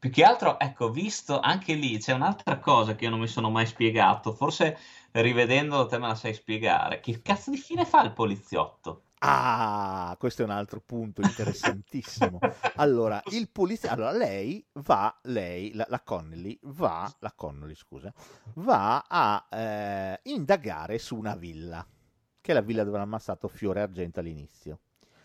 [0.00, 3.50] Più che altro, ecco, visto anche lì c'è un'altra cosa che io non mi sono
[3.50, 4.76] mai spiegato, forse
[5.12, 6.98] rivedendolo te me la sai spiegare.
[7.00, 9.04] Che cazzo di fine fa il poliziotto?
[9.22, 12.38] Ah, questo è un altro punto interessantissimo.
[12.76, 18.12] Allora, il poliziotto, allora lei va, lei, la, la Connelly va, la Connelly, scusa,
[18.54, 21.86] va a eh, indagare su una villa,
[22.40, 24.80] che è la villa dove hanno ammazzato Fiore Argento all'inizio.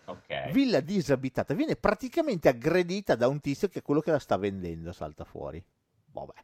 [0.05, 0.51] Ok.
[0.51, 4.91] Villa disabitata, viene praticamente aggredita da un tizio che è quello che la sta vendendo,
[4.91, 5.63] salta fuori.
[6.11, 6.33] Vabbè.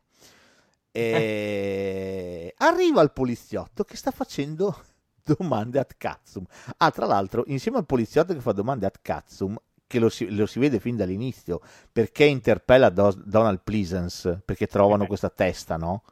[0.94, 2.53] E...
[2.57, 4.78] Arriva il poliziotto che sta facendo
[5.23, 6.45] domande ad Katsum.
[6.77, 10.45] Ah, tra l'altro, insieme al poliziotto che fa domande ad Katsum, che lo si, lo
[10.45, 11.60] si vede fin dall'inizio,
[11.91, 16.03] perché interpella Do- Donald Pleasance, perché trovano questa testa, no?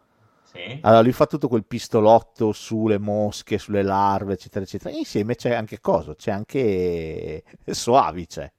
[0.44, 0.80] Sì.
[0.81, 4.94] Allora lui fa tutto quel pistolotto sulle mosche, sulle larve, eccetera, eccetera.
[4.95, 6.15] Insieme c'è anche cosa?
[6.15, 8.53] C'è anche Soavice,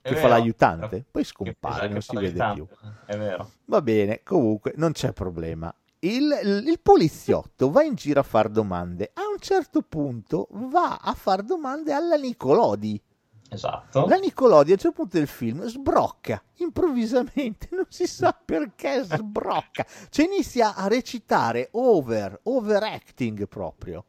[0.00, 2.66] che fa l'aiutante, poi Che- scompare, non si vede più.
[3.04, 3.50] È vero.
[3.64, 5.74] Va bene, comunque non c'è problema.
[6.00, 9.10] Il, il- poliziotto va in giro a fare domande.
[9.14, 13.00] A un certo punto va a fare domande alla Nicolodi.
[13.48, 14.06] Esatto.
[14.06, 19.86] La Nicolodi a un certo punto del film sbrocca improvvisamente, non si sa perché sbrocca.
[20.10, 24.04] Cioè inizia a recitare over, overacting proprio.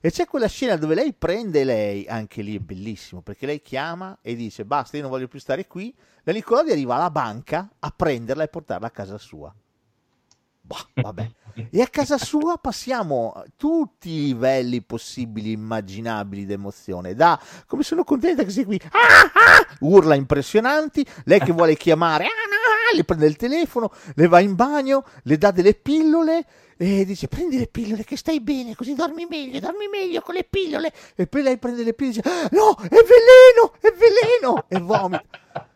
[0.00, 4.18] E c'è quella scena dove lei prende lei, anche lì è bellissimo, perché lei chiama
[4.22, 5.94] e dice basta, io non voglio più stare qui.
[6.22, 9.54] La Nicolodi arriva alla banca a prenderla e portarla a casa sua.
[10.70, 11.30] Bah, vabbè.
[11.68, 17.14] E a casa sua passiamo tutti i livelli possibili, immaginabili di emozione.
[17.14, 21.04] Da come sono contenta che sei qui, ah, ah, urla impressionanti.
[21.24, 25.38] Lei che vuole chiamare, ah, ah, le prende il telefono, le va in bagno, le
[25.38, 29.88] dà delle pillole e dice: Prendi le pillole che stai bene, così dormi meglio, dormi
[29.88, 30.92] meglio con le pillole.
[31.16, 34.66] E poi lei prende le pillole e dice: "Ah, No, è veleno, è veleno!
[34.68, 35.68] E vomita.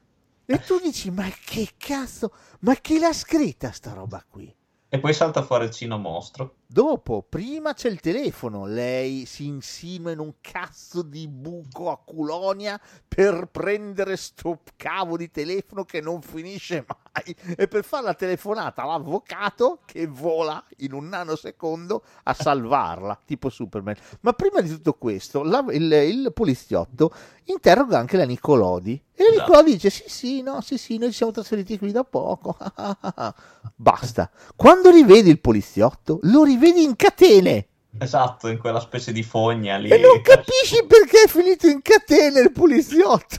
[0.46, 4.54] E tu dici: Ma che cazzo, ma chi l'ha scritta sta roba qui?
[4.94, 6.63] E poi salta fuori il Cino Mostro.
[6.74, 12.80] Dopo, prima c'è il telefono, lei si insinua in un cazzo di buco a Culonia
[13.06, 18.82] per prendere sto cavo di telefono che non finisce mai e per fare la telefonata
[18.82, 23.94] all'avvocato che vola in un nanosecondo a salvarla, tipo Superman.
[24.22, 27.12] Ma prima di tutto questo, la- il, il poliziotto
[27.44, 29.42] interroga anche la Nicolodi e la Esatto.
[29.50, 32.56] Nicolodi dice sì sì, no, sì sì, noi ci siamo trasferiti qui da poco.
[33.76, 34.30] Basta.
[34.56, 37.68] Quando rivedi il poliziotto, lo rivedi in catene.
[37.98, 39.90] Esatto, in quella specie di fogna lì.
[39.90, 43.36] E non capisci perché è finito in catene il poliziotto.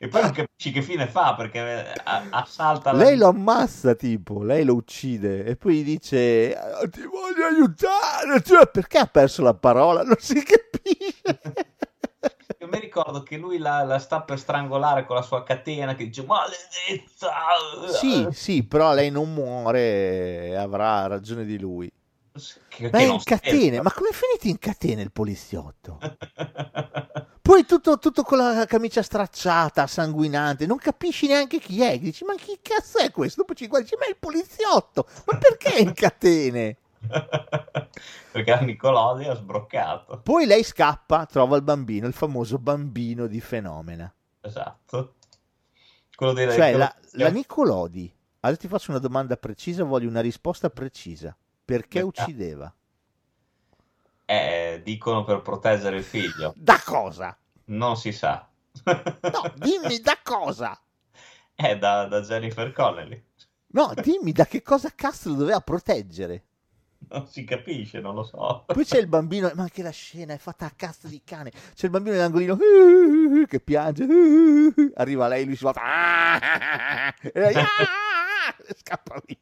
[0.00, 2.98] E poi non capisci che fine fa perché eh, assalta la...
[3.02, 8.40] Lei lo ammazza, tipo, lei lo uccide e poi dice: "Ah, Ti voglio aiutare.
[8.40, 10.04] Cioè, perché ha perso la parola?
[10.04, 11.40] Non si capisce.
[12.68, 16.04] Io mi ricordo che lui la, la sta per strangolare con la sua catena che
[16.04, 17.32] dice maledetta.
[17.98, 21.90] Sì, sì, però lei non muore, avrà ragione di lui.
[22.68, 23.82] Che, Ma che in catene, scherza.
[23.82, 25.98] ma come è finito in catene il poliziotto?
[27.40, 31.98] Poi tutto, tutto con la camicia stracciata, sanguinante, non capisci neanche chi è.
[31.98, 33.40] Dici, ma chi cazzo è questo?
[33.40, 36.76] Dopo ci guardi, dici, ma è il poliziotto, ma perché è in catene?
[38.32, 40.20] perché la Nicolodi ha sbroccato.
[40.22, 44.12] Poi lei scappa, trova il bambino, il famoso bambino di Fenomena.
[44.40, 45.14] Esatto.
[46.14, 50.70] Quello dei Cioè, la, la Nicolodi, adesso ti faccio una domanda precisa, voglio una risposta
[50.70, 51.36] precisa.
[51.64, 52.04] Perché Ah.
[52.04, 52.72] uccideva?
[54.24, 56.52] Eh, dicono per proteggere il figlio.
[56.56, 57.36] Da cosa?
[57.66, 58.46] Non si sa.
[58.84, 60.78] No, dimmi da cosa?
[61.54, 63.24] È da, da Jennifer Connelly.
[63.70, 66.44] No, dimmi da che cosa cazzo lo doveva proteggere.
[67.10, 68.64] Non si capisce, non lo so.
[68.66, 71.50] Poi c'è il bambino, ma anche la scena è fatta a cazzo di cane.
[71.74, 72.56] C'è il bambino nell'angolino
[73.46, 74.04] che piange.
[74.96, 75.80] Arriva lei, lui si volta.
[77.22, 77.66] E lei "Ah!"
[78.76, 79.38] scappa via.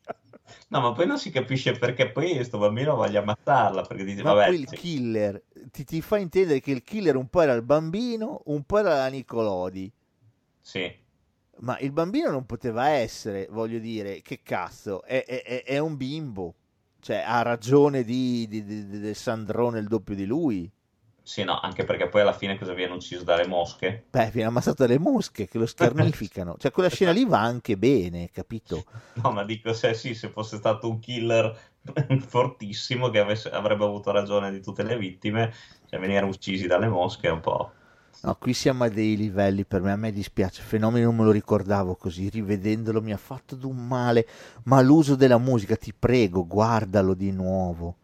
[0.68, 3.82] No, ma poi non si capisce perché poi questo bambino voglia ammazzarla.
[3.82, 5.42] Perché dice, Ma vabbè, poi il sì, killer
[5.72, 8.90] ti, ti fa intendere che il killer un po' era il bambino, un po' era
[8.96, 9.90] la Nicolodi.
[10.60, 11.04] sì.
[11.60, 15.96] Ma il bambino non poteva essere, voglio dire, che cazzo, è, è- è- è un
[15.96, 16.54] bimbo.
[17.06, 20.68] Cioè, ha ragione di, di- di- di- Sandrone il doppio di lui.
[21.22, 24.06] Sì, no, anche perché poi alla fine cosa viene ucciso dalle mosche?
[24.10, 26.56] Beh, viene ammazzato dalle mosche che lo scarnificano.
[26.58, 28.86] Cioè, quella scena lì va anche bene, capito?
[29.22, 31.56] No, ma dico, se sì, se fosse stato un killer
[32.26, 35.52] fortissimo che avesse- avrebbe avuto ragione di tutte le vittime,
[35.86, 37.72] cioè venire uccisi dalle mosche è un po'...
[38.22, 39.92] No, qui siamo a dei livelli per me.
[39.92, 42.28] A me dispiace, Fenomeno non me lo ricordavo così.
[42.28, 44.26] Rivedendolo mi ha fatto d'un male.
[44.64, 47.96] Ma l'uso della musica, ti prego, guardalo di nuovo.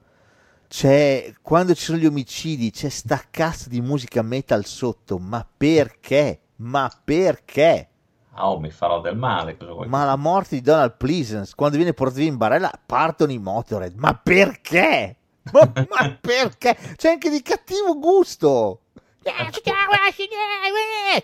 [0.69, 5.19] C'è quando ci sono gli omicidi, c'è sta cazzo di musica metal sotto.
[5.19, 6.41] Ma perché?
[6.57, 7.89] Ma perché?
[8.35, 9.57] Ah, oh, mi farò del male?
[9.87, 13.95] Ma la morte di Donald Pleasance, quando viene portato in barella, partono i Motorhead.
[13.97, 15.17] Ma perché?
[15.53, 16.77] Ma, ma perché?
[16.97, 18.82] C'è anche di cattivo gusto.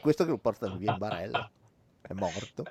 [0.00, 1.50] Questo che lo portano via in barella.
[2.00, 2.64] È morto.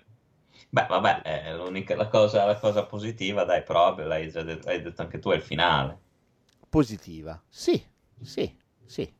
[0.69, 4.81] Beh, vabbè, è l'unica la cosa, la cosa positiva, dai, però l'hai già detto, hai
[4.81, 5.99] detto anche tu, è il finale.
[6.69, 7.41] Positiva.
[7.47, 7.81] Sì,
[8.21, 8.53] sì,
[8.85, 9.13] sì.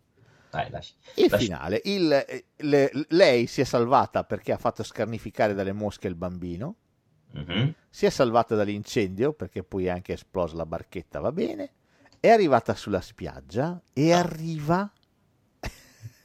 [0.50, 0.94] Dai, lasci.
[1.16, 5.74] Il lasci- finale, il- eh, le- lei si è salvata perché ha fatto scarnificare dalle
[5.74, 6.76] mosche il bambino,
[7.32, 7.74] Mhm.
[7.90, 11.74] si è salvata dall'incendio perché poi è anche esplosa la barchetta, va bene,
[12.20, 14.92] è arrivata sulla spiaggia e arriva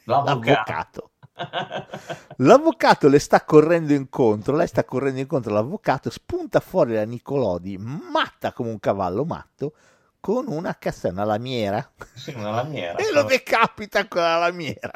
[0.05, 1.11] L'avvocato.
[2.39, 3.09] l'avvocato.
[3.09, 8.71] Le sta correndo incontro, lei sta correndo incontro all'avvocato, spunta fuori la Nicolodi, matta come
[8.71, 9.75] un cavallo matto,
[10.21, 12.97] con una cassa, una lamiera, Sì, una lamiera.
[12.99, 14.91] e lo decapita con la lamiera.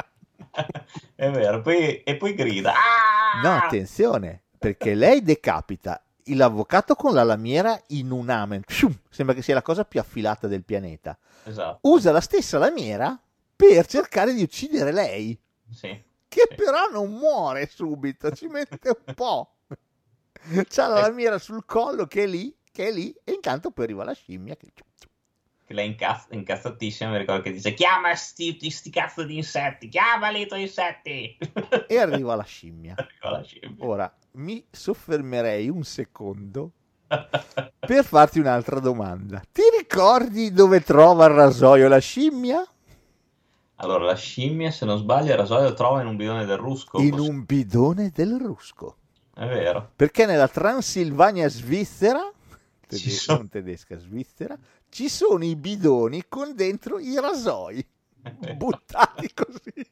[1.15, 2.73] È vero, poi, e poi grida.
[2.73, 6.01] "Ah!" No, attenzione, perché lei decapita
[6.31, 8.63] l'avvocato con la lamiera in un amen.
[9.11, 11.17] Sembra che sia la cosa più affilata del pianeta.
[11.45, 13.19] Esatto, Usa la stessa lamiera
[13.57, 15.39] per cercare di uccidere lei,
[15.71, 15.89] sì.
[16.29, 16.55] che Sì.
[16.55, 19.51] però non muore subito, ci mette un po'.
[20.69, 21.01] C'ha la Eh.
[21.03, 24.55] lamiera sul collo che è lì, che è lì, e intanto poi arriva la scimmia
[24.57, 24.73] che...
[25.67, 30.43] Che lei incazz- incazzatissima, mi ricordo che dice chiama sti, sti cazzo di insetti, chiamali
[30.43, 31.37] i tuoi insetti.
[31.89, 32.95] e arriva la scimmia.
[32.97, 33.85] Arriva la scimmia.
[33.85, 36.71] Ora, mi soffermerei un secondo
[37.81, 39.43] per farti un'altra domanda.
[39.51, 42.65] Ti ricordi dove trova il rasoio la scimmia?
[43.77, 47.01] Allora, la scimmia, se non sbaglio, il rasoio lo trova in un bidone del rusco.
[47.01, 48.97] In Poss- un bidone del rusco.
[49.35, 49.91] È vero.
[49.95, 52.21] Perché nella Transilvania svizzera,
[52.87, 54.57] tede- sono- non tedesca, svizzera,
[54.89, 57.87] ci sono i bidoni con dentro i rasoi,
[58.57, 59.87] buttati così.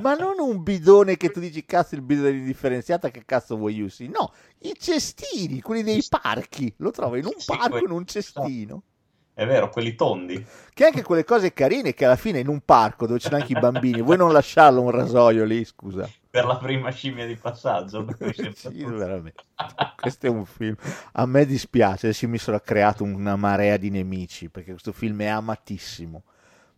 [0.00, 4.08] Ma non un bidone che tu dici, cazzo, il bidone indifferenziata, che cazzo vuoi usi?
[4.08, 6.74] No, i cestini, quelli dei parchi.
[6.78, 8.82] Lo trovo in un parco, in un cestino.
[9.38, 10.42] È vero, quelli tondi.
[10.72, 13.52] Che anche quelle cose carine che alla fine in un parco dove ci sono anche
[13.52, 16.08] i bambini, vuoi non lasciarlo un rasoio lì, scusa?
[16.30, 18.06] Per la prima scimmia di passaggio.
[18.54, 19.44] Sì, veramente.
[19.94, 20.74] Questo è un film.
[21.12, 25.26] A me dispiace, adesso mi sono creato una marea di nemici perché questo film è
[25.26, 26.22] amatissimo.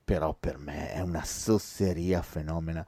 [0.05, 2.85] Però per me è una sozzeria fenomena.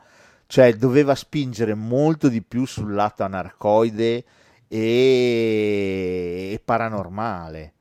[0.46, 4.24] Cioè, doveva spingere molto di più sul lato anarcoide
[4.66, 7.72] e, e paranormale.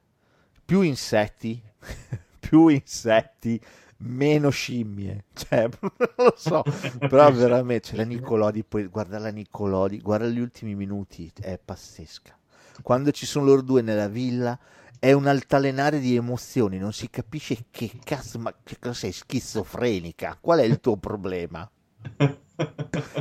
[0.63, 1.59] Più insetti,
[2.39, 3.59] più insetti,
[3.97, 5.25] meno scimmie.
[5.33, 6.63] Cioè, non lo so,
[6.99, 12.37] però veramente c'è la Nicolodi, poi guarda la Nicolodi, guarda gli ultimi minuti, è pazzesca.
[12.81, 14.57] Quando ci sono loro due nella villa
[14.99, 20.37] è un altalenare di emozioni, non si capisce che cazzo, ma che cosa sei schizofrenica?
[20.39, 21.69] Qual è il tuo problema?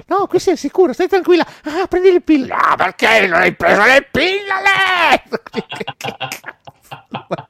[0.06, 1.46] No, qui sei sicuro, stai tranquilla.
[1.64, 2.54] Ah, prendi le pillole.
[2.54, 5.22] No, perché non hai preso le pillole?
[5.66, 6.40] Che cazzo?
[7.10, 7.48] Ma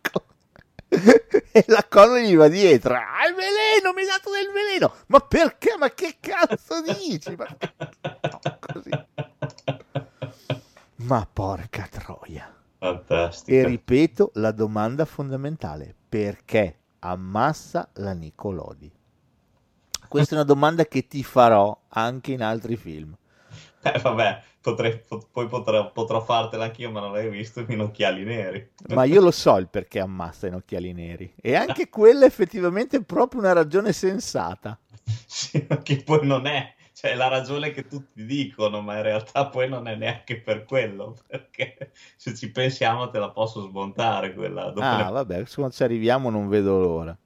[1.52, 2.94] e la cosa gli va dietro.
[2.94, 4.94] Ah, il veleno, mi hai dato del veleno.
[5.06, 5.76] Ma perché?
[5.78, 7.34] Ma che cazzo dici?
[7.36, 7.46] Ma,
[8.20, 8.90] No, così.
[10.96, 12.54] Ma porca troia.
[12.78, 13.56] Fantastico.
[13.56, 18.90] E ripeto la domanda fondamentale: perché ammassa la Nicolodi?
[20.08, 23.14] Questa è una domanda che ti farò anche in altri film.
[23.82, 28.24] Eh, vabbè, potrei- po- poi potrò, potrò fartela anch'io, ma non l'hai visto in occhiali
[28.24, 28.70] neri.
[28.88, 31.32] Ma io lo so il perché ammassa in occhiali neri.
[31.40, 34.78] E anche quella effettivamente è proprio una ragione sensata.
[35.26, 39.68] Sì, che poi non è, cioè la ragione che tutti dicono, ma in realtà poi
[39.68, 44.70] non è neanche per quello, perché se ci pensiamo te la posso smontare quella.
[44.70, 47.18] Dopo Ah, ne- vabbè, quando ci arriviamo non vedo l'ora.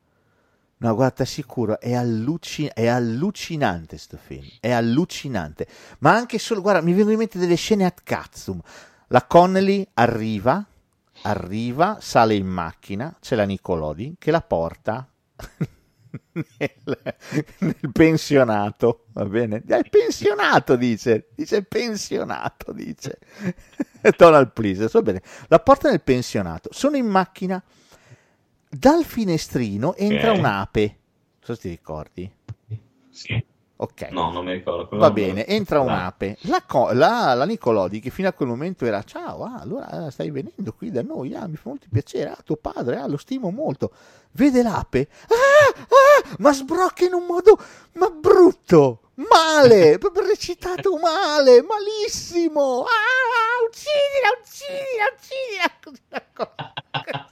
[0.83, 5.69] No, guarda, sicuro, è, alluci- è allucinante sto film, è allucinante.
[6.01, 8.61] Ma anche solo, guarda, mi vengono in mente delle scene ad cazzum.
[9.07, 10.65] La Connelly arriva,
[11.23, 15.07] arriva, sale in macchina, c'è la Nicolodi che la porta
[16.33, 17.15] nel,
[17.59, 19.63] nel pensionato, va bene?
[19.65, 23.21] È pensionato, dice, dice pensionato, dice.
[24.19, 25.23] Donald Please, va bene.
[25.47, 27.63] La porta nel pensionato, sono in macchina,
[28.75, 30.39] dal finestrino entra Ok.
[30.39, 30.97] un'ape, non
[31.43, 32.31] so se ti ricordi.
[33.11, 33.45] Sì,
[33.77, 34.09] Ok.
[34.13, 34.97] no, non mi ricordo.
[34.97, 36.39] Va bene, entra un'ape.
[36.43, 40.11] La, co- la, la Nicolodi, che fino a quel momento era ciao, ah, allora eh,
[40.11, 43.17] stai venendo qui da noi, ah, mi fa molto piacere, ah, tuo padre, ah, lo
[43.19, 43.93] stimo molto.
[44.33, 47.59] Vede l'ape, ah, ah, ma sbrocca in un modo,
[47.95, 52.85] ma brutto, male, proprio recitato male, malissimo.
[52.85, 57.31] Ah, uccidila, uccidila, uccidila.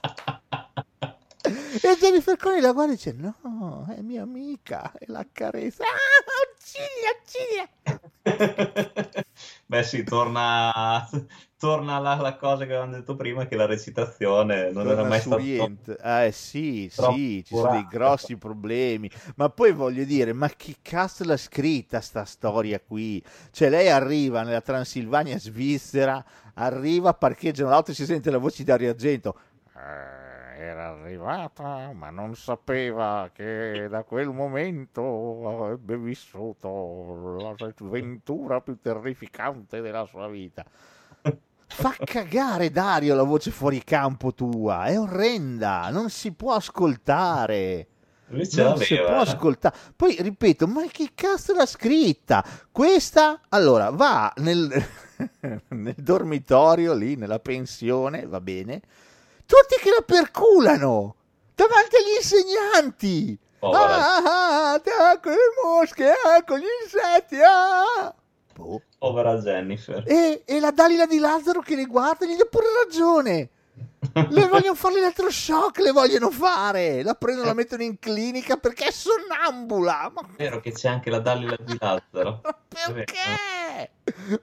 [1.73, 4.91] E Jennifer Connelly la guarda e dice: No, è mia amica.
[4.97, 5.83] E la carezza.
[5.83, 5.87] Ah,
[6.51, 7.69] uccidila,
[8.23, 9.23] uccidila.
[9.65, 11.09] Beh sì, torna,
[11.57, 15.21] torna la, la cosa che avevamo detto prima, che la recitazione non era Torna mai
[15.21, 15.41] su stata...
[15.41, 15.97] Orient.
[16.03, 19.09] Eh sì, sì, ci sono dei grossi problemi.
[19.35, 23.23] Ma poi voglio dire, ma chi cazzo l'ha scritta sta storia qui?
[23.51, 26.21] Cioè lei arriva nella Transilvania svizzera,
[26.55, 29.39] arriva, parcheggiano l'auto e si sente la voce di Dario Argento.
[29.73, 30.30] "Eh,
[30.61, 40.05] era arrivata, ma non sapeva che da quel momento avrebbe vissuto l'avventura più terrificante della
[40.05, 40.63] sua vita.
[41.73, 47.87] Fa cagare Dario la voce fuori campo tua, è orrenda, non si può ascoltare.
[48.27, 49.21] Non si può eh.
[49.21, 49.75] ascoltare.
[49.95, 52.45] Poi ripeto, ma che cazzo l'ha scritta?
[52.71, 54.69] Questa, allora, va nel,
[55.69, 58.81] nel dormitorio lì, nella pensione, va bene.
[59.51, 61.15] Tutti che la perculano
[61.53, 63.37] davanti agli insegnanti.
[63.59, 63.83] Povera.
[63.83, 67.35] Ah, ah, ah, con le mosche, ah, con gli insetti.
[67.41, 68.15] Ah.
[68.55, 68.81] Boh.
[68.97, 70.05] Povera Jennifer.
[70.07, 73.49] E, e la Dalila di Lazzaro che le guarda gli dà pure ragione.
[74.13, 77.03] Le vogliono fare l'elettroshock, le vogliono fare.
[77.03, 80.11] La prendono, la mettono in clinica perché è sonnambula.
[80.13, 82.41] Ma È vero che c'è anche la Dalila di Lazzaro.
[82.43, 82.57] ma
[82.93, 83.91] perché?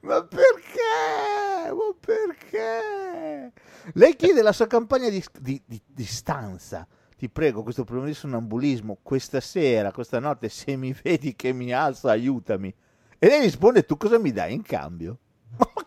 [0.03, 1.73] Ma perché?
[1.73, 3.53] Ma perché?
[3.95, 6.87] Lei chiede la sua campagna di, di- di- di stanza.
[7.17, 11.73] Ti prego, questo problema di sonnambulismo, questa sera, questa notte, se mi vedi che mi
[11.73, 12.73] alzo, aiutami.
[13.19, 15.19] E lei risponde, tu cosa mi dai in cambio?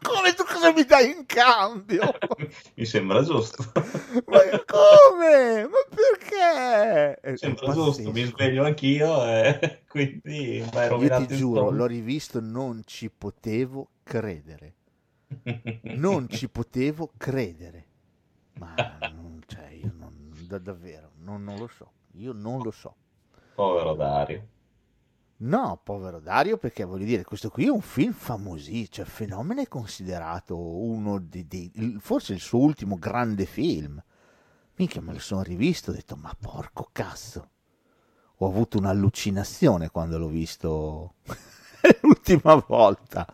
[0.04, 2.18] Come tu cosa mi dai in cambio?
[2.76, 3.64] Mi sembra giusto.
[4.26, 5.68] Ma come?
[5.68, 7.20] Ma perché?
[7.24, 8.36] Mi è sembra giusto, mi pazzesco.
[8.36, 13.90] sveglio anch'io e quindi vai Io rovinato ti il giuro, l'ho rivisto, non ci potevo
[14.04, 14.74] credere.
[15.94, 17.86] Non ci potevo credere.
[18.54, 21.92] Ma non, cioè, io non, da- davvero, non, non lo so.
[22.14, 22.96] Io non lo so.
[23.56, 24.48] Povero Dario.
[25.44, 29.68] No, povero Dario, perché voglio dire, questo qui è un film famosissimo, cioè Fenomeno è
[29.68, 34.02] considerato uno dei, dei- forse il suo ultimo grande film.
[34.76, 37.50] Minchia, me lo sono rivisto, ho detto, ma porco cazzo.
[38.38, 41.16] Ho avuto un'allucinazione quando l'ho visto
[42.02, 43.26] l'ultima volta.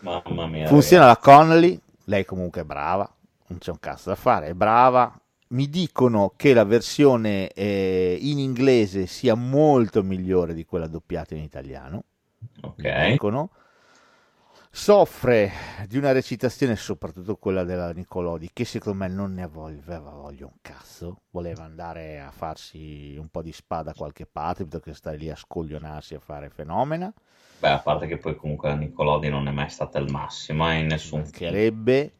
[0.00, 0.66] Mamma mia.
[0.66, 3.10] Funziona la Connolly, lei comunque è brava,
[3.48, 5.18] non c'è un cazzo da fare, è brava.
[5.54, 11.42] Mi dicono che la versione eh, in inglese sia molto migliore di quella doppiata in
[11.42, 12.02] italiano.
[12.62, 13.10] Ok.
[13.10, 13.50] dicono.
[14.68, 15.52] Soffre
[15.86, 20.56] di una recitazione, soprattutto quella della Nicolodi, che secondo me non ne aveva voglia un
[20.60, 21.20] cazzo.
[21.30, 25.30] Voleva andare a farsi un po' di spada da qualche parte piuttosto che stare lì
[25.30, 27.14] a scoglionarsi a fare fenomena.
[27.60, 30.78] Beh, a parte che poi comunque la Nicolodi non è mai stata il massimo eh,
[30.78, 32.12] in nessun mancherebbe.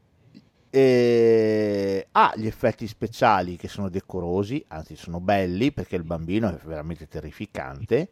[0.75, 2.09] E...
[2.11, 7.07] Ha gli effetti speciali che sono decorosi, anzi sono belli perché il bambino è veramente
[7.07, 8.09] terrificante.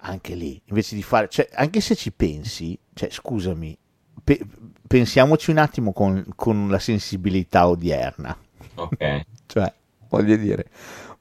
[0.00, 3.76] Anche lì, invece di fare, cioè, anche se ci pensi, cioè, scusami,
[4.22, 4.44] pe-
[4.86, 8.36] pensiamoci un attimo con, con la sensibilità odierna.
[8.74, 9.24] Ok.
[9.48, 9.72] Cioè,
[10.10, 10.68] voglio dire,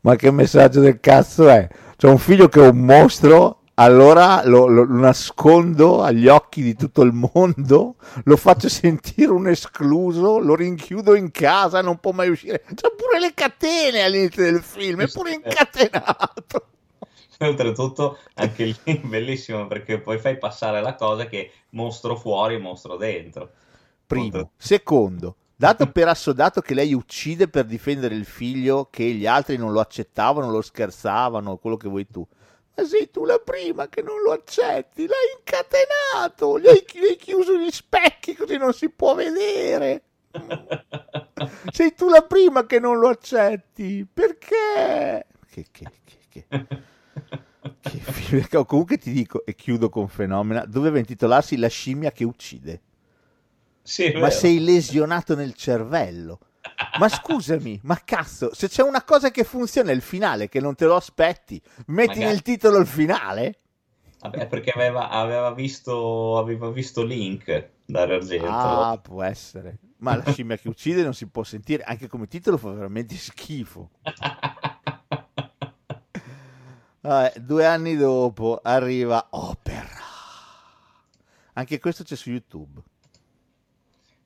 [0.01, 1.65] ma che messaggio del cazzo è?
[1.95, 6.75] C'ho un figlio che è un mostro, allora lo, lo- lo nascondo agli occhi di
[6.75, 12.29] tutto il mondo, lo faccio sentire un escluso, lo rinchiudo in casa, non può mai
[12.29, 12.63] uscire.
[12.63, 16.67] C'ha pure le catene all'inizio del film, è pure incatenato.
[17.39, 22.97] Oltretutto, anche lì è bellissimo perché poi fai passare la cosa che mostro fuori, mostro
[22.97, 23.51] dentro.
[24.05, 24.51] Primo.
[24.57, 29.71] Secondo, dato per assodato che lei uccide per difendere il figlio, che gli altri non
[29.71, 32.25] lo accettavano, lo scherzavano, quello che vuoi tu.
[32.85, 37.57] Sei tu la prima che non lo accetti, l'hai incatenato, gli hai, gli hai chiuso
[37.57, 40.03] gli specchi così non si può vedere.
[41.71, 45.25] Sei tu la prima che non lo accetti, perché?
[45.49, 45.85] Che, che,
[46.29, 46.45] che,
[47.81, 52.81] che, film- Comunque ti dico, e chiudo con Fenomena, doveva intitolarsi La scimmia che uccide
[53.81, 54.31] Sì, ma vero.
[54.31, 56.39] sei lesionato nel cervello.
[56.99, 60.75] Ma scusami, ma cazzo, se c'è una cosa che funziona è il finale, che non
[60.75, 62.25] te lo aspetti, metti Magari.
[62.25, 63.59] nel titolo il finale?
[64.19, 68.47] Vabbè, perché aveva, aveva visto, aveva visto Link Dario Argento.
[68.47, 69.77] Ah, può essere.
[69.99, 73.91] Ma la scimmia che uccide non si può sentire, anche come titolo fa veramente schifo.
[77.01, 79.95] Vabbè, due anni dopo arriva Opera.
[81.53, 82.81] Anche questo c'è su YouTube.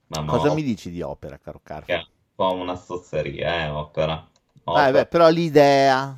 [0.08, 2.08] Ma no, Cosa mi dici di Opera, caro Carlo?
[2.36, 4.28] Po' una zozzeria, eh, opera.
[4.64, 4.92] Opera.
[4.92, 6.18] beh, però l'idea,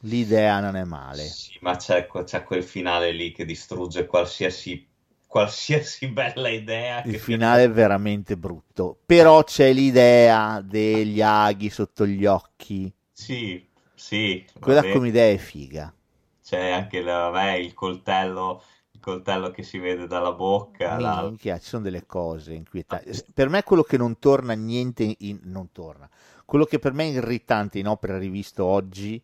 [0.00, 1.22] l'idea non è male.
[1.24, 4.86] Sì, ma c'è, c'è quel finale lì che distrugge qualsiasi,
[5.26, 7.02] qualsiasi bella idea.
[7.04, 12.92] Il finale è veramente brutto, però c'è l'idea degli aghi sotto gli occhi.
[13.12, 14.44] Sì, sì.
[14.60, 14.92] Quella vabbè.
[14.92, 15.94] come idea è figa.
[16.42, 18.62] C'è anche la- vabbè, il coltello,
[19.06, 20.98] coltello che si vede dalla bocca.
[20.98, 23.22] la- Minchia, ci sono delle cose inquietanti.
[23.32, 25.38] Per me quello che non torna niente in...
[25.44, 26.10] non torna.
[26.44, 29.22] Quello che per me è irritante in opera rivisto oggi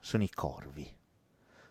[0.00, 0.90] sono i corvi.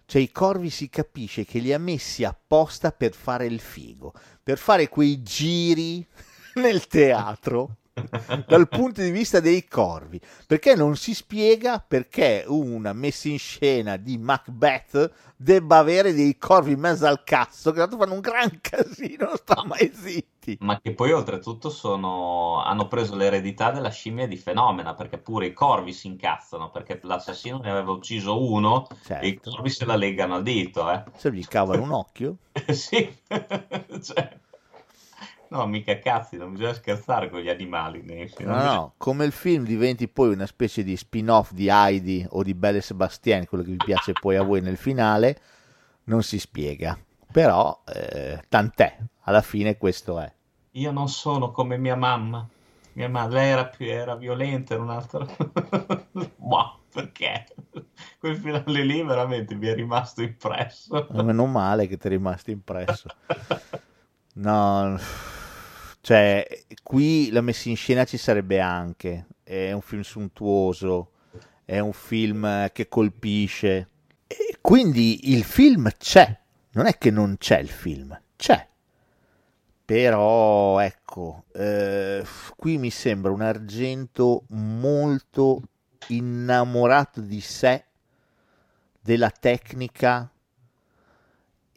[0.06, 4.14] Cioè i corvi si capisce che li ha messi apposta per fare il figo,
[4.44, 6.06] per fare quei giri
[6.62, 7.78] nel teatro
[8.48, 13.98] dal punto di vista dei corvi, perché non si spiega perché una messa in scena
[13.98, 18.58] di Macbeth debba avere dei corvi in mezzo al cazzo che tanto fanno un gran
[18.62, 20.58] casino, non sta mai zitti.
[20.62, 22.64] Ma che poi oltretutto sono...
[22.64, 27.60] hanno preso l'eredità della scimmia di Fenomena, perché pure i corvi si incazzano, perché l'assassino
[27.60, 29.26] ne aveva ucciso uno Certo.
[29.26, 31.04] e i corvi se la legano al dito, eh.
[31.16, 32.38] Se gli cavano un occhio,
[32.72, 33.16] sì,
[34.02, 34.40] cioè...
[35.50, 38.50] No, mica cazzi, non bisogna scherzare con gli animali film.
[38.50, 42.54] no, no, come il film diventi poi una specie di spin-off di Heidi o di
[42.54, 45.40] Belle Sebastien, quello che vi piace poi a voi nel finale,
[46.06, 46.98] non si spiega.
[47.32, 50.32] Però, eh, tant'è, alla fine questo è.
[50.72, 52.48] Io non sono come mia mamma.
[52.94, 55.26] Mia mamma, lei era più era violenta, era un'altra.
[56.38, 57.46] Ma perché?
[58.20, 61.08] Quel finale lì veramente mi è rimasto impresso.
[61.12, 63.08] Meno male che ti è rimasto impresso.
[64.40, 65.00] No,
[66.08, 66.48] cioè,
[66.84, 69.26] qui la messa in scena ci sarebbe anche.
[69.44, 71.12] È un film suntuoso,
[71.66, 73.90] è un film che colpisce.
[74.26, 76.40] E quindi il film c'è.
[76.72, 78.66] Non è che non c'è il film, c'è.
[79.84, 82.24] Però, ecco, eh,
[82.56, 85.62] qui mi sembra un argento molto
[86.08, 87.84] innamorato di sé,
[89.02, 90.32] della tecnica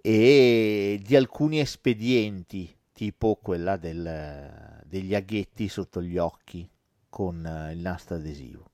[0.01, 6.69] e di alcuni espedienti, tipo quella del- degli aghetti sotto gli occhi
[7.09, 8.71] con eh, il nastro adesivo.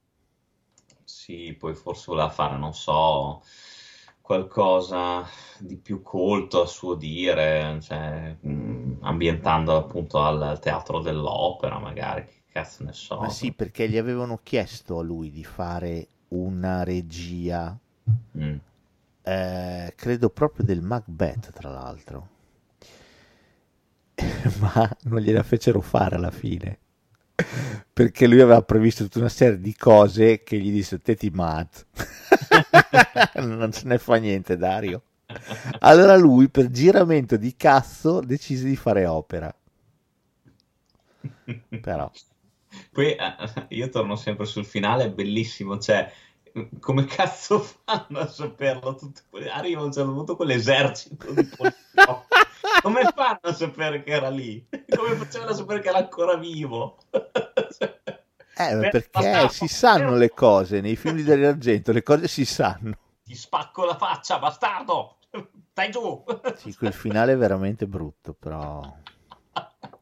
[1.05, 3.43] Sì, poi forse voleva fare, non so,
[4.21, 5.25] qualcosa
[5.59, 12.25] di più colto a suo dire, cioè, mh, ambientando appunto al, al teatro dell'opera, magari,
[12.27, 13.19] che cazzo ne so.
[13.19, 17.79] Ma sì, perché gli avevano chiesto a lui di fare una regia,
[18.37, 18.61] Mm.
[19.23, 22.31] eh, credo proprio del Macbeth, tra l'altro.
[24.61, 26.79] Ma non gliela fecero fare alla fine.
[27.93, 31.87] Perché lui aveva previsto tutta una serie di cose che gli disse te ti mat.
[33.37, 35.03] non se ne fa niente Dario.
[35.81, 39.55] Allora lui per giramento di cazzo decise di fare opera.
[41.81, 42.11] Però
[42.93, 46.11] Poi eh, io torno sempre sul finale, bellissimo, cioè,
[46.81, 48.95] come cazzo fanno a saperlo?
[48.95, 52.35] Tutti quelli- Arriva a un certo punto quell'esercito di poliziotti.
[52.83, 54.67] Come fanno a sapere che era lì?
[54.71, 56.99] Come facevano a sapere che era ancora vivo?
[58.59, 62.45] eh, ma perché si sanno le cose nei film di Dario Argento, le cose si
[62.45, 62.97] sanno.
[63.25, 65.17] Ti spacco la faccia, bastardo!
[65.73, 66.25] Stai giù!
[66.57, 68.81] Sì, quel finale è veramente brutto, però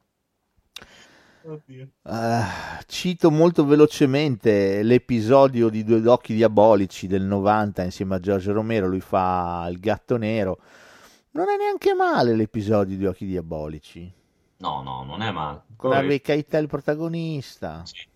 [2.05, 8.87] Ah, cito molto velocemente l'episodio di Due Occhi Diabolici del 90 insieme a Giorgio Romero,
[8.89, 10.59] lui fa il gatto nero.
[11.33, 14.13] Non è neanche male l'episodio di Due Occhi Diabolici.
[14.59, 15.63] No, no, non è male.
[15.77, 17.83] Con Quello, Harvey Keitel protagonista.
[17.85, 18.07] sì.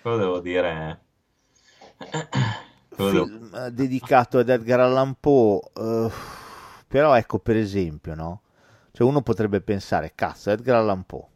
[0.00, 1.00] Quello devo dire...
[2.88, 5.60] Quello devo- Film eh, dedicato ad Edgar Allan Poe.
[5.74, 6.10] eh,
[6.86, 8.42] però ecco, per esempio, no?
[8.92, 11.26] Cioè uno potrebbe pensare, cazzo, Edgar Allan Poe,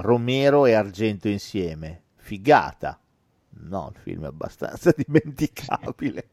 [0.00, 2.04] Romero e Argento insieme.
[2.16, 2.98] Figata.
[3.60, 6.28] No, il film è abbastanza dimenticabile.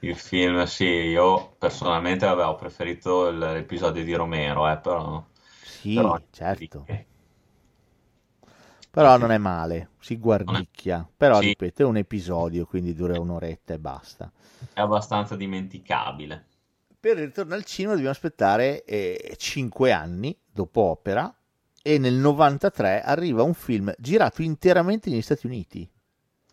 [0.00, 5.24] Il film, sì, io personalmente avevo preferito l'episodio di Romero, eh, però...
[5.62, 6.86] Sì, però- certo.
[6.86, 7.06] eh,
[8.90, 11.08] Però non è male, si guardicchia.
[11.16, 11.46] Però, Sì.
[11.46, 14.30] ripeto, è un episodio, quindi dura un'oretta e basta.
[14.72, 16.46] È abbastanza dimenticabile.
[17.00, 18.84] Per il ritorno al cinema dobbiamo aspettare
[19.36, 21.34] 5 anni dopo Opera
[21.82, 25.88] e nel 93 arriva un film girato interamente negli Stati Uniti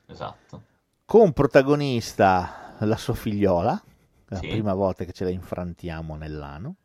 [0.07, 0.63] Esatto.
[1.05, 3.81] con protagonista la sua figliola,
[4.27, 4.47] la Sì.
[4.47, 6.75] prima volta che ce la infrantiamo nell'anno,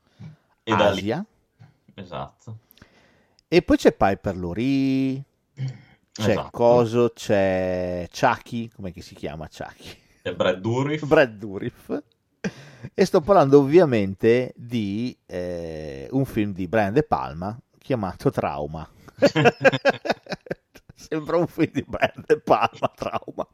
[0.65, 0.73] E.
[0.73, 1.25] Asia,
[1.95, 2.59] Esatto.
[3.49, 5.23] e poi c'è Piper Laurie,
[6.13, 6.51] c'è Esatto.
[6.51, 10.01] Coso, c'è Chucky, come si chiama Chucky?
[10.23, 11.05] E Brad Dourif.
[11.07, 12.03] Brad Dourif.
[12.95, 18.89] E sto parlando ovviamente di eh, un film di Brian De Palma chiamato Trauma.
[20.95, 23.47] Sembra un film di Brian De Palma, Trauma.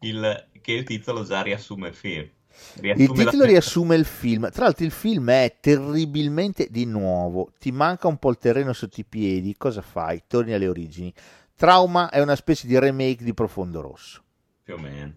[0.00, 0.48] il...
[0.60, 2.28] che il titolo già riassume il film.
[2.76, 4.50] Il Riassume la- titolo riassume il film.
[4.50, 7.52] Tra l'altro, il film è terribilmente di nuovo.
[7.58, 9.56] Ti manca un po' il terreno sotto i piedi.
[9.56, 10.22] Cosa fai?
[10.26, 11.12] Torni alle origini.
[11.54, 14.22] Trauma è una specie di remake di Profondo Rosso.
[14.62, 15.14] Più o meno.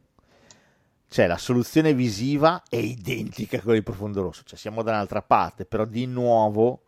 [1.07, 4.43] Cioè, la soluzione visiva è identica a quella di Profondo Rosso.
[4.45, 6.83] Cioè, siamo da un'altra parte, però di nuovo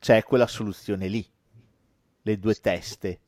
[0.00, 1.24] c'è quella soluzione lì.
[2.22, 3.20] Le due teste.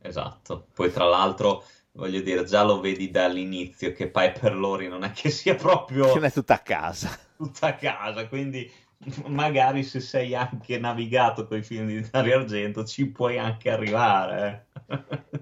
[0.00, 0.68] Esatto.
[0.74, 5.30] Poi tra l'altro, voglio dire, già lo vedi dall'inizio che Piper Lori non è che
[5.30, 7.16] sia proprio Che non è tutta a casa.
[7.36, 8.70] tutta a casa, quindi
[9.26, 14.68] magari se sei anche navigato con i film di Dario Argento ci puoi anche arrivare.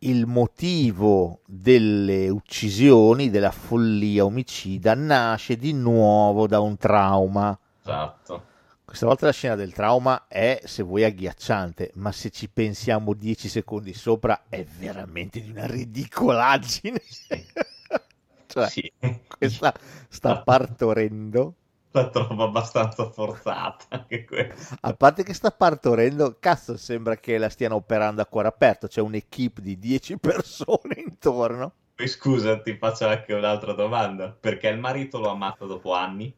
[0.00, 7.58] il motivo delle uccisioni, della follia omicida, nasce di nuovo da un trauma.
[7.80, 8.44] Esatto.
[8.84, 13.48] Questa volta la scena del trauma è, se vuoi, agghiacciante, ma se ci pensiamo 10
[13.48, 17.00] secondi sopra è veramente di una ridicolaggine.
[18.46, 18.92] cioè, Sì.
[19.38, 19.72] questa
[20.08, 21.54] sta partorendo.
[21.92, 24.78] La trovo abbastanza forzata anche questa.
[24.80, 28.86] A parte che sta partorendo, cazzo, sembra che la stiano operando a cuore aperto.
[28.86, 31.72] C'è un'equipe di 10 persone intorno.
[31.94, 34.30] Poi scusa, ti faccio anche un'altra domanda.
[34.30, 36.32] Perché il marito lo ammazza dopo anni?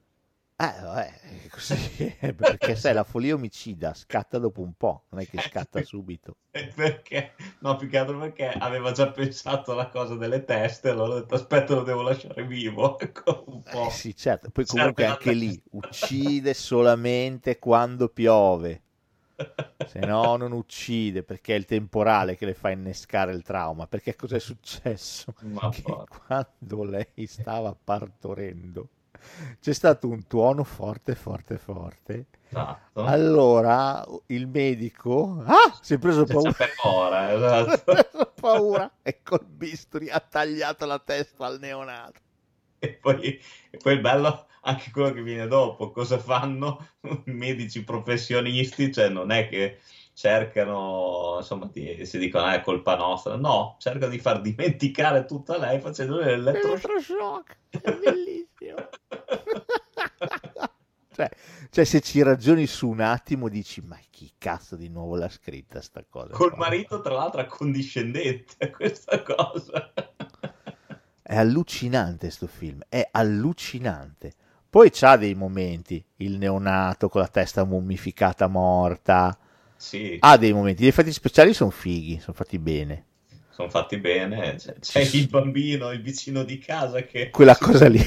[0.63, 1.13] Eh, vabbè,
[1.51, 6.37] così, perché sai, la follia omicida scatta dopo un po', non è che scatta subito.
[6.53, 7.33] Perché?
[7.63, 11.35] No, più che altro perché aveva già pensato alla cosa delle teste, allora ho detto
[11.35, 12.97] aspetta lo devo lasciare vivo.
[13.03, 13.87] Ecco, un po'.
[13.89, 14.51] Eh, sì, certo.
[14.51, 18.83] Poi Serve comunque la anche lì uccide solamente quando piove.
[19.89, 23.89] Se no, non uccide perché è il temporale che le fa innescare il trauma.
[23.89, 25.35] Perché cos'è successo?
[25.83, 28.89] Quando lei stava partorendo
[29.61, 32.27] c'è stato un tuono forte, forte, forte.
[32.49, 33.03] Esatto.
[33.05, 36.53] Allora il medico ah, si è preso C'è paura.
[36.53, 37.93] sempre ora, Si è esatto.
[37.93, 42.21] preso paura e col bisturi ha tagliato la testa al neonato.
[42.79, 43.41] E poi,
[43.71, 49.09] e poi il bello anche quello che viene dopo, cosa fanno i medici professionisti, cioè
[49.09, 49.81] non è che
[50.13, 55.59] cercano, insomma, di, si dicono "Ah, è colpa nostra, no, cercano di far dimenticare tutta
[55.59, 56.87] lei facendo l'elettroshock.
[56.91, 58.52] Elettroshock, è bellissimo.
[61.15, 61.29] cioè,
[61.71, 65.81] cioè, se ci ragioni su un attimo dici, ma chi cazzo di nuovo l'ha scritta
[65.81, 66.33] sta cosa?
[66.33, 69.93] Col qua?" marito, tra l'altro, accondiscendente questa cosa.
[71.23, 74.35] È allucinante sto film, è allucinante.
[74.69, 79.37] Poi c'ha dei momenti, il neonato con la testa mummificata morta,
[79.77, 83.07] Sì, ha dei momenti, gli effetti speciali sono fighi, sono fatti bene.
[83.51, 84.55] sono fatti bene.
[84.57, 87.31] C'è, c'è il bambino, il vicino di casa che...
[87.31, 88.01] Quella cosa lì.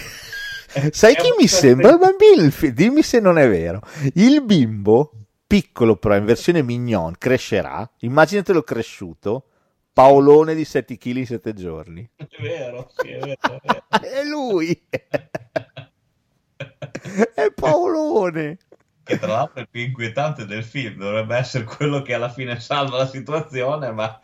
[0.91, 2.51] Sai chi mi sembra il bambino?
[2.73, 3.81] Dimmi se non è vero.
[4.15, 5.11] Il bimbo,
[5.47, 7.89] piccolo però in versione mignon, crescerà.
[7.99, 9.47] Immaginatelo cresciuto.
[9.93, 12.09] Paolone di 7 kg in 7 giorni.
[12.15, 13.83] È vero, sì, è vero, è vero.
[14.05, 14.87] È lui.
[17.33, 18.57] è Paolone.
[19.03, 22.59] Che tra l'altro è il più inquietante del film, dovrebbe essere quello che alla fine
[22.59, 24.19] salva la situazione, ma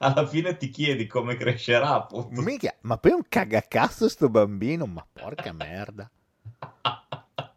[0.00, 2.42] alla fine ti chiedi come crescerà, appunto.
[2.44, 6.10] Minchia, ma poi è un cagacazzo sto bambino, ma porca merda.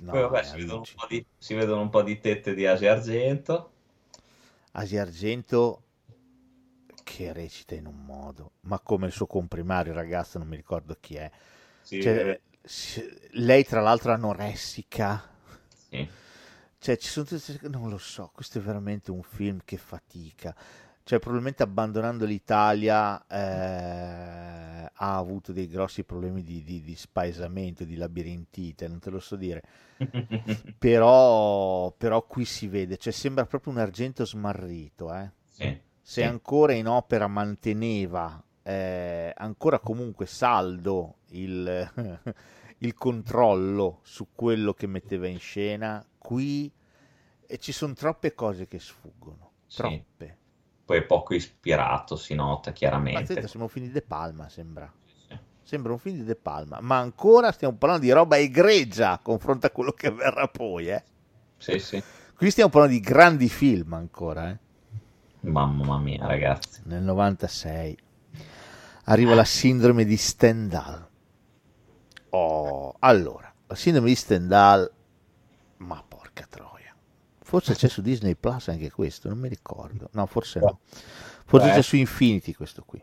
[0.00, 0.94] No, Poi vabbè, si vedono, un allucinante.
[0.94, 3.72] po' di, si vedono un po' di tette di Asia Argento.
[4.72, 5.82] Asia Argento
[7.02, 11.16] che recita in un modo, ma come il suo comprimario, ragazzo, non mi ricordo chi
[11.16, 11.30] è.
[11.82, 12.40] Sì, Cioè, eh,
[13.32, 15.22] lei tra l'altro anoressica.
[15.90, 16.12] sì.
[16.78, 20.54] Cioè, ci sono tutte non lo so, questo è veramente un film che fatica.
[21.04, 27.96] Cioè, probabilmente abbandonando l'Italia eh, ha avuto dei grossi problemi di, di, di spaesamento, di
[27.96, 29.62] labirintite, non te lo so dire.
[30.78, 35.30] Però, però qui si vede, cioè sembra proprio un argento smarrito, eh.
[35.44, 36.22] Sì, Se sì.
[36.24, 41.88] ancora in opera manteneva eh, ancora comunque saldo il,
[42.78, 46.72] il controllo su quello che metteva in scena, qui
[47.46, 50.04] eh, ci sono troppe cose che sfuggono, Sì.
[50.84, 53.26] Poi è poco ispirato, si nota chiaramente.
[53.26, 54.92] senta, sembra un film di De Palma, sembra.
[55.04, 55.38] Sì.
[55.62, 59.70] Sembra un film di De Palma, ma ancora stiamo parlando di roba egregia confronto a
[59.70, 61.04] quello che verrà poi, eh.
[61.56, 62.02] Sì, sì.
[62.34, 64.58] Qui stiamo parlando di grandi film ancora, eh.
[65.40, 66.82] Mamma mia, ragazzi.
[66.84, 67.98] nel 96
[69.04, 71.08] arriva la sindrome di Stendhal.
[72.30, 74.90] Oh, allora, la sindrome di Stendhal,
[75.78, 76.71] ma porca troia.
[77.52, 80.08] Forse c'è su Disney Plus anche questo, non mi ricordo.
[80.12, 80.78] No, forse no.
[81.44, 81.74] Forse Beh.
[81.74, 83.02] c'è su Infinity questo qui.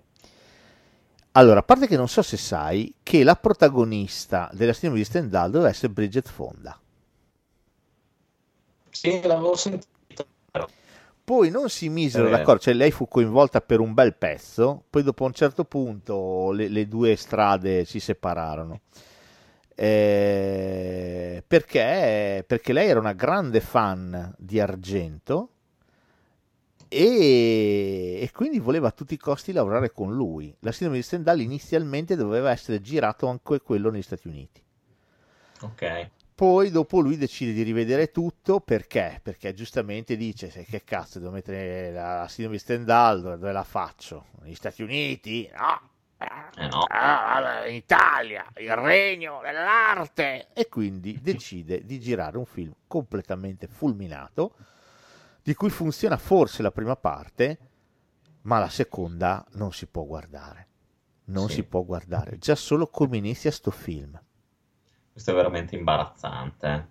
[1.33, 5.51] Allora, a parte che non so se sai che la protagonista della sindrome di Stendhal
[5.51, 6.79] doveva essere Bridget Fonda.
[8.89, 10.25] Sì, l'avevo sentito.
[11.23, 12.31] Poi non si misero Eh.
[12.31, 16.67] d'accordo, cioè lei fu coinvolta per un bel pezzo, poi dopo un certo punto le,
[16.69, 18.81] le due strade si separarono.
[19.81, 22.43] Eh, perché?
[22.45, 25.51] Perché lei era una grande fan di Argento
[26.89, 30.53] e, e quindi voleva a tutti i costi lavorare con lui.
[30.59, 34.61] La sindrome di Stendhal inizialmente doveva essere girato anche quello negli Stati Uniti.
[35.61, 36.09] Ok.
[36.35, 39.21] Poi dopo lui decide di rivedere tutto perché?
[39.23, 43.21] Perché giustamente dice: "Se- Che cazzo devo mettere la, la sindrome di Stendhal?
[43.21, 44.25] Dove, dove la faccio?
[44.41, 45.49] Negli Stati Uniti?
[45.53, 45.89] No!
[46.21, 46.83] Eh no.
[46.89, 50.47] Ah, in Italia, il regno dell'arte.
[50.53, 54.55] E quindi decide di girare un film completamente fulminato,
[55.41, 57.57] di cui funziona forse la prima parte,
[58.41, 60.67] ma la seconda non si può guardare.
[61.25, 61.55] Non Sì.
[61.55, 62.37] si può guardare.
[62.37, 64.19] Già solo come inizia sto film.
[65.11, 66.89] Questo è veramente imbarazzante.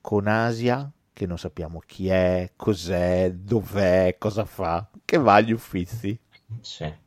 [0.00, 6.18] Con Asia, che non sappiamo chi è, cos'è, dov'è, cosa fa, che va agli uffizi.
[6.60, 7.04] Sì.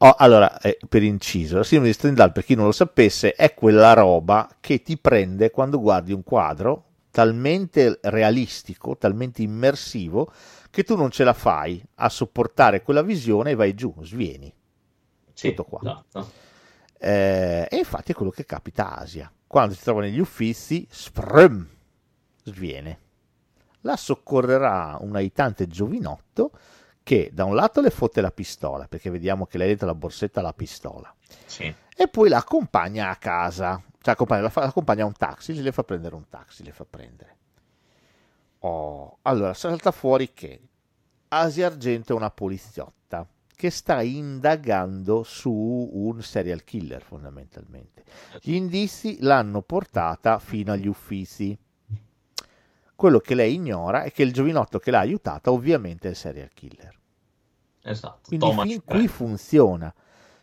[0.00, 3.52] Oh, allora, eh, per inciso, la sindrome di Stendhal, per chi non lo sapesse, è
[3.54, 10.32] quella roba che ti prende quando guardi un quadro talmente realistico, talmente immersivo,
[10.70, 14.54] che tu non ce la fai a sopportare quella visione e vai giù, svieni.
[15.32, 15.80] Sì, Tutto qua.
[15.82, 16.30] esatto.
[16.96, 19.32] Eh, e infatti è quello che capita a Asia.
[19.48, 21.66] Quando si trova negli uffizi, sprum,
[22.44, 22.98] sviene.
[23.80, 26.52] La soccorrerà un aiutante giovinotto
[27.08, 30.40] che da un lato le fotte la pistola, perché vediamo che lei dentro la borsetta
[30.40, 31.10] ha la pistola,
[31.46, 31.74] Sì.
[31.96, 35.72] e poi la accompagna a casa, cioè accompagna, la fa- accompagna a un taxi, le
[35.72, 37.36] fa prendere un taxi, le fa prendere.
[38.58, 40.60] Oh, allora salta fuori che
[41.28, 43.26] Asia Argento è una poliziotta
[43.56, 45.50] che sta indagando su
[45.90, 48.04] un serial killer fondamentalmente.
[48.42, 51.56] Gli indizi l'hanno portata fino agli uffizi.
[52.94, 56.50] Quello che lei ignora è che il giovinotto che l'ha aiutata ovviamente è il serial
[56.52, 56.96] killer.
[57.82, 58.28] Esatto.
[58.28, 59.92] Quindi Thomas fin qui funziona.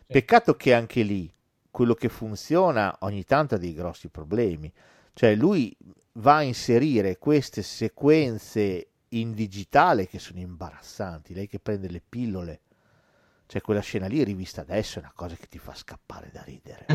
[0.06, 1.32] Peccato che anche lì
[1.70, 4.72] quello che funziona ogni tanto ha dei grossi problemi.
[5.12, 5.76] Cioè lui
[6.12, 11.34] va a inserire queste sequenze in digitale che sono imbarazzanti.
[11.34, 12.60] Lei che prende le pillole.
[13.46, 16.86] Cioè quella scena lì rivista adesso è una cosa che ti fa scappare da ridere.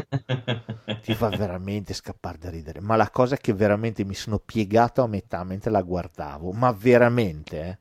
[1.01, 2.81] ti fa veramente scappare da ridere.
[2.81, 7.61] Ma la cosa che veramente mi sono piegato a metà mentre la guardavo, ma veramente,
[7.61, 7.77] eh.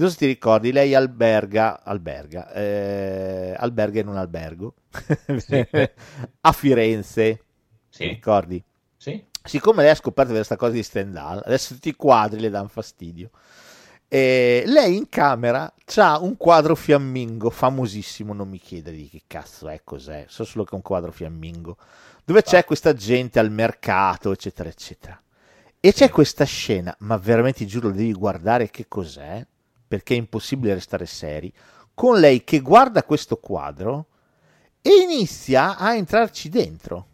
[0.00, 4.74] Non so se ti ricordi, lei alberga, alberga, eh, alberga in un albergo
[5.36, 5.62] Sì.
[6.40, 7.42] a Firenze, ti
[7.90, 8.06] Sì.
[8.08, 8.64] ricordi?
[8.96, 9.22] Sì.
[9.44, 13.28] Siccome lei ha scoperto questa cosa di Stendhal, adesso tutti i quadri le danno fastidio.
[14.08, 19.68] E lei in camera ha un quadro fiammingo famosissimo, non mi chiedere di che cazzo
[19.68, 21.76] è, cos'è, so solo che è un quadro fiammingo,
[22.24, 25.22] dove c'è questa gente al mercato, eccetera, eccetera.
[25.78, 29.46] E c'è questa scena, ma veramente ti giuro, devi guardare che cos'è,
[29.90, 31.52] perché è impossibile restare seri,
[31.94, 34.06] con lei che guarda questo quadro
[34.80, 37.06] e inizia a entrarci dentro.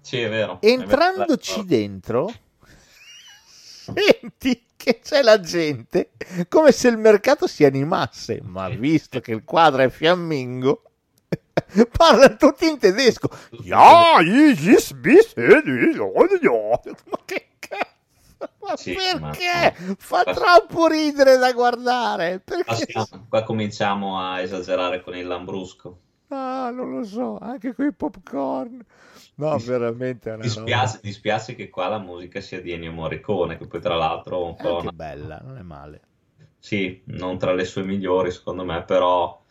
[0.00, 0.60] Sì, è vero.
[0.60, 0.80] è vero.
[0.80, 2.32] Entrandoci dentro,
[3.44, 6.12] senti che c'è la gente
[6.48, 10.84] come se il mercato si animasse, ma visto che il quadro è fiammingo,
[11.98, 13.28] parlano tutti in tedesco.
[13.64, 17.53] Ja, ich bis- Ma che?
[18.60, 19.18] Ma Sì, perché?
[19.20, 22.42] ma- Fa ma- troppo ridere da guardare.
[22.62, 22.92] Qua, Perché?
[22.92, 26.00] siamo- qua cominciamo a esagerare con il Lambrusco.
[26.28, 28.84] Ah, non lo so, anche con i popcorn.
[29.36, 30.42] No, veramente è una.
[30.42, 34.56] Dispiace, dispiace che qua la musica sia di Ennio Morricone, che poi tra l'altro un
[34.56, 36.00] È po' anche una- bella, non è male.
[36.58, 39.42] Sì, non tra le sue migliori secondo me, però...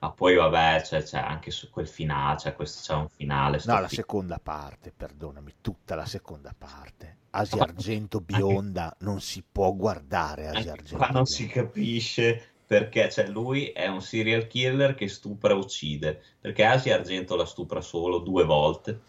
[0.00, 3.60] Ma poi vabbè, c'è, c'è anche su quel finale, c'è, questo, c'è un finale.
[3.64, 4.00] No, la film.
[4.00, 7.18] seconda parte, perdonami, tutta la seconda parte.
[7.30, 11.62] Asia Argento bionda, non si può guardare Asia Anche Argento qua non si bionda.
[11.62, 17.36] capisce perché, cioè lui è un serial killer che stupra e uccide, perché Asia Argento
[17.36, 19.00] la stupra solo due volte.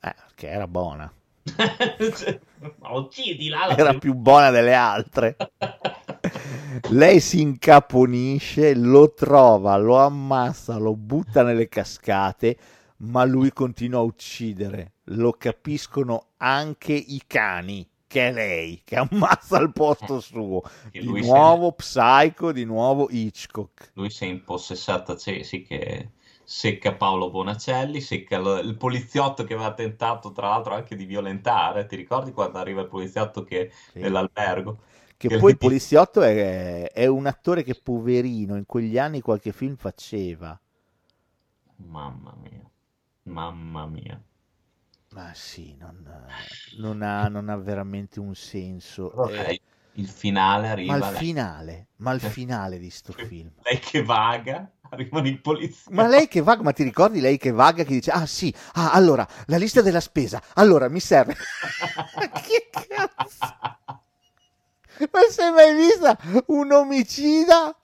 [0.00, 1.12] Eh, che era buona.
[1.44, 2.40] Cioè,
[2.78, 3.66] ma uccidila!
[3.66, 5.36] la Era più buona delle altre.
[6.90, 12.56] Lei si incaponisce, lo trova, lo ammassa, lo butta nelle cascate,
[12.98, 14.92] ma lui continua a uccidere.
[15.06, 20.62] Lo capiscono anche i cani, che è lei, che ammassa al posto suo.
[20.90, 23.92] Che Di nuovo Psycho, di nuovo Hitchcock.
[23.94, 26.10] Lui si è impossessata, sì, che
[26.44, 31.86] secca Paolo Bonacelli, secca lo- il poliziotto che aveva tentato tra l'altro anche di violentare.
[31.86, 34.00] Ti ricordi quando arriva il poliziotto che Sì.
[34.00, 34.78] nell'albergo?
[35.22, 39.76] Che poi il poliziotto è, è un attore che poverino in quegli anni qualche film
[39.76, 40.60] faceva.
[41.94, 42.64] Mamma mia,
[43.24, 44.18] mamma mia.
[45.10, 46.04] Ma sì, non,
[46.78, 49.10] non ha, non ha veramente un senso.
[49.14, 49.60] Vabbè, Eh,
[49.92, 53.52] il finale arriva, ma il lei, finale, ma il finale di sto film.
[53.64, 55.90] lei che vaga, arrivano i poliziotti.
[55.92, 58.90] Ma lei che vaga, ma ti ricordi lei che vaga che dice, ah sì, ah
[58.92, 61.36] allora, la lista della spesa, allora mi serve.
[62.32, 63.56] Che cazzo?
[65.10, 66.16] Ma sei mai vista
[66.46, 67.76] un omicida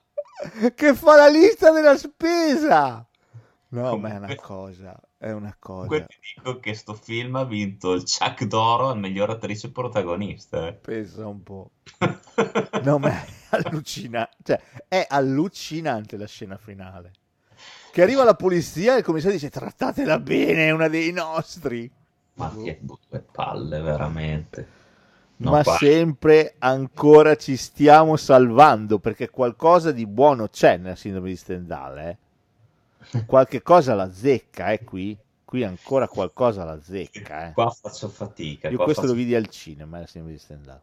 [0.74, 3.04] che fa la lista della spesa?
[3.70, 6.06] No, ma è una Comunque- cosa, è una Comunque cosa.
[6.08, 10.68] ti dico che sto film ha vinto il Chuck d'Oro al miglior attrice protagonista.
[10.68, 10.72] eh.
[10.74, 11.70] Pensa un po'.
[12.82, 17.12] No, ma è allucinante, cioè, è allucinante la scena finale.
[17.92, 21.90] che arriva la polizia e il commissario dice trattatela bene, è una dei nostri.
[22.34, 24.76] Ma che due palle, veramente.
[25.40, 31.28] No, Ma qua- sempre ancora ci stiamo salvando perché qualcosa di buono c'è nella sindrome
[31.28, 32.18] di Stendhal, eh.
[33.24, 35.16] Qualche cosa la zecca, eh, qui.
[35.44, 37.52] Qui ancora qualcosa la zecca, eh.
[37.52, 38.68] Qua faccio fatica.
[38.68, 40.80] Io questo faccio- lo vidi al cinema, la sindrome di Stendhal.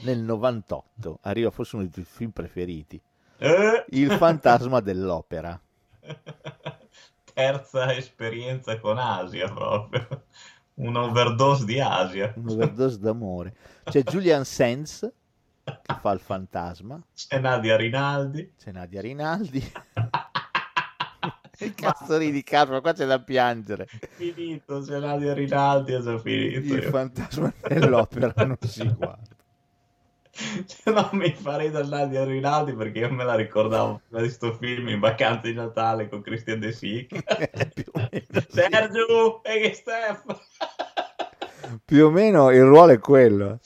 [0.00, 3.00] Nel 98 arriva forse uno dei tuoi film preferiti,
[3.38, 3.84] Eh!
[3.90, 5.58] Il fantasma dell'opera.
[7.32, 10.24] Terza esperienza con Asia proprio.
[10.76, 12.32] Un overdose di Asia.
[12.36, 13.54] Un overdose d'amore.
[13.84, 15.10] C'è Julian Sands
[15.64, 18.52] che fa il fantasma, C'è Nadia Rinaldi.
[18.56, 19.72] c'è Nadia Rinaldi.
[21.56, 22.82] Che cazzo ridi, Carlo?
[22.82, 23.86] Qua c'è da piangere.
[23.86, 26.74] Finito, c'è Nadia Rinaldi, è già finito.
[26.74, 29.35] Il fantasma dell'opera non si guarda.
[30.66, 34.52] Cioè, no, mi farei da Nadia Rinaldi perché io me la ricordavo prima di sto
[34.52, 37.16] film in vacanza di Natale con Christian De Sica.
[38.48, 40.24] Sergio e che Steph.
[41.84, 43.58] Più o meno il ruolo è quello.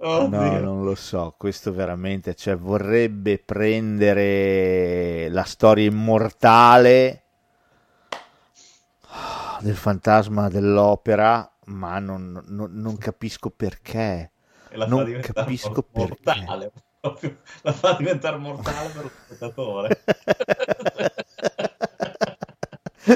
[0.00, 0.38] Oddio.
[0.38, 7.24] No, non lo so, questo veramente, cioè vorrebbe prendere la storia immortale
[9.60, 14.30] del fantasma dell'opera, ma non, non- non capisco perché.
[14.70, 15.58] E la non fa diventare
[15.92, 16.72] mortale.
[17.00, 17.36] proprio.
[17.62, 20.02] La fa diventare mortale per lo spettatore.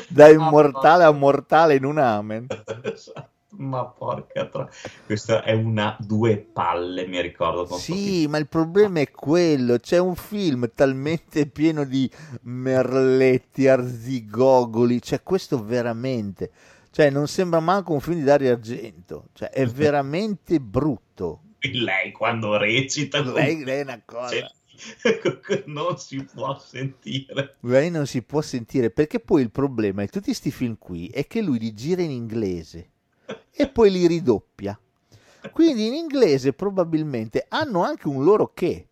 [0.09, 2.47] Da immortale a mortale in un amen.
[2.83, 3.29] Esatto.
[3.55, 4.69] Ma porca tra...
[5.05, 7.67] Questa è una due palle, mi ricordo.
[7.77, 12.11] Sì, ma il problema è quello, c'è un film talmente pieno di
[12.43, 16.51] merletti, arzigogoli, cioè questo veramente,
[16.93, 21.43] cioè non sembra manco un film di Dario Argento, cioè è veramente brutto.
[21.73, 27.59] Lei quando recita Lei, lei è una cosa, cioè, non si può sentire.
[27.61, 31.27] lei non si può sentire, perché poi il problema di tutti questi film qui è
[31.27, 32.91] che lui li gira in inglese
[33.51, 34.79] e poi li ridoppia.
[35.51, 38.89] Quindi in inglese probabilmente hanno anche un loro che,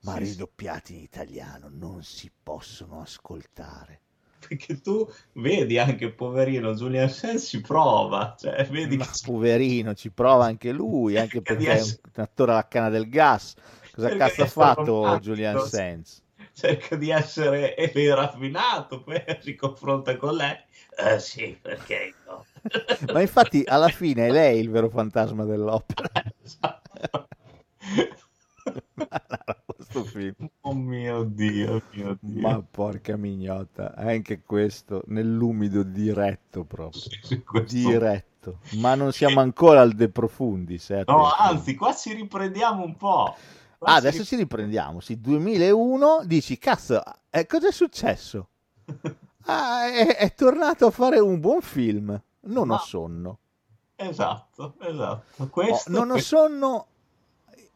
[0.00, 4.01] ma Sì, ridoppiati in italiano non si possono ascoltare.
[4.46, 10.10] Perché tu vedi anche poverino Julian Sands ci prova, cioè vedi Ma che poverino, ci
[10.10, 13.54] prova anche lui, anche perché è un attore alla canna del gas.
[13.94, 15.18] Cosa Cerca cazzo ha fatto.
[15.20, 16.22] Julian Sands?
[16.52, 17.74] cerca di essere
[18.14, 20.56] raffinato, poi si confronta con lei.
[20.96, 22.44] Eh sì, perché no?
[23.12, 26.10] Ma infatti alla fine è lei il vero fantasma dell'opera.
[26.44, 27.28] Esatto.
[29.92, 30.34] Questo film.
[30.62, 32.40] Oh mio Dio, mio Dio.
[32.40, 37.02] Ma porca mignotta, anche questo nell'umido diretto proprio.
[37.44, 38.58] Questo- Diretto.
[38.78, 40.90] Ma non siamo ancora al De Profundis.
[40.90, 43.36] eh, No, anzi, qua ci riprendiamo un po'.
[43.78, 45.00] Qua Ah, ci adesso ci riprendiamo.
[45.00, 48.48] Sì, 2001 dici, cazzo, eh, cosa è successo?
[49.46, 52.10] Ah, è, è tornato a fare un buon film.
[52.42, 53.38] Non ho Ma- sonno.
[53.96, 55.42] Esatto, esatto.
[55.42, 56.86] Oh, Questo, non ho sonno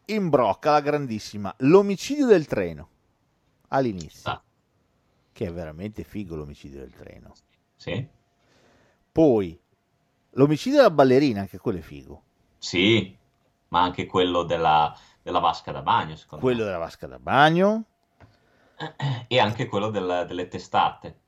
[0.06, 1.54] in brocca, la grandissima.
[1.58, 2.88] L'omicidio del treno.
[3.68, 4.30] All'inizio.
[4.30, 4.42] Ah,
[5.32, 7.32] Che è veramente figo l'omicidio del treno.
[7.74, 8.06] sì,
[9.12, 9.58] Poi,
[10.30, 12.22] l'omicidio della ballerina, anche quello è figo.
[12.58, 13.16] sì,
[13.68, 17.84] ma anche quello della, della vasca da bagno, secondo Quello della vasca da bagno
[18.78, 18.94] me.
[19.28, 21.20] E anche quello del- delle testate.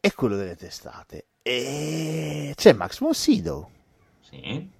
[0.00, 1.26] e quello delle testate.
[1.42, 3.70] E c'è Max Monsido.
[4.20, 4.70] Sì.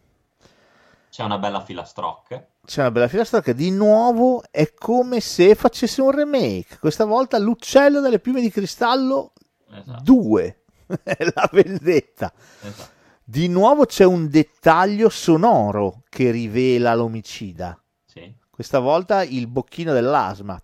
[1.11, 2.47] C'è una bella filastrocca.
[2.65, 3.53] C'è una bella filastrocca.
[3.53, 6.79] Di nuovo è come se facesse un remake.
[6.79, 9.33] Questa volta l'uccello dalle piume di cristallo
[9.73, 10.63] Esatto, 2.
[11.35, 12.33] La vendetta.
[12.63, 12.99] esatto.
[13.25, 17.81] Di nuovo c'è un dettaglio sonoro che rivela l'omicida.
[18.05, 20.61] Sì, Questa volta il bocchino dell'asma.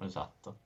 [0.00, 0.58] esatto.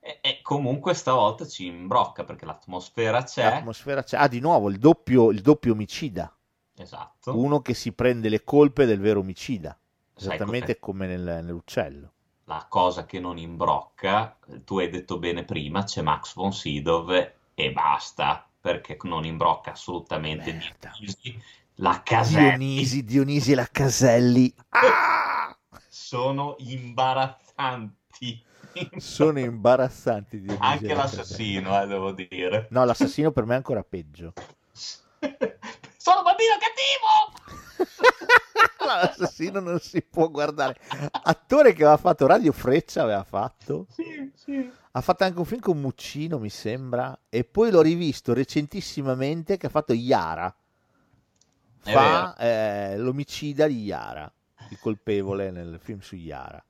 [0.00, 3.44] E, e comunque stavolta ci imbrocca perché l'atmosfera c'è.
[3.44, 4.16] L'atmosfera c'è.
[4.16, 6.32] Ah, di nuovo il doppio, il doppio omicida.
[6.76, 7.36] Esatto.
[7.38, 9.76] Uno che si prende le colpe del vero omicida.
[10.14, 10.78] Esattamente cos'è?
[10.78, 12.12] come nel- nell'uccello.
[12.44, 17.08] La cosa che non imbrocca, tu hai detto bene prima, c'è Max von Sydow
[17.54, 20.92] e basta, perché non imbrocca assolutamente Merda.
[20.98, 21.42] Dionisi.
[21.76, 24.54] La Caselli Dionisi, Dionisi e la Caselli.
[24.70, 25.56] Ah!
[25.88, 28.44] sono imbarazzanti.
[28.96, 30.40] Sono imbarazzanti.
[30.40, 32.66] Dionisi Anche la l'assassino, eh, devo dire.
[32.70, 34.32] No, l'assassino per me è ancora peggio.
[36.02, 37.86] Sono un bambino cattivo!
[38.84, 40.80] L'assassino non si può guardare.
[41.12, 43.86] Attore che aveva fatto Radio Freccia, aveva fatto.
[43.90, 44.68] Sì, sì.
[44.90, 47.16] Ha fatto anche un film con Muccino, mi sembra.
[47.28, 50.52] E poi l'ho rivisto recentissimamente che ha fatto Yara.
[51.84, 54.28] È Fa eh, l'omicida di Yara,
[54.70, 56.60] il colpevole nel film su Yara.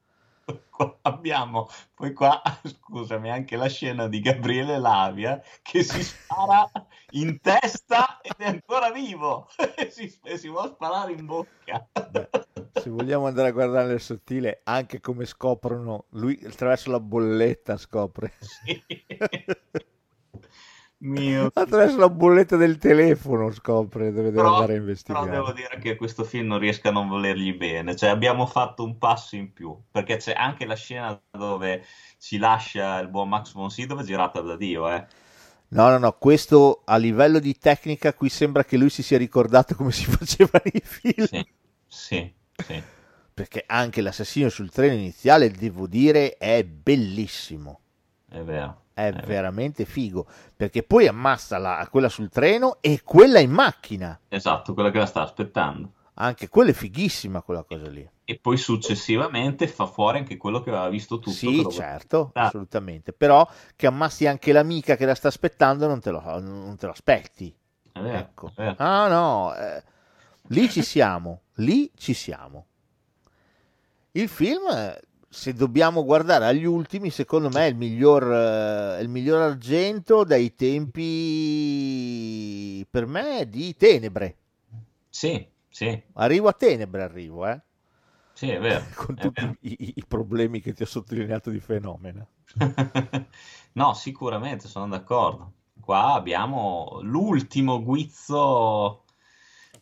[0.70, 6.69] Qua abbiamo poi qua, scusami, anche la scena di Gabriele Lavia che si spara
[7.10, 11.86] in testa ed è ancora vivo e si, e si vuole sparare in bocca.
[12.10, 12.28] Beh,
[12.73, 18.32] se vogliamo andare a guardare nel sottile, anche come scoprono, lui attraverso la bolletta scopre.
[18.40, 18.82] Sì.
[21.05, 25.31] Mio Attraverso la bolletta del telefono scopre dove deve Però, andare a però investigare.
[25.31, 28.99] devo dire che questo film non riesco a non volergli bene, cioè abbiamo fatto un
[28.99, 31.85] passo in più, perché c'è anche la scena dove
[32.19, 35.07] ci lascia il buon Max von Sydow girata da Dio, eh.
[35.69, 39.74] No, no, no, questo a livello di tecnica qui sembra che lui si sia ricordato
[39.74, 41.27] come si faceva nei film.
[41.27, 41.47] Sì,
[41.87, 42.85] sì, sì.
[43.35, 47.82] Perché anche l'assassino sul treno iniziale, devo dire, è bellissimo.
[48.33, 48.81] È vero.
[48.95, 49.27] È vero.
[49.27, 50.27] veramente figo.
[50.57, 54.19] Perché poi ammassa la, quella sul treno e quella in macchina.
[54.29, 55.93] Esatto, quella che la sta aspettando.
[56.15, 58.07] Anche quella è fighissima, quella cosa lì.
[58.25, 61.31] E poi successivamente fa fuori anche quello che aveva visto tutto.
[61.31, 62.47] Sì, certo, Ah.
[62.47, 63.13] assolutamente.
[63.13, 66.93] Però che ammassi anche l'amica che la sta aspettando, non te lo, non te lo
[66.93, 67.55] aspetti.
[67.93, 68.49] È vero, Ecco.
[68.49, 68.75] è vero.
[68.79, 69.83] Ah no, eh,
[70.49, 72.67] lì ci siamo, lì ci siamo.
[74.13, 74.67] Il film,
[75.33, 80.55] se dobbiamo guardare agli ultimi, secondo me è il miglior, eh, il miglior argento dai
[80.55, 81.07] tempi,
[82.91, 84.37] per me, di Tenebre.
[85.11, 87.61] Sì, sì, Arrivo a Tenebre, arrivo, eh,
[88.35, 88.85] sì, è vero.
[88.95, 89.57] con è tutti vero.
[89.61, 92.29] i, i problemi che ti ho sottolineato di fenomeno.
[93.75, 95.53] No, sicuramente sono d'accordo.
[95.81, 99.05] Qua abbiamo l'ultimo guizzo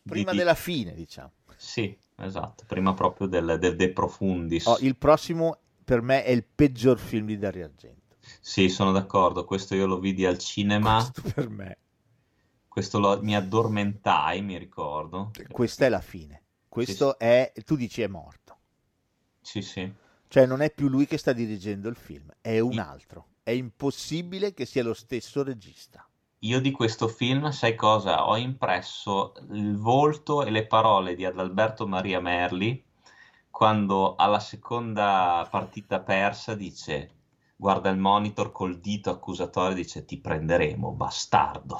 [0.03, 1.31] Prima di- della fine, diciamo.
[1.55, 4.65] Sì, esatto, prima proprio del, del De Profundis.
[4.65, 8.15] Oh, il prossimo per me è il peggior film di Dario Argento.
[8.39, 11.77] Sì, sono d'accordo, questo io lo vidi al cinema, Questo per me.
[12.67, 15.31] questo lo- mi addormentai, mi ricordo.
[15.51, 16.43] Questa è la fine.
[16.69, 18.57] Questo è, tu dici è morto.
[19.41, 19.91] Sì, sì.
[20.27, 23.27] Cioè non è più lui che sta dirigendo il film, è un altro.
[23.43, 26.07] È impossibile che sia lo stesso regista.
[26.43, 28.27] Io di questo film, sai cosa?
[28.27, 32.83] Ho impresso il volto e le parole di Adalberto Maria Merli
[33.51, 37.11] quando alla seconda partita persa dice,
[37.55, 41.79] guarda il monitor col dito accusatorio e dice ti prenderemo, bastardo.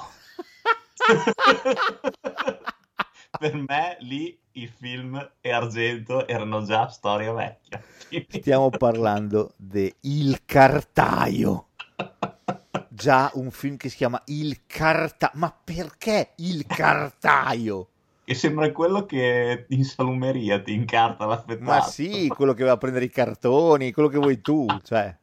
[3.36, 7.82] Per me lì il film e Argento erano già storia vecchia.
[8.28, 11.70] Stiamo parlando di Il Cartaio.
[12.94, 15.32] Già un film che si chiama Il Cartaio.
[15.38, 17.88] Ma perché Il Cartaio?
[18.24, 21.62] Che sembra quello che in salumeria ti incarta l'affettato.
[21.62, 25.16] Ma sì, quello che va a prendere i cartoni, quello che vuoi tu, cioè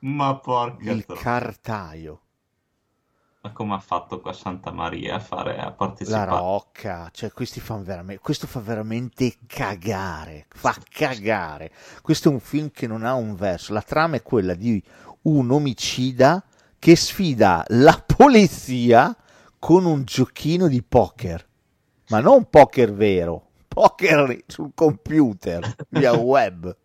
[0.00, 2.20] Ma porca Il tro- Cartaio.
[3.42, 6.30] Ma come ha fatto qua Santa Maria a fare a La partecipare?
[6.30, 11.70] Rocca, cioè questi fanno veramente, questo fa veramente cagare, fa cagare.
[12.02, 14.82] Questo è un film che non ha un verso, la trama è quella di
[15.26, 16.44] un omicida
[16.78, 19.16] che sfida la polizia
[19.58, 21.44] con un giochino di poker,
[22.08, 26.76] ma non poker vero, poker sul computer, via web.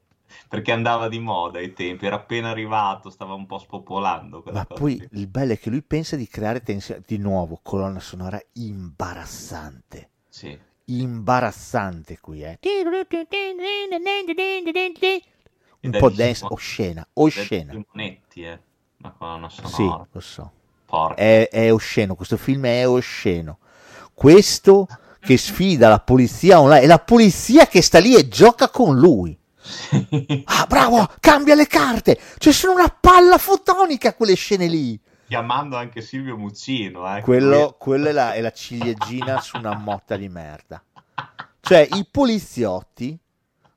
[0.47, 4.65] Perché andava di moda ai tempi, era appena arrivato, stava un po' spopolando Ma cosa
[4.65, 5.07] poi lì.
[5.11, 10.09] il bello è che lui pensa di creare tensione, di nuovo, colonna sonora imbarazzante.
[10.27, 10.57] Sì.
[10.85, 12.59] imbarazzante qui, eh.
[15.81, 17.71] Un po' dance oscena, oscena.
[17.71, 18.59] Simonetti, eh.
[18.97, 20.07] Ma colonna Sì, sonora.
[20.11, 20.51] lo so.
[21.15, 23.57] È, è osceno, questo film è osceno.
[24.13, 24.87] Questo
[25.19, 29.37] che sfida la polizia online, è la polizia che sta lì e gioca con lui.
[30.45, 32.19] Ah, bravo, cambia le carte.
[32.37, 34.99] C'è solo una palla fotonica quelle scene lì.
[35.27, 37.21] Chiamando anche Silvio Muccino, eh.
[37.21, 40.83] Quello, quello è, la, è la ciliegina su una motta di merda.
[41.61, 43.17] Cioè, i poliziotti,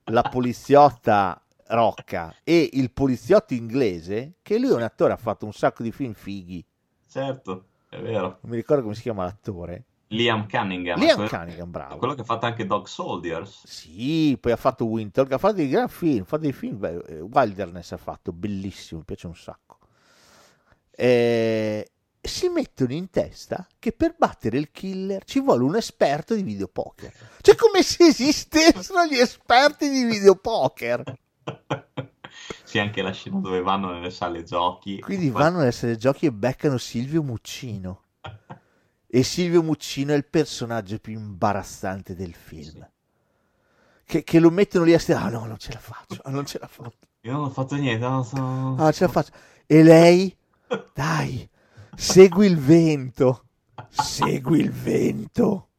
[0.05, 5.53] la poliziotta Rocca e il poliziotto inglese, che lui è un attore, ha fatto un
[5.53, 6.63] sacco di film fighi.
[7.09, 8.37] Certo, è vero.
[8.41, 9.85] Non mi ricordo come si chiama l'attore.
[10.09, 10.99] Liam Cunningham.
[10.99, 11.97] Liam quello- Cunningham, bravo.
[11.97, 13.65] Quello che ha fatto anche Dog Soldiers.
[13.65, 16.97] Sì, poi ha fatto Winter, ha fatto dei gran film, ha fatto dei film, beh,
[17.07, 19.79] eh, Wilderness ha fatto, bellissimo, mi piace un sacco.
[20.91, 21.89] Eh,
[22.21, 27.11] si mettono in testa che per battere il killer ci vuole un esperto di videopoker.
[27.41, 31.03] Cioè come se esistessero gli esperti di videopoker.
[32.63, 34.99] Sì, anche la scena dove vanno nelle sale giochi.
[34.99, 38.01] Quindi vanno nelle sale giochi e beccano Silvio Muccino.
[39.07, 42.85] E Silvio Muccino è il personaggio più imbarazzante del film.
[44.03, 46.45] Che, che lo mettono lì a stare, ah no, non ce la faccio, ah, non
[46.45, 46.97] ce la faccio.
[47.21, 48.75] Io non ho fatto niente, non so...
[48.77, 49.31] Ah, ce la faccio.
[49.65, 50.35] E lei?
[50.93, 51.49] Dai,
[51.95, 53.45] segui il vento.
[53.89, 55.69] Segui il vento.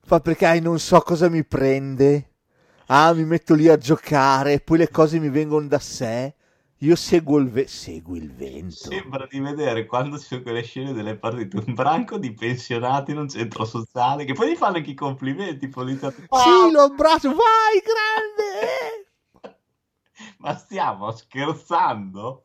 [0.00, 2.31] Fa perché ai, non so cosa mi prende.
[2.94, 6.34] Ah, mi metto lì a giocare, poi le cose mi vengono da sé.
[6.78, 8.74] Io seguo il, ve- segui il vento.
[8.74, 13.18] Sembra di vedere quando ci sono quelle scene delle partite un branco di pensionati in
[13.18, 15.68] un centro sociale che poi gli fanno anche i complimenti.
[15.68, 16.26] Poliziotti.
[16.30, 17.82] Sì, lo abbraccio, vai,
[19.40, 19.56] grande!
[20.38, 22.42] Ma stiamo scherzando?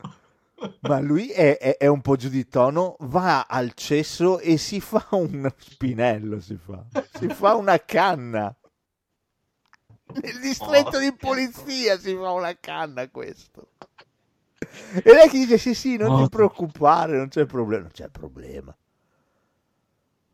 [0.82, 4.80] Ma lui è, è- è un po' giù di tono, va al cesso e si
[4.80, 6.86] fa un spinello, si fa.
[7.18, 8.56] Si fa una canna.
[10.22, 13.70] Nel distretto di Porca polizia si fa una canna questo.
[15.04, 16.36] E lei che dice sì sì, non ti Porca.
[16.36, 17.84] preoccupare, non c'è problema.
[17.84, 18.76] Non c'è problema.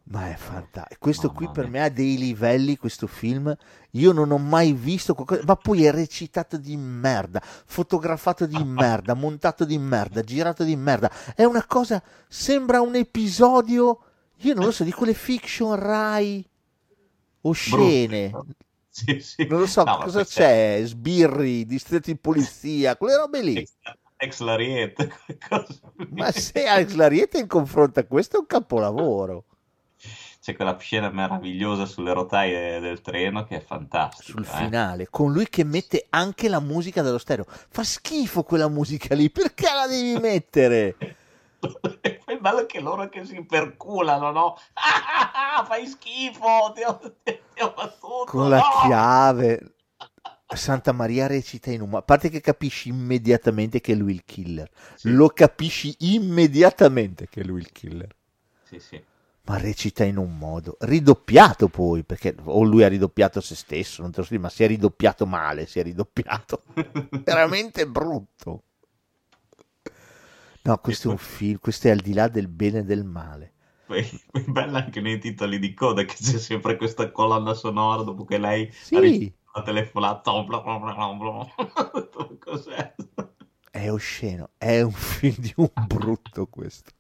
[0.06, 1.00] Ma è fantastico.
[1.00, 3.56] Questo Mamma qui per me ha dei livelli, questo film.
[3.92, 5.44] Io non ho mai visto qualcosa.
[5.46, 11.10] Ma poi è recitato di merda, fotografato di merda, montato di merda, girato di merda.
[11.36, 12.04] È una cosa.
[12.28, 14.00] Sembra un episodio.
[14.38, 16.46] Io non lo so, di quelle fiction Rai
[17.42, 18.30] oscene.
[18.30, 18.63] Brutto.
[18.94, 19.48] Sì, sì.
[19.48, 20.80] Non lo so, No, cosa poi c'è?
[20.84, 23.58] Sbirri, distretti di polizia, quelle robe lì.
[23.58, 23.74] Ex,
[24.18, 24.40] ex.
[26.12, 29.46] Ma se Alex Lariete in confronto a questo è un capolavoro.
[30.40, 34.32] C'è quella scena meravigliosa sulle rotaie del treno che è fantastica.
[34.32, 34.64] Sul eh.
[34.64, 37.48] finale, con lui che mette anche la musica dello stereo.
[37.48, 40.98] Fa schifo quella musica lì, perché la devi mettere?
[42.44, 44.58] Bello che loro che si perculano, no?
[44.74, 48.26] Ah, ah, ah, fai schifo, ti ho, ti ho battuto.
[48.26, 48.86] Con la no!
[48.86, 49.76] chiave.
[50.54, 51.96] Santa Maria recita in un...
[51.96, 54.70] A parte che capisci immediatamente che è lui il killer.
[54.96, 55.12] Sì.
[55.12, 58.14] Lo capisci immediatamente che è lui il killer.
[58.64, 59.02] Sì, sì.
[59.44, 64.12] Ma recita in un modo ridoppiato poi, perché o lui ha ridoppiato se stesso, non
[64.12, 66.64] te lo so dire, ma si è ridoppiato male, si è ridoppiato.
[67.24, 68.64] Veramente brutto.
[70.66, 73.52] No, questo è un film, questo è al di là del bene e del male.
[73.86, 74.06] Poi,
[74.48, 78.72] bella anche nei titoli di coda che c'è sempre questa colonna sonora dopo che lei
[78.72, 78.96] Sì.
[78.96, 80.44] ha ricevuto la telefonata.
[80.44, 82.38] Bla, bla, bla, bla, bla.
[82.40, 82.94] Cos'è?
[83.70, 86.92] È osceno, è un film di un brutto questo.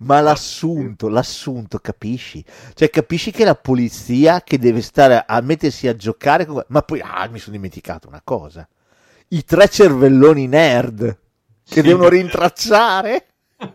[0.00, 2.44] Ma l'assunto, l'assunto, capisci?
[2.74, 6.62] Cioè, capisci che la polizia che deve stare a mettersi a giocare con...
[6.68, 8.68] Ma poi, ah, mi sono dimenticato una cosa.
[9.28, 11.18] I tre cervelloni nerd
[11.68, 13.26] che devono rintracciare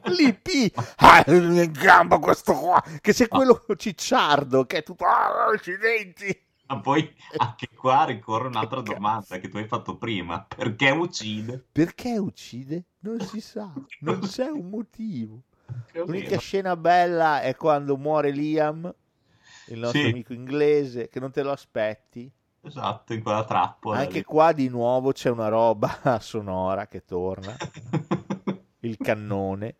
[0.05, 0.71] l'IP.
[0.97, 5.03] Ah, in gamba questo qua, che c'è quello cicciardo che è tutto...
[5.05, 6.41] Ah, accidenti.
[6.67, 10.45] Ma poi anche qua ricorre un'altra Che domanda che tu hai fatto prima.
[10.55, 11.63] Perché uccide?
[11.71, 12.85] Perché uccide?
[12.99, 15.41] Non si sa, non c'è un motivo.
[15.91, 18.91] L'unica scena bella è quando muore Liam,
[19.67, 20.07] il nostro Sì.
[20.07, 22.31] amico inglese, che non te lo aspetti.
[22.65, 23.99] Esatto, in quella trappola.
[23.99, 24.23] Anche lì.
[24.23, 27.55] qua di nuovo c'è una roba sonora che torna,
[28.79, 29.75] il cannone.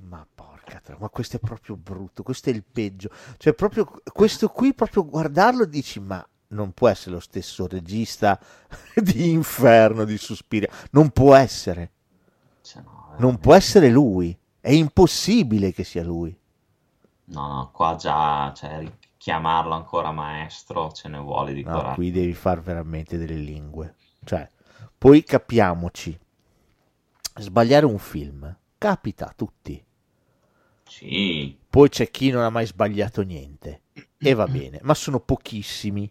[0.00, 3.10] Ma porca tra- ma questo è proprio brutto, questo è il peggio.
[3.38, 8.38] Cioè proprio questo qui, proprio guardarlo dici, ma non può essere lo stesso regista
[8.94, 10.68] di Inferno, di Suspiria.
[10.90, 11.92] Non può essere.
[12.60, 14.38] Cioè, no, Non può essere lui.
[14.60, 16.36] È impossibile che sia lui.
[17.30, 21.94] No, no, qua già, cioè, chiamarlo ancora maestro ce ne vuole di No, coraggio.
[21.94, 23.96] qui devi fare veramente delle lingue.
[24.24, 24.48] Cioè,
[24.96, 26.18] poi capiamoci.
[27.36, 29.84] Sbagliare un film capita a tutti.
[30.88, 33.82] Sì, Poi c'è chi non ha mai sbagliato niente.
[34.20, 36.10] E va bene, ma sono pochissimi.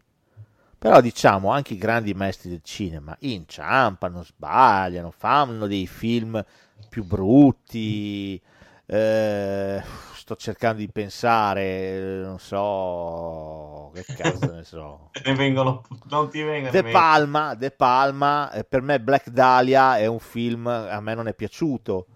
[0.77, 6.43] Però diciamo anche i grandi maestri del cinema inciampano, sbagliano, fanno dei film
[6.87, 8.39] più brutti.
[8.87, 9.83] Eh,
[10.13, 15.11] sto cercando di pensare, non so, che cazzo ne so.
[15.23, 16.83] ne vengono, non ti vengono De.
[16.83, 21.33] Palma, De Palma, eh, per me Black Dahlia è un film, a me non è
[21.33, 22.07] piaciuto.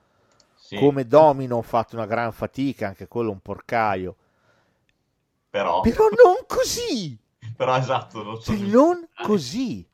[0.55, 4.15] Sì, Come Domino ho fatto una gran fatica, anche quello un porcaio.
[5.49, 7.17] però, Però non così,
[7.55, 9.85] però esatto, non so cioè, non così.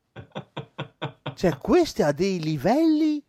[1.34, 3.24] Cioè, questo ha dei livelli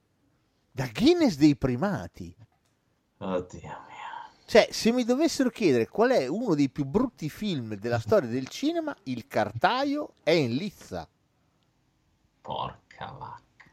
[0.70, 2.34] da Guinness dei primati.
[3.18, 3.98] Oddio mio.
[4.46, 8.48] Cioè, se mi dovessero chiedere qual è uno dei più brutti film della storia del
[8.48, 11.06] cinema, Il Cartaio è in lizza.
[12.40, 13.70] Porca vacca.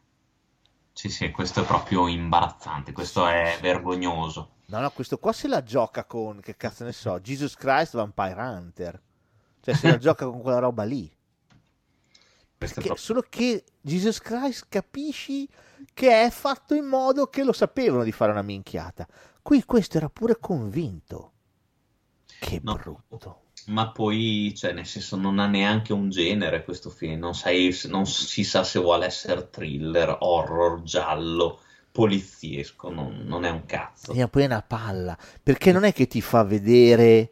[0.91, 4.49] Sì, sì, questo è proprio imbarazzante, questo è vergognoso.
[4.65, 8.41] No, no, questo qua se la gioca con, che cazzo ne so, Jesus Christ Vampire
[8.41, 9.01] Hunter.
[9.61, 11.09] Cioè, se la gioca con quella roba lì.
[12.57, 12.95] Che- proprio...
[12.95, 15.47] solo che Jesus Christ capisci
[15.93, 19.07] che è fatto in modo che lo sapevano di fare una minchiata.
[19.45, 21.31] Qui questo era pure convinto.
[22.39, 22.73] Che No.
[22.73, 23.41] brutto.
[23.67, 28.07] Ma poi, cioè, nel senso, non ha neanche un genere questo film, non, sai, non
[28.07, 31.59] si sa se vuole essere thriller, horror, giallo,
[31.91, 34.13] poliziesco, non, non è un cazzo.
[34.13, 35.15] E poi è una palla.
[35.43, 37.29] Perché non è che ti fa vedere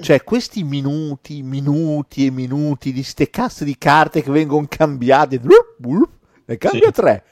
[0.00, 6.56] Cioè, questi minuti, minuti e minuti di ste cazzo di carte che vengono cambiate, ne
[6.56, 6.92] cambia Sì.
[6.92, 7.24] tre,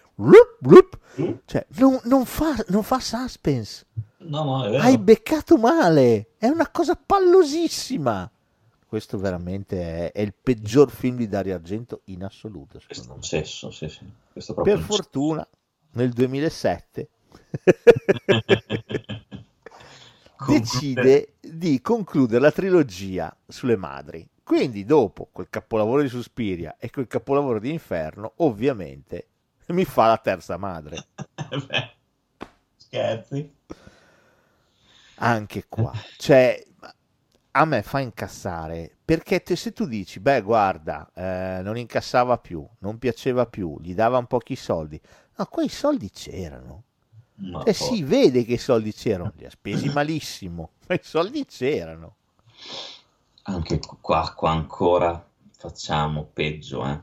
[1.44, 3.86] cioè, non, non fa, non fa suspense.
[4.28, 4.82] No, no, è vero.
[4.82, 8.30] Hai beccato male, è una cosa pallosissima.
[8.86, 12.80] Questo veramente è, è il peggior film di Dario Argento in assoluto.
[12.84, 13.22] Questo me.
[13.22, 14.00] sesso, sì, sì.
[14.32, 15.46] Questo Per fortuna,
[15.92, 17.08] nel 2007
[20.36, 24.26] Conclude- decide di concludere la trilogia sulle madri.
[24.42, 29.28] Quindi, dopo quel capolavoro di Suspiria e quel capolavoro di Inferno, ovviamente
[29.68, 31.06] mi fa la terza madre.
[31.66, 31.94] Beh,
[32.76, 33.54] Scherzi?
[35.18, 36.62] Anche qua, cioè,
[37.52, 42.66] a me fa incassare perché te- se tu dici, beh, guarda, eh, non incassava più,
[42.80, 45.01] non piaceva più, gli davano pochi soldi,
[45.36, 46.82] no, quei soldi c'erano.
[47.51, 51.44] Ma poi- si vede che i soldi c'erano, li ha spesi malissimo, ma i soldi
[51.47, 52.16] c'erano.
[53.44, 55.26] Anche qua, qua ancora
[55.56, 57.01] facciamo peggio, eh.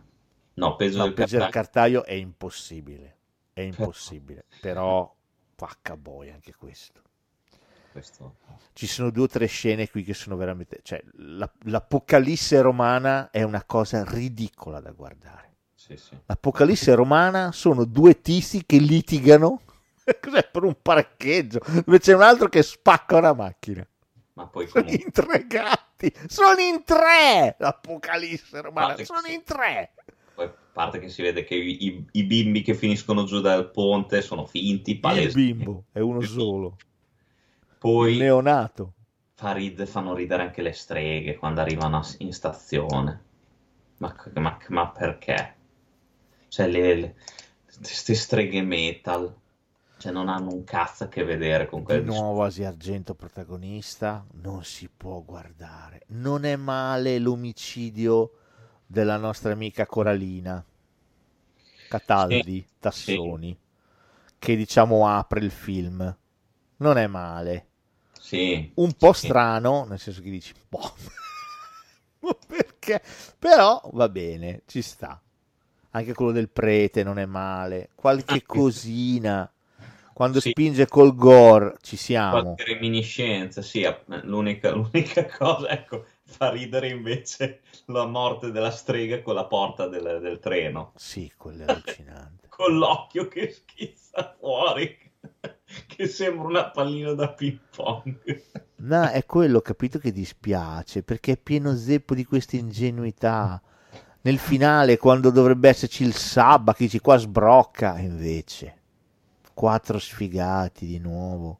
[0.54, 1.50] No, peggio No, del peggio del cartaglio.
[1.50, 3.18] cartaio è impossibile,
[3.52, 5.14] è impossibile, però
[5.58, 7.02] vacca boia anche questo.
[7.94, 8.36] Questo...
[8.74, 13.44] Ci sono due o tre scene qui che sono veramente, cioè la- l'Apocalisse romana è
[13.44, 15.52] una cosa ridicola da guardare.
[15.76, 16.18] Sì, sì.
[16.26, 19.62] L'Apocalisse romana sono due tizi che litigano
[20.20, 23.88] cos'è, per un parcheggio, dove c'è un altro che spacca una macchina.
[24.34, 25.06] Ma poi Sono comunque...
[25.06, 27.56] in tre gatti, sono in tre!
[27.60, 29.34] L'Apocalisse romana, sono sì.
[29.36, 29.94] in tre!
[30.34, 34.24] Poi, parte che si vede che i, i- i bimbi che finiscono giù dal ponte
[34.24, 35.36] sono finti, Il palesi.
[35.36, 36.86] bimbo è uno solo, il
[37.84, 38.94] Poi neonato.
[39.36, 43.22] fa rid- fanno ridere anche le streghe quando arrivano in stazione.
[43.98, 45.56] Ma, ma- ma perché?
[46.48, 47.16] Cioè, le,
[47.66, 49.36] queste streghe metal,
[49.98, 54.26] cioè, non hanno un cazzo a che vedere con Di quelle nuovo Asia Argento protagonista,
[54.42, 56.04] non si può guardare.
[56.08, 58.32] Non è male l'omicidio
[58.86, 60.64] della nostra amica Coralina,
[61.90, 63.58] Cataldi, Tassoni,
[64.40, 66.18] che diciamo apre il film.
[66.78, 67.68] Non è male.
[68.34, 69.28] Sì, Un po' sì.
[69.28, 70.94] strano, nel senso che dici, boh,
[72.22, 73.02] ma perché?
[73.38, 75.22] Però va bene, ci sta.
[75.92, 77.90] Anche quello del prete non è male.
[77.96, 79.50] Qualche cosina.
[80.14, 80.50] Quando Sì.
[80.50, 82.56] spinge col gore ci siamo.
[82.56, 83.86] Qualche reminiscenza, sì,
[84.24, 90.20] l'unica, l'unica cosa, ecco, fa ridere invece la morte della strega con la porta del,
[90.22, 92.50] del treno, Sì, quello è allucinante.
[92.50, 94.98] con l'occhio che schizza fuori,
[95.88, 98.42] che sembra una pallina da ping pong.
[98.76, 103.62] No, è quello, capito, che dispiace, perché è pieno zeppo di questa ingenuità.
[104.22, 108.78] Nel finale, quando dovrebbe esserci il sabba, che dici qua sbrocca, invece
[109.54, 111.60] quattro sfigati di nuovo.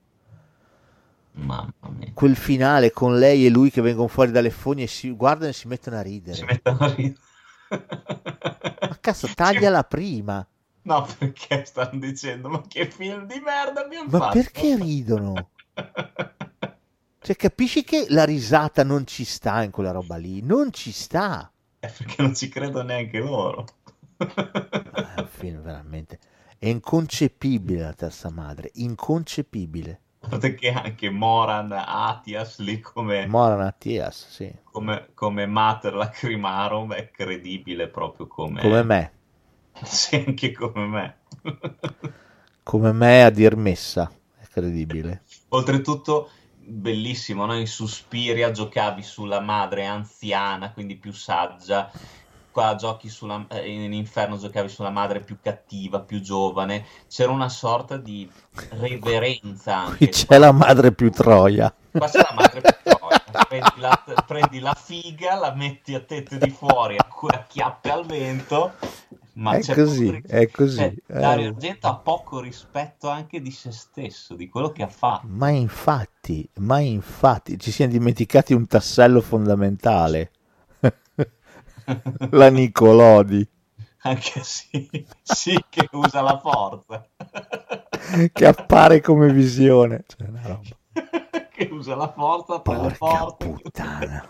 [1.36, 2.12] Mamma mia.
[2.14, 5.54] Quel finale con lei e lui che vengono fuori dalle fogne e si guardano e
[5.54, 6.46] si mettono a Si ridere.
[6.46, 7.20] mettono a ridere.
[8.86, 10.46] Ma cazzo, tagliala prima.
[10.84, 14.34] No, perché stanno dicendo, ma che film di merda abbiamo Ma fatto?
[14.34, 15.50] perché ridono?
[17.20, 20.42] Cioè, capisci che la risata non ci sta in quella roba lì?
[20.42, 21.50] Non ci sta.
[21.80, 23.66] È perché non ci credo neanche loro.
[24.18, 26.20] È un film veramente...
[26.64, 30.00] È inconcepibile la terza madre, inconcepibile.
[30.40, 34.50] Che anche Moran Atias lì come, Moran Attias, sì.
[34.72, 38.62] come, come Mater Lacrimarum è credibile proprio come...
[38.62, 39.12] Come me.
[39.86, 41.18] Sì, anche come me.
[42.64, 44.12] Come me a dir messa.
[44.38, 45.24] È credibile.
[45.50, 47.58] Oltretutto, bellissimo, no?
[47.58, 51.92] In Suspiria giocavi sulla madre anziana, quindi più saggia.
[52.52, 56.86] Qua giochi sulla, eh, in Inferno giocavi sulla madre più cattiva, più giovane.
[57.08, 58.30] C'era una sorta di
[58.70, 60.10] reverenza Qui anche.
[60.10, 61.74] c'è la madre più troia.
[61.96, 63.24] Qua c'è la madre più troia.
[63.48, 68.06] Prendi la, prendi la figa, la metti a tette di fuori, a, a chiappe al
[68.06, 68.74] vento.
[69.34, 70.76] Ma È c'è così, poco è così.
[70.76, 71.14] cioè, Eh.
[71.20, 75.28] Dario Argento ha poco rispetto anche di se stesso, di quello che ha fatto.
[75.28, 80.32] Ma infatti, ma infatti, ci siamo dimenticati un tassello fondamentale.
[82.32, 83.48] la Nicolodi,
[84.06, 84.88] Anche sì,
[85.24, 87.10] sì che usa la forza.
[88.34, 90.04] che appare come visione.
[90.06, 90.78] Cioè, una roba.
[91.52, 93.36] che usa la forza, Porca forte.
[93.36, 94.28] puttana.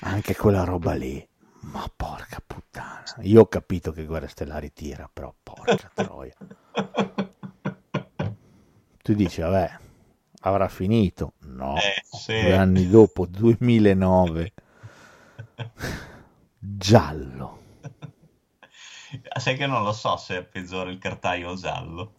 [0.00, 1.26] Anche quella roba lì.
[1.60, 3.04] Ma porca puttana.
[3.22, 6.34] Io ho capito che Guerre Stellari tira, però porca troia.
[9.02, 9.78] Tu dici, vabbè,
[10.42, 11.34] avrà finito.
[11.40, 12.40] No, Eh, sì.
[12.40, 14.52] due anni dopo, 2009.
[16.58, 17.58] Giallo.
[19.38, 22.12] Sai che non lo so se è peggiore il cartaio o giallo.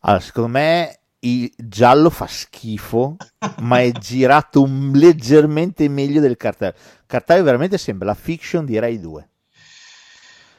[0.00, 3.16] Allora, secondo me il giallo fa schifo,
[3.60, 6.74] ma è girato un- leggermente meglio del cartello.
[6.76, 9.28] Il cartello veramente sembra la fiction di Rai 2.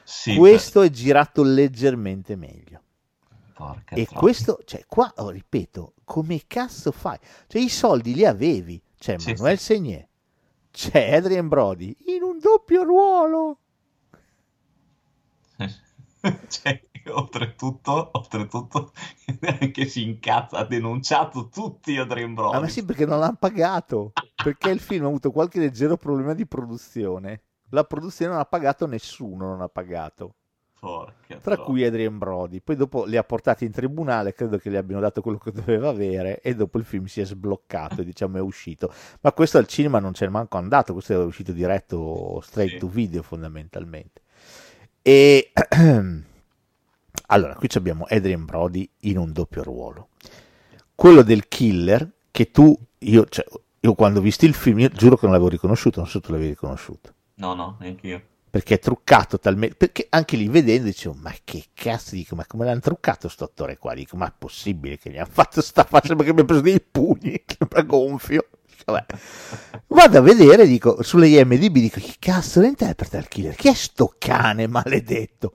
[0.04, 2.82] Sì, questo è girato leggermente meglio.
[3.28, 4.20] per- porca E troia.
[4.20, 7.18] questo, cioè, qua, oh, ripeto, come cazzo fai?
[7.46, 8.82] Cioè, i soldi li avevi.
[8.98, 10.08] C'è Sì, Manuel Segné,
[10.70, 13.58] c'è Adrian Brody in un doppio ruolo.
[16.48, 16.80] Cioè,
[17.10, 18.92] oltretutto, oltretutto,
[19.72, 22.56] che si incazza, ha denunciato tutti a Dream Brody.
[22.56, 24.12] Ah, ma sì, perché non l'hanno pagato.
[24.34, 27.42] Perché il film ha avuto qualche leggero problema di produzione.
[27.70, 30.34] La produzione non ha pagato, nessuno non ha pagato.
[30.78, 31.62] Porca Tra troia.
[31.62, 32.60] cui Adrian Brody.
[32.60, 35.88] Poi dopo li ha portati in tribunale, credo che gli abbiano dato quello che doveva
[35.90, 38.92] avere e dopo il film si è sbloccato e diciamo è uscito.
[39.20, 42.78] Ma questo al cinema non c'è manco andato, questo è uscito diretto straight Sì.
[42.78, 44.22] to video fondamentalmente.
[45.02, 45.52] E
[47.32, 50.08] allora, qui abbiamo Adrian Brody in un doppio ruolo.
[50.94, 53.44] Quello del killer che tu, io, cioè,
[53.80, 56.24] io quando ho visto il film, io giuro che non l'avevo riconosciuto, non so se
[56.26, 58.22] tu l'avevi riconosciuto No, no, neanche io.
[58.50, 62.66] perché è truccato talmente perché anche lì vedendo dicevo ma che cazzo dico ma come
[62.66, 66.14] l'hanno truccato sto attore qua dico ma è possibile che gli hanno fatto sta faccia
[66.14, 68.46] che mi ha preso dei pugni sembra gonfio
[68.84, 69.06] Vabbè.
[69.88, 73.74] vado a vedere dico sulle IMDb dico chi cazzo lo interpreta il killer chi è
[73.74, 75.54] sto cane maledetto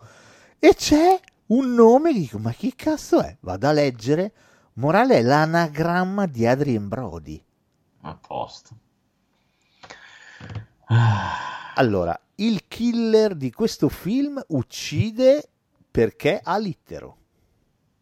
[0.60, 4.34] e c'è un nome dico ma chi cazzo è vado a leggere
[4.74, 7.44] morale è l'anagramma di Adrien Brody
[8.02, 8.76] A posto.
[11.76, 15.48] Allora, il killer di questo film uccide
[15.92, 17.18] perché ha littero,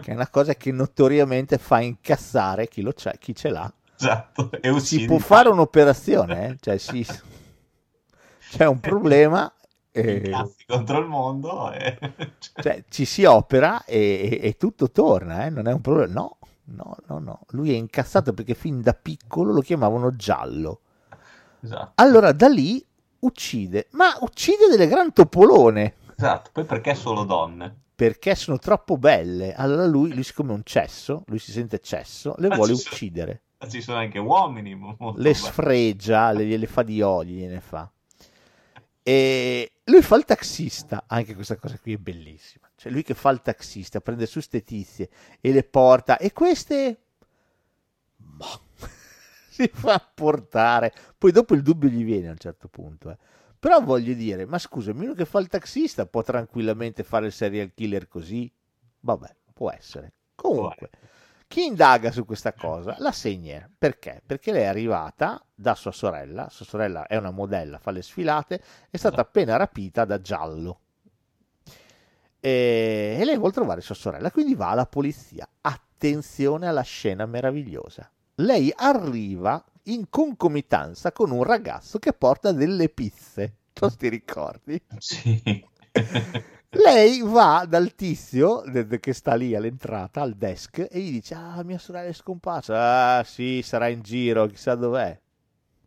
[0.00, 2.86] che è una cosa che notoriamente fa incassare chi,
[3.18, 3.72] chi ce l'ha.
[3.98, 6.56] esatto, e Si può fare un'operazione, eh?
[6.60, 7.06] cioè si-
[8.50, 9.52] c'è un problema,
[10.00, 11.98] eh, incazzi contro il mondo e...
[12.60, 15.50] cioè, ci si opera e, e- e tutto torna, eh?
[15.50, 16.12] non è un problema.
[16.12, 20.80] No, no, no, no, lui è incassato perché fin da piccolo lo chiamavano giallo.
[21.60, 22.84] Esatto, Allora da lì
[23.20, 26.50] uccide, ma uccide delle gran topolone esatto.
[26.52, 27.74] Poi perché solo donne?
[27.96, 29.54] perché sono troppo belle.
[29.54, 32.80] Allora lui, lui siccome è un cesso, lui si sente cesso, le Ma vuole ci
[32.82, 33.40] sono- uccidere.
[33.68, 35.34] Ci sono anche uomini Le belli.
[35.34, 37.90] sfregia, le, gliele fa di olio, gliene fa.
[39.02, 42.68] E lui fa il taxista, anche questa cosa qui è bellissima.
[42.74, 45.08] Cioè lui che fa il taxista, prende su ste tizie
[45.40, 47.00] e le porta e queste
[48.16, 48.60] boh,
[49.48, 50.92] si fa portare.
[51.16, 53.18] Poi dopo il dubbio gli viene a un certo punto, eh.
[53.58, 57.72] Però voglio dire, ma scusami, uno che fa il taxista può tranquillamente fare il serial
[57.74, 58.52] killer così?
[59.00, 60.12] Vabbè, può essere.
[60.34, 60.90] Comunque,
[61.48, 62.96] chi indaga su questa cosa?
[62.98, 63.70] La Segner.
[63.78, 64.22] Perché?
[64.24, 68.60] Perché lei è arrivata da sua sorella, sua sorella è una modella, fa le sfilate,
[68.90, 70.80] è stata appena rapita da Giallo.
[72.40, 75.48] E, e lei vuole trovare sua sorella, quindi va alla polizia.
[75.60, 78.10] Attenzione alla scena meravigliosa.
[78.36, 83.56] Lei arriva in concomitanza con un ragazzo che porta delle pizze.
[83.72, 84.80] Tu ti ricordi?
[84.98, 85.64] Sì.
[86.82, 88.62] Lei va dal tizio
[89.00, 93.18] che sta lì all'entrata, al desk, e gli dice: Ah, mia sorella è scomparsa.
[93.18, 95.18] Ah, sì, sarà in giro, chissà dov'è.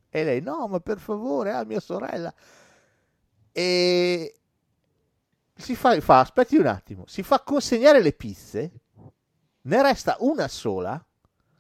[0.09, 2.33] E lei: No, ma per favore, ah, mia sorella.
[3.51, 4.33] E
[5.55, 8.71] si fa, fa, aspetti un attimo, si fa consegnare le pizze,
[9.61, 11.03] ne resta una sola,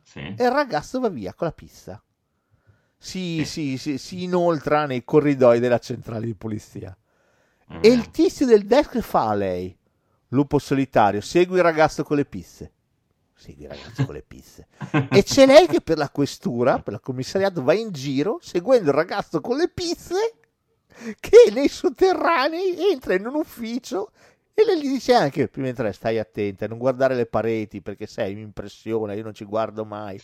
[0.01, 0.19] Sì.
[0.19, 2.01] e il ragazzo va via con la pizza.
[2.97, 6.95] Si, si, si, si inoltra nei corridoi della centrale di polizia.
[7.73, 7.79] Mm.
[7.81, 9.75] E il tizio del desk fa a lei,
[10.29, 12.71] lupo solitario, segui il ragazzo con le pizze.
[13.35, 14.67] Segui il ragazzo con le pizze.
[15.11, 18.95] E c'è lei che per la questura, per la commissariato, va in giro seguendo il
[18.95, 20.33] ragazzo con le pizze
[21.19, 24.11] che nei sotterranei entra in un ufficio
[24.53, 28.07] e lei gli dice anche, prima di entrare stai attenta, non guardare le pareti perché
[28.07, 30.21] sei, mi impressiona, io non ci guardo mai.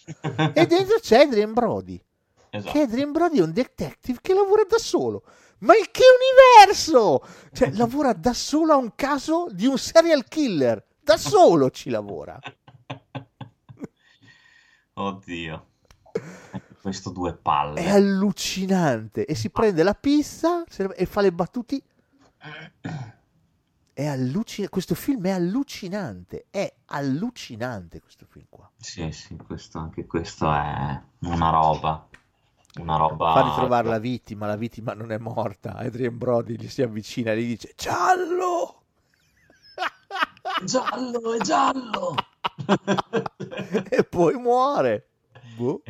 [0.53, 2.01] E dentro c'è Adrian Brody
[2.49, 2.71] Esatto.
[2.71, 5.23] che Adrian Brody è un detective che lavora da solo.
[5.59, 6.03] Ma in che
[6.65, 7.25] universo?
[7.51, 10.83] Cioè, lavora da solo a un caso di un serial killer.
[11.01, 12.39] Da solo ci lavora.
[14.93, 15.67] Oddio.
[16.81, 17.81] Questo due palle.
[17.81, 19.25] È allucinante.
[19.25, 21.81] E si prende la pizza e fa le battute.
[23.93, 24.71] È allucinante.
[24.71, 26.47] Questo film è allucinante.
[26.49, 28.69] È allucinante questo film qua.
[28.77, 32.07] Sì, sì, questo, anche questo è una roba.
[32.79, 33.33] Una roba...
[33.33, 34.47] Fa ritrovare la vittima.
[34.47, 35.75] La vittima non è morta.
[35.75, 38.83] Adrian Brody gli si avvicina e gli dice: Giallo!
[40.63, 42.15] Giallo, è giallo!
[43.89, 45.09] e poi muore.
[45.55, 45.81] Boh.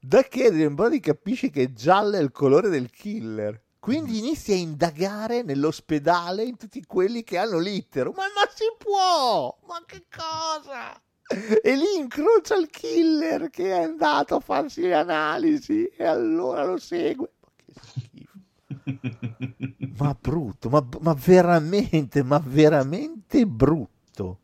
[0.00, 3.60] Da che Adrian Brody capisce che giallo è il colore del killer.
[3.78, 8.12] Quindi inizia a indagare nell'ospedale in tutti quelli che hanno l'itero.
[8.12, 9.58] Ma non si può!
[9.66, 11.00] Ma che cosa?
[11.62, 16.78] E lì incrocia il killer che è andato a farsi le analisi e allora lo
[16.78, 17.30] segue.
[17.42, 18.38] Ma che schifo.
[19.98, 24.38] ma brutto, ma, ma veramente, ma veramente brutto.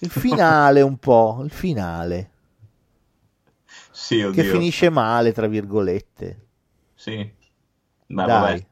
[0.00, 2.30] Il finale un po', il finale.
[3.90, 4.42] Sì, oddio.
[4.42, 6.46] Che finisce male, tra virgolette.
[6.94, 7.16] Sì.
[7.16, 8.26] Beh, Dai.
[8.26, 8.66] vabbè.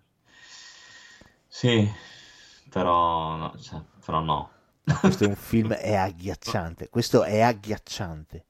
[1.46, 1.90] Sì,
[2.68, 4.50] però no, cioè, però no.
[4.96, 6.88] Questo è un film, è agghiacciante.
[6.88, 8.44] Questo è agghiacciante.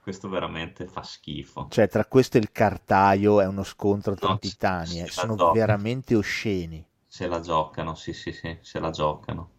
[0.00, 1.68] Questo veramente fa schifo.
[1.68, 5.00] Cioè, tra questo e il cartaio è uno scontro tra No, titani.
[5.00, 5.06] eh.
[5.08, 5.52] Sono gioca.
[5.52, 6.84] veramente osceni.
[7.06, 9.50] Se la giocano, sì, sì, sì, se la giocano.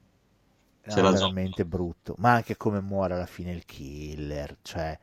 [0.82, 2.16] È Se la veramente brutto.
[2.18, 4.58] Ma anche come muore alla fine il killer.
[4.62, 5.00] Cioè,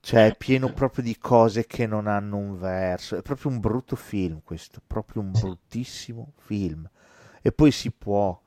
[0.00, 3.16] cioè, è pieno proprio di cose che non hanno un verso.
[3.16, 4.80] È proprio un brutto film questo.
[4.86, 6.88] Proprio un bruttissimo film.
[7.42, 8.38] E poi si può.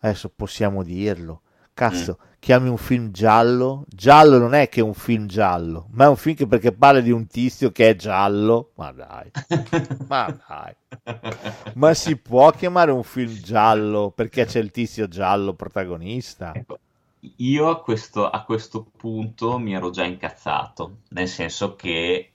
[0.00, 1.42] Adesso possiamo dirlo.
[1.72, 3.84] Cazzo, chiami un film giallo?
[3.88, 7.00] Giallo non è che è un film giallo, ma è un film che perché parla
[7.00, 8.70] di un tizio che è giallo.
[8.74, 9.30] Ma dai,
[10.06, 10.74] ma dai.
[11.74, 16.52] Ma si può chiamare un film giallo perché c'è il tizio giallo protagonista?
[16.54, 16.78] Ecco,
[17.36, 22.33] io a questo, a questo punto mi ero già incazzato, nel senso che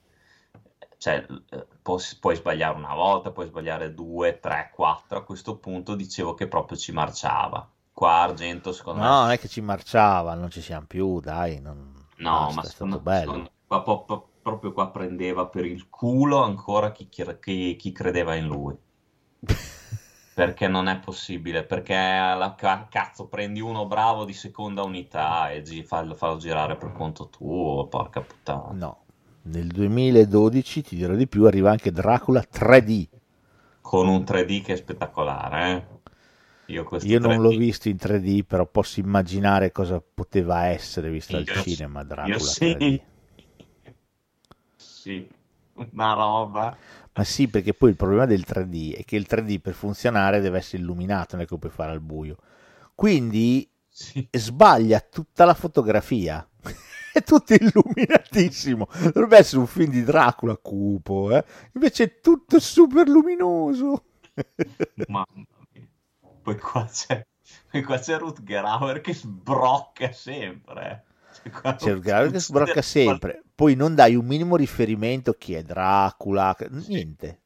[0.99, 5.95] cioè, eh, pu- puoi sbagliare una volta, puoi sbagliare due, tre, quattro, a questo punto
[5.95, 7.67] dicevo che proprio ci marciava.
[7.91, 11.59] Qua Argento, secondo No, me, non è che ci marciava, non ci siamo più, dai.
[11.59, 12.05] Non...
[12.17, 13.41] no, basta, ma è stato secondo, bello.
[13.41, 14.05] secondo- qua po-
[14.41, 18.77] proprio qua prendeva per il culo ancora chi, chi- chi- credeva in lui.
[20.33, 25.61] Perché non è possibile, perché alla ca- cazzo prendi uno bravo di seconda unità e
[25.61, 28.75] gi- fallo, fallo girare per conto tuo, porca puttana.
[28.81, 29.05] No,
[29.49, 33.07] nel 2012, ti dirò di più, arriva anche Dracula 3D.
[33.81, 36.73] Con un 3D che è spettacolare, eh.
[36.73, 41.35] Io Io non 3D l'ho visto in 3D, però posso immaginare cosa poteva essere visto
[41.35, 42.75] al Io- cinema io Dracula sì.
[42.75, 43.01] 3D.
[44.75, 45.27] Sì,
[45.75, 46.77] una roba.
[47.13, 50.59] Ma sì, perché poi il problema del 3D è che il 3D per funzionare deve
[50.59, 52.37] essere illuminato, non è che lo puoi fare al buio.
[52.95, 53.68] Quindi
[54.01, 54.27] Sì.
[54.31, 56.47] sbaglia tutta la fotografia.
[57.11, 58.87] È tutto illuminatissimo.
[59.11, 61.43] Dovrebbe essere un film di Dracula cupo, eh?
[61.73, 64.05] Invece è tutto super luminoso.
[65.07, 65.25] Mamma
[65.73, 65.87] mia.
[66.41, 67.25] Poi qua c'è,
[67.69, 71.05] poi qua c'è Rutger Hauer che sbrocca sempre.
[71.31, 73.43] Cioè, qua C'è non il grave che sbrocca sempre.
[73.53, 77.41] Poi non dai un minimo riferimento chi è Dracula, niente.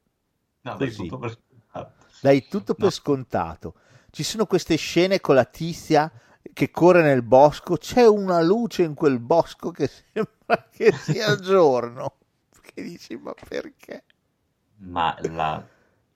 [0.62, 1.94] No, dai, tutto per scontato.
[2.20, 2.92] Dai tutto per No.
[2.92, 3.76] scontato.
[4.10, 6.12] Ci sono queste scene con la tizia
[6.54, 12.18] che corre nel bosco, c'è una luce in quel bosco che sembra che sia giorno.
[12.62, 14.04] Che dici, ma perché?
[14.86, 15.68] Ma la,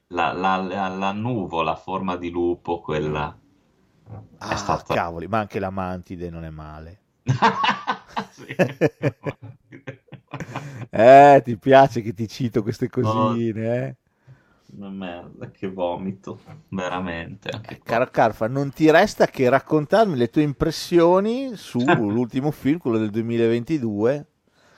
[0.10, 3.36] la, la, la, la nuvola a forma di lupo, quella
[4.40, 7.02] Ah, stata- cavoli, ma anche la mantide non è male.
[8.32, 8.56] Sì.
[10.92, 13.98] Eh, ti piace che ti cito queste cosine, eh?
[14.70, 16.40] Una merda, che vomito,
[16.70, 17.50] veramente.
[17.50, 17.80] Eh.
[17.84, 24.26] Caro Carfa, non ti resta che raccontarmi le tue impressioni sull'ultimo film, quello del 2022,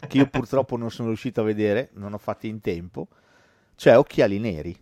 [0.07, 3.07] che io purtroppo non sono riuscito a vedere, non ho fatto in tempo,
[3.75, 4.77] cioè Occhiali Neri.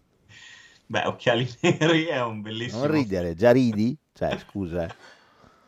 [0.85, 2.81] Beh, Occhiali Neri è un bellissimo...
[2.81, 3.97] Non ridere, già ridi?
[4.13, 4.95] Cioè, scusa, eh.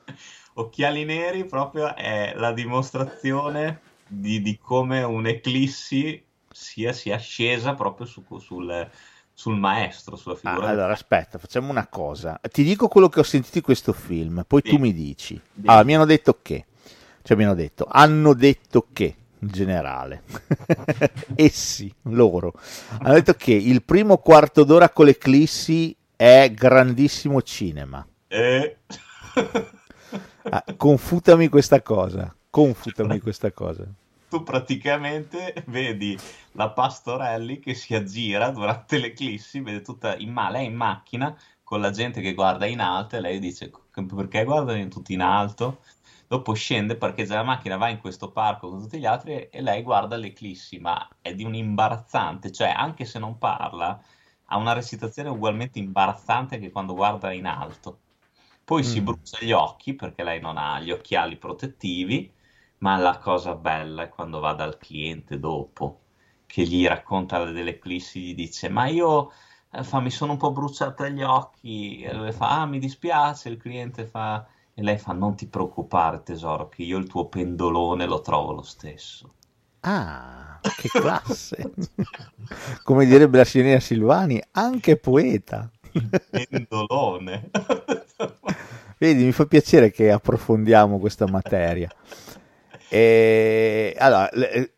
[0.55, 8.25] Occhiali Neri proprio è la dimostrazione di, di come un'eclissi sia, sia scesa proprio su-
[8.39, 8.89] sul,
[9.39, 10.67] sul maestro, sulla Ah, figura.
[10.67, 12.41] allora, aspetta, facciamo una cosa.
[12.51, 14.69] Ti dico quello che ho sentito di questo film, poi Sì.
[14.71, 15.35] tu mi dici.
[15.35, 15.61] Sì.
[15.65, 16.65] Allora, mi hanno detto che,
[17.21, 20.23] cioè mi hanno detto, hanno detto che, in generale,
[21.35, 22.51] essi, loro,
[22.99, 28.05] hanno detto che il primo quarto d'ora con l'eclissi è grandissimo cinema.
[28.27, 28.75] Eh,
[30.51, 33.85] Ah, confutami questa cosa, confutami questa cosa.
[34.29, 40.65] Tu praticamente vedi la Pastorelli che si aggira durante l'eclissi, vede tutta in ma- lei
[40.67, 45.13] in macchina con la gente che guarda in alto e lei dice perché guardano tutti
[45.13, 45.81] in alto?
[46.27, 49.81] Dopo scende, parcheggia la macchina, va in questo parco con tutti gli altri e lei
[49.81, 53.99] guarda l'eclissi, ma è di un imbarazzante, cioè anche se non parla,
[54.45, 58.01] ha una recitazione ugualmente imbarazzante che quando guarda in alto.
[58.63, 59.03] Poi si Mm.
[59.03, 62.31] brucia gli occhi perché lei non ha gli occhiali protettivi,
[62.79, 66.01] ma la cosa bella è quando va dal cliente dopo,
[66.45, 69.31] che gli racconta dell'eclissi, gli dice: Ma io
[69.71, 72.01] eh, fa, mi sono un po' bruciata gli occhi.
[72.01, 73.49] E lui fa: Ah, mi dispiace.
[73.49, 78.05] Il cliente fa, e lei fa: Non ti preoccupare, tesoro, che io il tuo pendolone
[78.05, 79.33] lo trovo lo stesso.
[79.81, 81.73] Ah, che classe!
[82.83, 85.69] Come direbbe la signorina Silvani, anche poeta.
[86.29, 87.49] Pendolone.
[88.97, 91.89] Vedi, mi fa piacere che approfondiamo questa materia.
[92.89, 94.75] E, allora, le,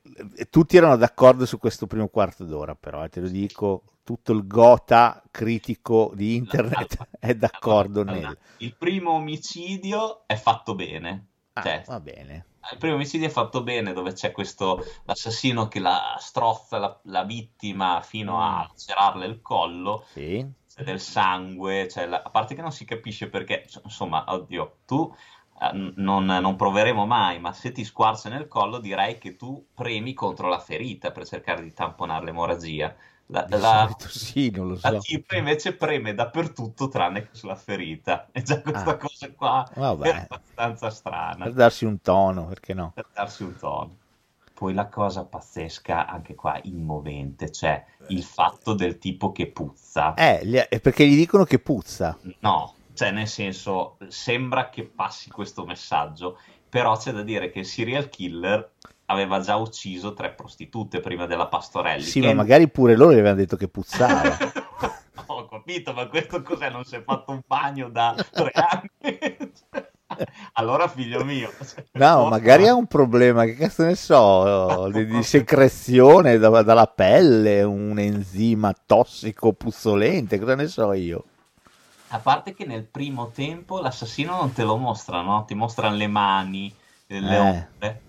[0.49, 4.45] tutti erano d'accordo su questo primo quarto d'ora, però eh, te lo dico, tutto il
[4.47, 8.37] gota critico di internet è d'accordo Allora, nel...
[8.57, 11.27] Il primo omicidio è fatto bene.
[11.53, 12.45] Ah, Cioè, va bene.
[12.71, 17.23] il primo omicidio è fatto bene dove c'è questo l'assassino che la strozza la, la
[17.23, 20.45] vittima fino a lacerarle il collo, Sì.
[20.73, 25.13] c'è del sangue, cioè la- a parte che non si capisce perché, insomma, oddio, tu
[25.73, 30.47] non, non proveremo mai, ma se ti squarcia nel collo direi che tu premi contro
[30.47, 32.95] la ferita per cercare di tamponare l'emorragia.
[33.27, 34.99] La, la- sì, non lo la so.
[34.99, 38.27] tipa invece preme dappertutto tranne che sulla ferita.
[38.31, 38.97] E già questa Ah.
[38.97, 40.09] cosa qua Vabbè.
[40.09, 42.93] è abbastanza strana Per darsi un tono, perché no?
[42.93, 43.97] per darsi un tono.
[44.53, 50.13] Poi la cosa pazzesca, anche qua immovente, cioè il fatto del tipo che puzza.
[50.13, 52.17] Eh, perché gli dicono che puzza.
[52.41, 56.37] No, cioè nel senso, sembra che passi questo messaggio,
[56.69, 58.73] però c'è da dire che il serial killer
[59.05, 62.03] aveva già ucciso tre prostitute prima della Pastorelli.
[62.03, 64.37] Sì, che- ma magari pure loro gli avevano detto che puzzava.
[65.25, 66.69] Ho capito, ma questo cos'è?
[66.69, 69.51] Non si è fatto un bagno da tre anni?
[70.53, 71.51] allora, figlio mio.
[71.93, 77.63] No, magari ha un problema, che cazzo ne so, di, di secrezione da- dalla pelle,
[77.63, 81.23] un enzima tossico puzzolente, cosa ne so io.
[82.11, 85.45] A parte che nel primo tempo l'assassino non te lo mostra, no?
[85.45, 86.73] Ti mostrano le mani,
[87.07, 87.39] le Eh.
[87.39, 88.01] ombre.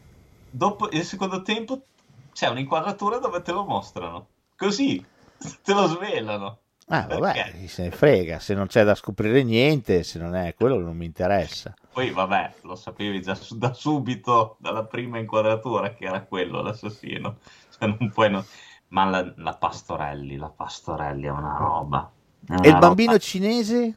[0.50, 1.86] Dopo il secondo tempo
[2.32, 4.28] c'è un'inquadratura dove te lo mostrano.
[4.56, 5.05] Così
[5.62, 6.58] te lo svelano.
[6.89, 10.55] Ah, vabbè, chi se ne frega, se non c'è da scoprire niente, se non è
[10.55, 11.72] quello non mi interessa.
[11.92, 17.39] Poi, vabbè, lo sapevi già su- da subito, dalla prima inquadratura, che era quello l'assassino.
[17.78, 18.31] Cioè, non puoi...
[18.31, 18.44] no-
[18.89, 22.12] Ma la, la Pastorelli, la Pastorelli è una roba.
[22.48, 23.22] E il bambino roba.
[23.22, 23.96] cinese?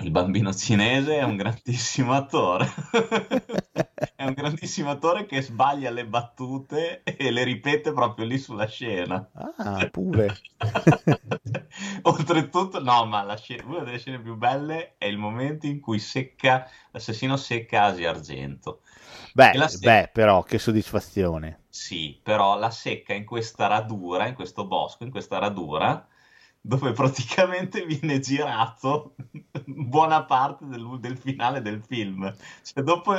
[0.00, 2.72] Il bambino cinese è un grandissimo attore.
[4.14, 9.28] È un grandissimo attore che sbaglia le battute e le ripete proprio lì sulla scena.
[9.34, 10.36] Ah, pure.
[12.02, 16.68] Oltretutto, no, ma scena- una delle scene più belle è il momento in cui secca,
[16.90, 18.80] l'assassino secca Asia Argento.
[19.32, 21.64] Beh, se- beh, però, che soddisfazione.
[21.68, 26.06] Sì, però la secca in questa radura, in questo bosco, in questa radura,
[26.60, 29.14] dove praticamente viene girato
[29.66, 32.34] buona parte del, del finale del film.
[32.62, 33.14] Cioè, dopo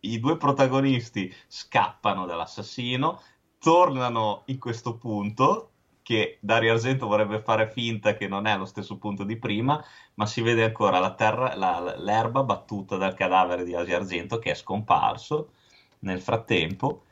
[0.00, 3.20] i due protagonisti scappano dall'assassino,
[3.58, 8.96] tornano in questo punto, che Dario Argento vorrebbe fare finta che non è lo stesso
[8.96, 9.82] punto di prima,
[10.14, 14.52] ma si vede ancora la terra, la- l'erba battuta dal cadavere di Asia Argento che
[14.52, 15.52] è scomparso
[16.00, 17.02] nel frattempo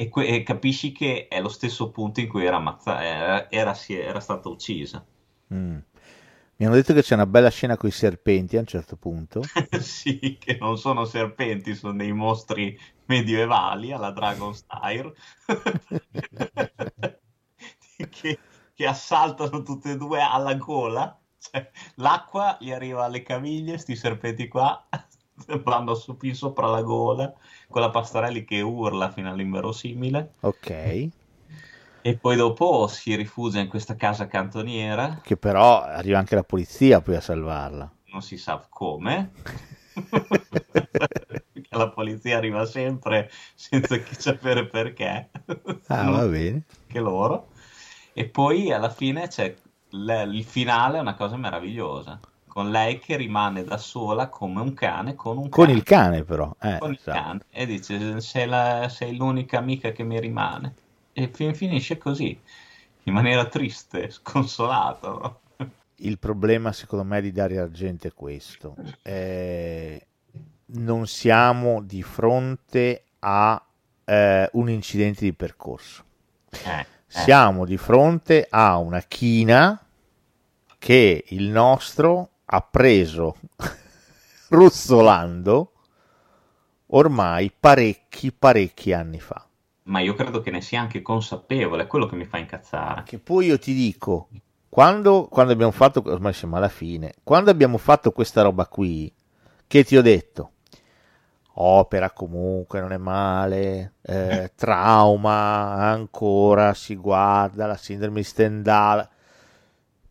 [0.00, 3.74] e, que- e capisci che è lo stesso punto in cui era, ammazza- era, era,
[3.74, 5.04] si- era stata uccisa.
[5.52, 5.76] Mm.
[6.56, 9.42] Mi hanno detto che c'è una bella scena con i serpenti a un certo punto.
[9.78, 15.12] sì, che non sono serpenti, sono dei mostri medievali alla Dragonstire
[18.08, 18.38] che,
[18.72, 21.14] che assaltano tutte e due alla gola.
[21.38, 24.88] Cioè, l'acqua gli arriva alle caviglie, sti serpenti qua
[25.64, 27.32] vanno su, fin sopra la gola,
[27.68, 30.32] con la Pastorelli che urla fino all'inverosimile.
[30.42, 30.70] Ok.
[32.02, 37.00] E poi dopo si rifugia in questa casa cantoniera, Che però arriva anche la polizia
[37.00, 37.90] poi a salvarla.
[38.12, 39.30] non si sa come.
[41.70, 45.30] La polizia arriva sempre senza chi sapere perché.
[45.88, 46.62] Ah, va bene.
[46.86, 47.48] Che loro.
[48.12, 49.54] E poi alla fine c'è
[49.90, 52.20] le- il finale, è una cosa meravigliosa.
[52.50, 55.74] Con lei che rimane da sola come un cane con un Con cane.
[55.74, 56.56] il cane però.
[56.58, 57.10] Eh, con il esatto.
[57.10, 60.74] cane e dice sei, la- sei l'unica amica che mi rimane
[61.12, 62.38] e fin- finisce così
[63.04, 65.40] in maniera triste, sconsolata no?
[66.02, 68.78] Il problema secondo me di Dario Argento è questo.
[69.02, 70.06] Eh,
[70.72, 73.62] non siamo di fronte a
[74.04, 76.04] eh, un incidente di percorso.
[76.64, 79.84] Eh, eh, Siamo di fronte a una china
[80.78, 83.36] che il nostro ha preso
[84.50, 85.72] ruzzolando
[86.86, 89.46] ormai parecchi, parecchi anni fa.
[89.84, 93.02] ma io credo che ne sia anche consapevole, è quello che mi fa incazzare.
[93.04, 94.28] Che poi io ti dico,
[94.68, 99.12] quando, quando abbiamo fatto, ormai siamo alla fine, quando abbiamo fatto questa roba qui,
[99.66, 100.52] che ti ho detto,
[101.54, 109.08] opera comunque, non è male, eh, trauma, ancora si guarda, la sindrome di Stendhal,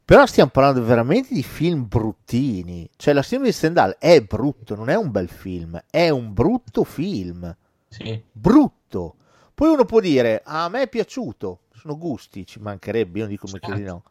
[0.10, 4.90] però stiamo parlando veramente di film bruttini, cioè la sindrome di Stendhal è brutto, non
[4.90, 7.56] è un bel film, è un brutto film
[7.88, 9.18] Sì, brutto.
[9.54, 13.34] Poi uno può dire, ah, a me è piaciuto, sono gusti, ci mancherebbe, io non
[13.34, 13.72] dico certo.
[13.76, 14.04] di no.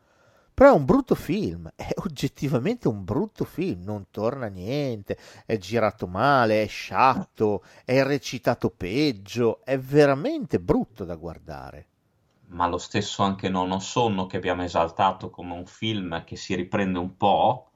[0.54, 6.06] Però è un brutto film, è oggettivamente un brutto film, non torna niente, è girato
[6.06, 11.86] male, è sciatto, è recitato peggio, è veramente brutto da guardare.
[12.48, 16.54] Ma lo stesso anche Non ho sonno che abbiamo esaltato come un film che si
[16.54, 17.70] riprende un po',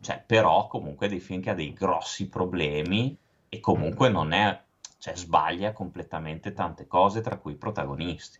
[0.00, 3.16] cioè però comunque è dei film che ha dei grossi problemi
[3.48, 4.62] e comunque non è,
[4.98, 8.38] cioè sbaglia completamente tante cose tra cui i protagonisti.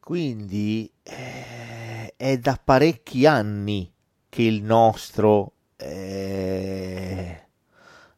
[0.00, 3.92] Quindi eh, è da parecchi anni
[4.28, 7.46] che il nostro eh,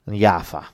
[0.05, 0.73] Iafa.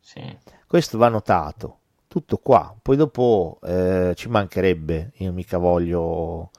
[0.00, 0.38] Sì.
[0.66, 1.80] Questo va notato.
[2.08, 2.74] Tutto qua.
[2.80, 5.12] Poi dopo eh, ci mancherebbe.
[5.16, 6.50] Io mica voglio.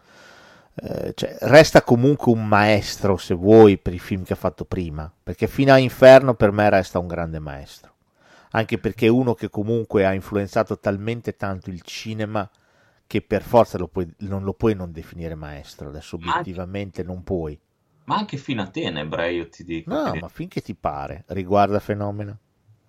[0.75, 5.11] Eh, cioè, resta comunque un maestro, se vuoi, per i film che ha fatto prima.
[5.23, 7.93] Perché fino a Inferno per me resta un grande maestro.
[8.51, 12.49] Anche perché è uno che comunque ha influenzato talmente tanto il cinema
[13.09, 17.59] che per forza lo puoi, non lo puoi non definire maestro, adesso obiettivamente non puoi.
[18.03, 19.91] Ma anche fino a Tenebra, io ti dico.
[19.91, 20.19] No, che...
[20.19, 22.37] ma finché ti pare, riguarda Fenomena,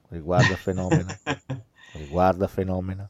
[0.09, 1.19] riguarda Fenomena,
[1.93, 3.09] riguarda Fenomena.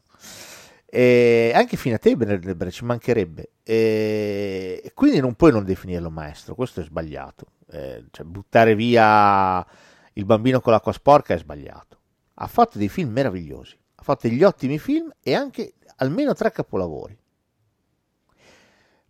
[0.85, 3.51] E anche fino a Tenebra ci mancherebbe.
[3.63, 7.45] E quindi non puoi non definirlo maestro, questo è sbagliato.
[7.69, 9.65] Eh, cioè, buttare via
[10.13, 11.99] il bambino con l'acqua sporca è sbagliato.
[12.35, 17.17] Ha fatto dei film meravigliosi, ha fatto degli ottimi film e anche almeno tre capolavori.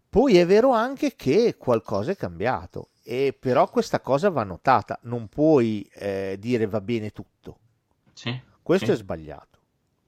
[0.09, 5.29] Poi è vero anche che qualcosa è cambiato, e però questa cosa va notata, non
[5.29, 7.57] puoi eh, dire va bene tutto.
[8.13, 8.91] Sì, Questo sì.
[8.91, 9.50] è sbagliato.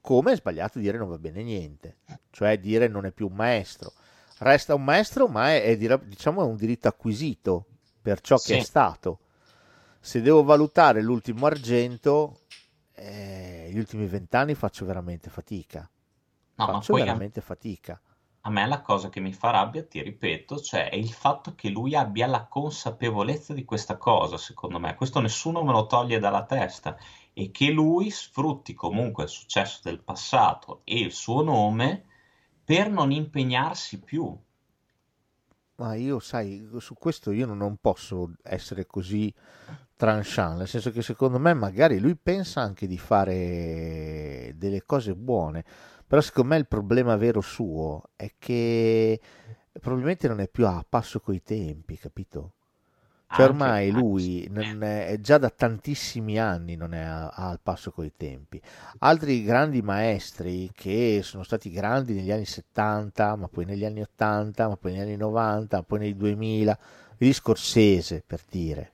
[0.04, 2.00] Come è sbagliato dire non va bene niente,
[2.30, 3.94] cioè dire non è più un maestro.
[4.40, 7.66] Resta un maestro, ma è, è diciamo è un diritto acquisito
[8.02, 8.58] per ciò che Sì.
[8.58, 9.20] è stato.
[10.02, 12.42] Se devo valutare l'ultimo argento,
[12.96, 15.90] eh, gli ultimi vent'anni faccio veramente fatica
[16.56, 18.00] No, faccio veramente fatica.
[18.46, 21.70] A me la cosa che mi fa rabbia, ti ripeto, cioè è il fatto che
[21.70, 24.96] lui abbia la consapevolezza di questa cosa, secondo me.
[24.96, 26.98] Questo nessuno me lo toglie dalla testa.
[27.34, 32.06] E che lui sfrutti comunque il successo del passato e il suo nome
[32.66, 34.38] per non impegnarsi più.
[35.76, 39.34] Ma io, sai, su questo io non- posso essere così
[39.96, 45.64] tranchant, nel senso che secondo me magari lui pensa anche di fare delle cose buone,
[46.06, 49.20] però secondo me il problema vero suo è che
[49.80, 52.54] probabilmente non è più a passo coi tempi, capito?
[53.34, 58.62] Cioè ormai lui è, già da tantissimi anni non è al passo coi tempi.
[59.00, 64.68] Altri grandi maestri che sono stati grandi negli anni 70, ma poi negli anni 80,
[64.68, 66.78] ma poi negli anni 90, poi nei 2000,
[67.18, 68.92] vedi Scorsese per dire,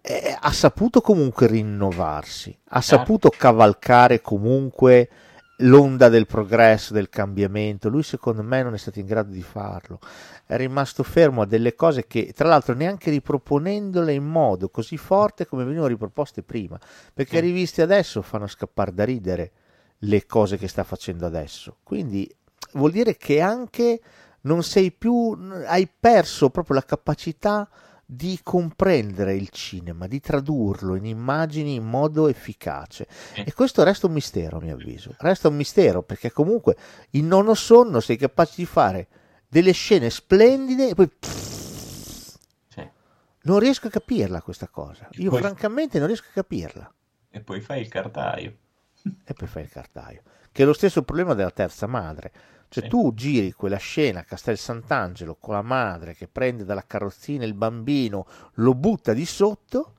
[0.00, 2.96] eh, ha saputo comunque rinnovarsi, ha Certo.
[2.96, 5.08] saputo cavalcare comunque
[5.58, 7.88] l'onda del progresso, del cambiamento.
[7.88, 9.98] Lui secondo me non è stato in grado di farlo.
[10.46, 15.46] È rimasto fermo a delle cose che, tra l'altro, neanche riproponendole in modo così forte
[15.46, 16.78] come venivano riproposte prima,
[17.12, 17.42] perché Sì.
[17.42, 19.52] riviste adesso fanno scappare da ridere
[19.98, 21.76] le cose che sta facendo adesso.
[21.82, 22.32] Quindi
[22.72, 24.00] vuol dire che anche
[24.42, 27.68] non sei più, hai perso proprio la capacità
[28.14, 33.06] di comprendere il cinema, di tradurlo in immagini in modo efficace.
[33.34, 35.14] E questo resta un mistero, a mio avviso.
[35.18, 36.76] Resta un mistero perché comunque
[37.10, 39.08] in nono sonno sei capace di fare
[39.48, 41.10] delle scene splendide e poi
[42.68, 42.88] Sì.
[43.42, 45.08] non riesco a capirla questa cosa.
[45.12, 46.92] Io Poi- francamente non riesco a capirla.
[47.30, 48.56] E poi fai il cartaio.
[49.24, 50.22] E poi fai il cartaio.
[50.52, 52.32] Che è lo stesso problema della terza madre.
[52.74, 52.88] Cioè Sì.
[52.88, 57.54] tu giri quella scena a Castel Sant'Angelo con la madre che prende dalla carrozzina il
[57.54, 59.94] bambino, lo butta di sotto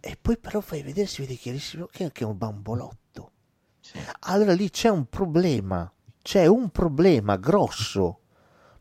[0.00, 3.30] e poi però fai vedere, si vede chiarissimo che che è un bambolotto.
[3.78, 4.00] Sì.
[4.22, 5.88] Allora lì c'è un problema,
[6.22, 8.22] c'è un problema grosso.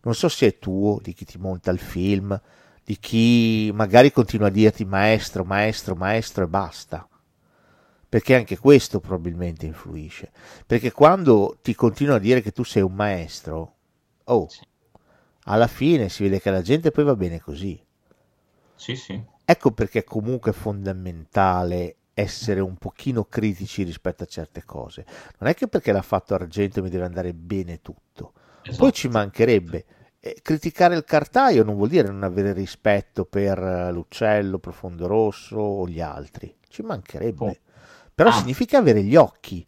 [0.01, 2.41] Non so se è tuo, di chi ti monta il film,
[2.83, 7.07] di chi magari continua a dirti maestro, maestro, maestro e basta.
[8.07, 10.31] Perché anche questo probabilmente influisce.
[10.65, 13.73] Perché quando ti continuano a dire che tu sei un maestro,
[14.25, 14.61] oh, Sì.
[15.45, 17.81] alla fine si vede che la gente poi va bene così.
[18.75, 19.21] Sì, sì.
[19.43, 25.05] Ecco perché comunque è fondamentale essere un pochino critici rispetto a certe cose.
[25.39, 28.33] Non è che perché l'ha fatto Argento mi deve andare bene tutto.
[28.61, 28.83] Esatto.
[28.83, 29.85] Poi ci mancherebbe.
[30.19, 35.57] Eh, criticare il cartaio non vuol dire non avere rispetto per eh, l'uccello, Profondo Rosso
[35.57, 36.55] o gli altri.
[36.67, 37.45] Ci mancherebbe.
[37.45, 37.55] Oh.
[38.15, 38.33] Però Ah.
[38.33, 39.65] significa avere gli occhi.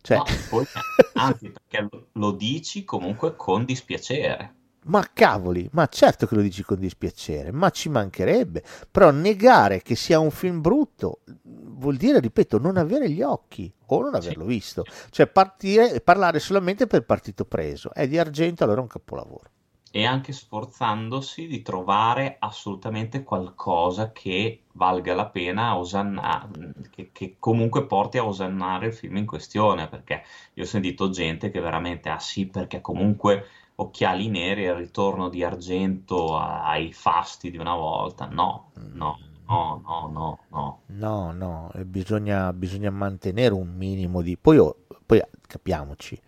[0.00, 0.64] Cioè, No, poi-
[1.14, 4.54] anche perché lo, lo dici comunque con dispiacere.
[4.84, 8.62] Ma cavoli, ma certo che lo dici con dispiacere, ma ci mancherebbe.
[8.90, 14.00] Però negare che sia un film brutto vuol dire, ripeto, non avere gli occhi o
[14.02, 14.84] non averlo visto.
[15.10, 17.92] Cioè partire, parlare solamente per partito preso.
[17.92, 19.50] È di argento, allora è un capolavoro.
[19.92, 27.86] E anche sforzandosi di trovare assolutamente qualcosa che valga la pena osannare, che, che comunque
[27.86, 29.88] porti a osannare il film in questione.
[29.88, 30.22] Perché
[30.54, 33.46] io ho sentito gente che veramente, ah sì, perché comunque
[33.80, 38.26] Occhiali Neri e il ritorno di Argento ai fasti di una volta.
[38.26, 40.80] No, no, no, no, no, no.
[40.86, 44.36] No, no, bisogna, bisogna mantenere un minimo di...
[44.36, 46.20] Poi, oh, poi capiamoci,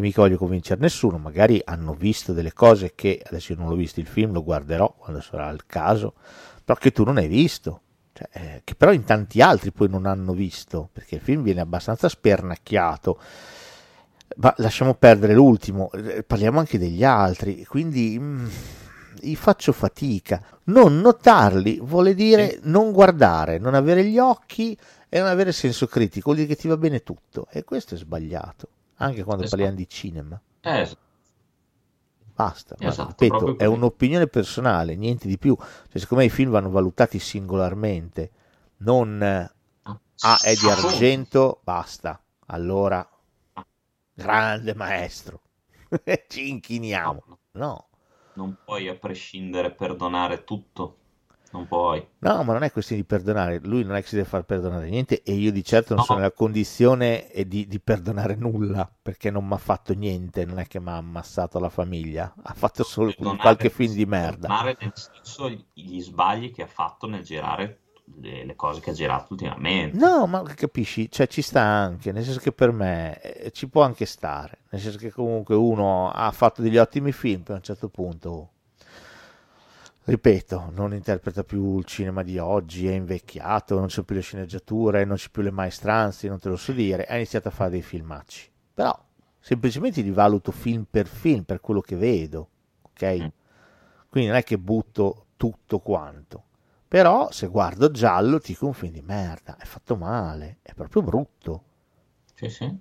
[0.00, 3.76] io mica voglio convincere nessuno, magari hanno visto delle cose che, adesso io non l'ho
[3.76, 6.14] visto il film, lo guarderò quando sarà il caso,
[6.64, 7.82] però che tu non hai visto.
[8.12, 11.60] Cioè, eh, che però in tanti altri poi non hanno visto, perché il film viene
[11.60, 13.18] abbastanza spernacchiato
[14.36, 18.50] ma lasciamo perdere l'ultimo, eh, parliamo anche degli altri, quindi mh,
[19.24, 20.42] mm, faccio fatica.
[20.64, 22.60] Non notarli vuole dire sì.
[22.64, 24.76] non guardare, non avere gli occhi
[25.08, 27.98] e non avere senso critico, vuol dire che ti va bene tutto e questo è
[27.98, 28.68] sbagliato,
[29.00, 29.56] anche quando esatto.
[29.56, 30.40] parliamo di cinema.
[30.60, 30.96] Eh,
[32.34, 35.54] Basta, esatto, ripeto, è un'opinione personale, niente di più.
[35.56, 38.30] Cioè, secondo me i film vanno valutati singolarmente,
[38.78, 42.18] non ah, ah è di argento, basta.
[42.46, 43.06] Allora
[44.14, 45.42] grande maestro,
[46.28, 47.22] ci inchiniamo.
[47.52, 47.88] No.
[48.34, 50.99] Non puoi a prescindere perdonare tutto.
[51.52, 52.06] Non puoi.
[52.18, 53.58] No, ma non è questione di perdonare.
[53.64, 56.04] Lui non è che si deve far perdonare niente e io di certo non no.
[56.04, 60.44] sono nella condizione di, di perdonare nulla perché non mi ha fatto niente.
[60.44, 64.46] Non è che mi ha ammazzato la famiglia, ha fatto solo qualche film di merda.
[64.46, 67.80] Perdonare nel senso gli sbagli che ha fatto nel girare
[68.18, 69.96] le, le, cose che ha girato ultimamente.
[69.96, 73.82] No, ma capisci, cioè ci sta anche, nel senso che per me eh, ci può
[73.82, 77.88] anche stare, nel senso che comunque uno ha fatto degli ottimi film, a un certo
[77.88, 78.50] punto,
[80.10, 85.04] ripeto, non interpreta più il cinema di oggi, è invecchiato, non c'è più le sceneggiature,
[85.04, 87.82] non c'è più le maestranze, non te lo so dire, ha iniziato a fare dei
[87.82, 88.50] filmacci.
[88.74, 88.96] Però
[89.38, 92.48] semplicemente li valuto film per film, per quello che vedo,
[92.82, 93.02] ok?
[93.02, 93.26] Mm.
[94.08, 96.44] Quindi non è che butto tutto quanto
[96.90, 101.02] però se guardo giallo ti dico un film di merda, è fatto male, è proprio
[101.02, 101.62] brutto.
[102.34, 102.76] Sì, sì.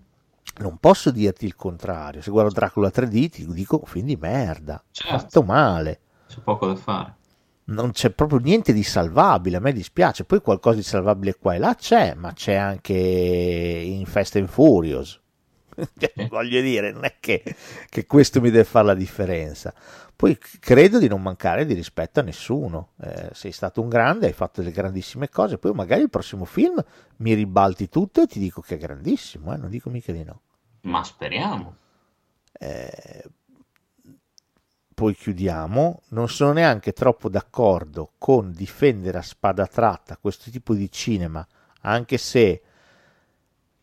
[0.57, 4.83] Non posso dirti il contrario, se guardo Dracula 3D ti dico un film di merda,
[4.89, 5.15] certo.
[5.15, 5.99] fatto male.
[6.27, 7.17] C'è poco da fare.
[7.69, 10.23] Non c'è proprio niente di salvabile, a me dispiace.
[10.25, 15.19] Poi qualcosa di salvabile qua e là c'è, ma c'è anche in Fast and Furious.
[16.29, 17.43] Voglio dire, non è che,
[17.87, 19.73] che questo mi deve fare la differenza.
[20.15, 22.93] Poi credo di non mancare di rispetto a nessuno.
[23.01, 25.57] Eh, sei stato un grande, hai fatto delle grandissime cose.
[25.57, 26.83] Poi magari il prossimo film
[27.17, 29.53] mi ribalti tutto e ti dico che è grandissimo.
[29.53, 29.57] Eh?
[29.57, 30.41] Non dico mica di no.
[30.81, 31.75] Ma speriamo.
[32.51, 33.23] Eh,
[34.99, 36.01] poi chiudiamo.
[36.09, 41.47] Non sono neanche troppo d'accordo con difendere a spada tratta questo tipo di cinema,
[41.83, 42.61] anche se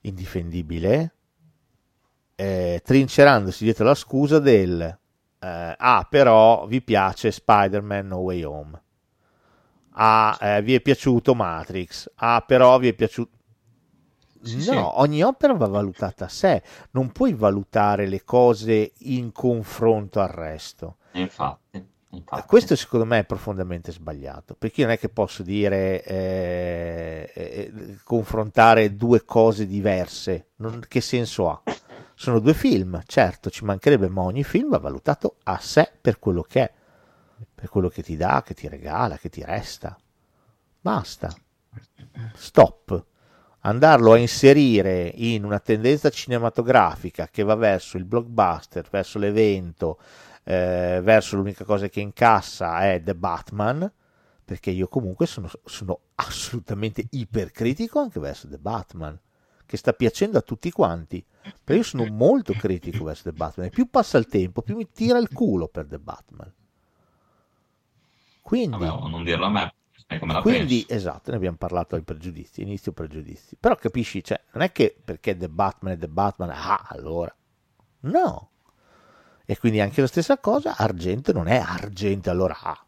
[0.03, 1.15] indifendibile,
[2.35, 4.83] eh, trincerandosi dietro la scusa del
[5.39, 8.83] eh, ah, però vi piace Spider-Man No Way Home.
[9.93, 12.11] Ah, eh, vi è piaciuto Matrix.
[12.17, 13.31] Ah, però vi è piaciuto...
[14.43, 14.77] Sì, no, sì.
[14.77, 20.99] ogni opera va valutata a sé, non puoi valutare le cose in confronto al resto.
[21.21, 22.47] Infatti, infatti.
[22.47, 27.73] Questo secondo me è profondamente sbagliato, perché io non è che posso dire eh, eh,
[28.05, 31.63] confrontare due cose diverse, non, che senso ha?
[32.15, 36.43] Sono due film, certo, ci mancherebbe, ma ogni film va valutato a sé per quello
[36.43, 36.73] che è,
[37.55, 39.99] per quello che ti dà, che ti regala, che ti resta.
[40.81, 41.35] Basta.
[42.35, 43.05] Stop.
[43.61, 49.99] Andarlo a inserire in una tendenza cinematografica che va verso il blockbuster, verso l'evento,
[50.49, 53.91] eh, verso l'unica cosa che incassa è The Batman,
[54.45, 59.19] perché io comunque sono, sono assolutamente ipercritico anche verso The Batman
[59.67, 61.25] che sta piacendo a tutti quanti.
[61.43, 63.67] Perché io sono molto critico verso The Batman.
[63.67, 66.53] E più passa il tempo, più mi tira il culo per The Batman.
[68.41, 69.75] Quindi, Vabbè, non dirlo a me.
[70.43, 70.87] Quindi, pensi.
[70.89, 73.57] esatto, ne abbiamo parlato ai pregiudizi, inizio pregiudizi.
[73.59, 77.35] Però capisci, cioè, non è che perché The Batman è The Batman, ah, allora.
[78.03, 78.51] No.
[79.47, 82.81] E quindi anche la stessa cosa, Argento non è Argento, allora ah.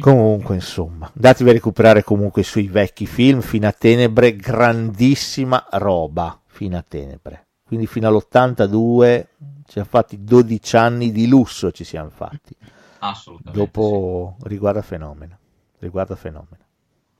[0.00, 6.40] Comunque, insomma, datevi a recuperare comunque i suoi vecchi film, fino a tenebre, grandissima roba,
[6.46, 7.46] fino a tenebre.
[7.64, 9.26] Quindi fino all'82
[9.66, 12.54] ci siamo fatti 12 anni di lusso, ci siamo fatti.
[13.00, 13.58] Assolutamente.
[13.58, 14.48] Dopo sì.
[14.48, 15.38] riguarda fenomeno,
[15.78, 16.64] riguarda fenomeno.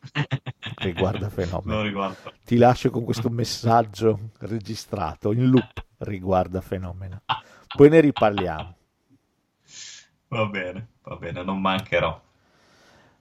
[0.76, 2.14] riguarda fenomeno.
[2.44, 7.22] Ti lascio con questo messaggio registrato in loop, riguarda fenomeno.
[7.74, 8.76] Poi ne riparliamo.
[10.28, 12.20] Va bene, va bene, non mancherò.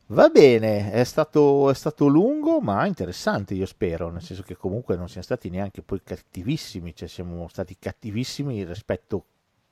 [0.07, 4.95] Va bene, è stato, è stato lungo ma interessante io spero, nel senso che comunque
[4.95, 9.25] non siamo stati neanche poi cattivissimi, cioè siamo stati cattivissimi rispetto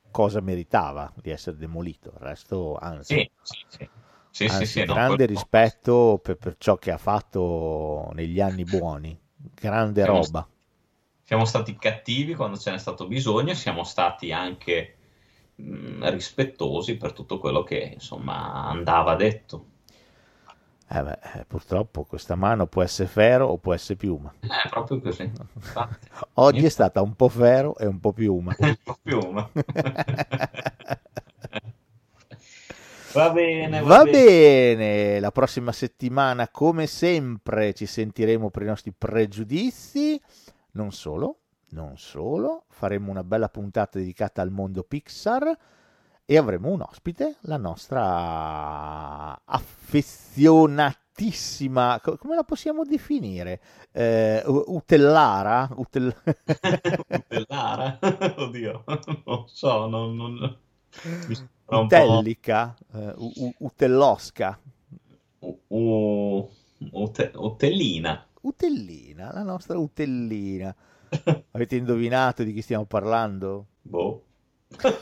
[0.04, 3.16] a cosa meritava di essere demolito, il resto anzi.
[3.16, 3.90] Sì, sì, sì.
[4.48, 9.18] Anzi, sì, sì, grande rispetto per, per, ciò che ha fatto negli anni buoni,
[9.54, 10.46] grande roba.
[11.28, 14.96] Siamo stati cattivi quando ce n'è stato bisogno, siamo stati anche
[15.56, 19.66] mh, rispettosi per tutto quello che insomma andava detto.
[20.88, 24.32] Eh beh, eh, purtroppo questa mano può essere ferro o può essere piuma.
[24.40, 25.32] È proprio così.
[26.36, 26.68] Oggi Io...
[26.68, 28.56] è stata un po' ferro e un po' piuma.
[28.62, 29.50] un po' piuma.
[33.14, 34.76] va bene, va, va bene.
[34.76, 35.20] bene.
[35.20, 40.22] La prossima settimana, come sempre, ci sentiremo per i nostri pregiudizi.
[40.76, 41.40] Non solo,
[41.70, 45.58] non solo, faremo una bella puntata dedicata al mondo Pixar
[46.26, 53.62] e avremo un ospite, la nostra affezionatissima, come la possiamo definire?
[53.94, 55.70] Eh, utellara?
[55.76, 56.14] Utel...
[57.08, 57.98] utellara?
[58.36, 58.84] Oddio,
[59.24, 60.14] non so, non...
[60.16, 60.58] non...
[61.68, 64.60] Utellica, uh, utellosca.
[65.40, 66.50] Uh,
[66.92, 68.28] ute, utellina.
[68.46, 70.74] Utellina, la nostra utellina.
[71.52, 73.66] Avete indovinato di chi stiamo parlando?
[73.82, 74.24] Boh.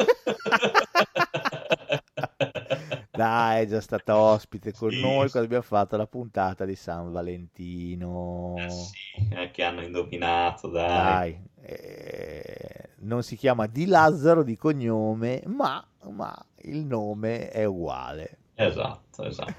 [3.11, 4.99] Dai, è già stata ospite con sì.
[4.99, 8.55] noi quando abbiamo fatto la puntata di San Valentino.
[8.57, 10.87] Eh sì, eh, che hanno indovinato, dai.
[10.87, 18.37] dai eh, non si chiama Di Lazzaro di cognome, ma, ma il nome è uguale.
[18.55, 19.53] Esatto, esatto.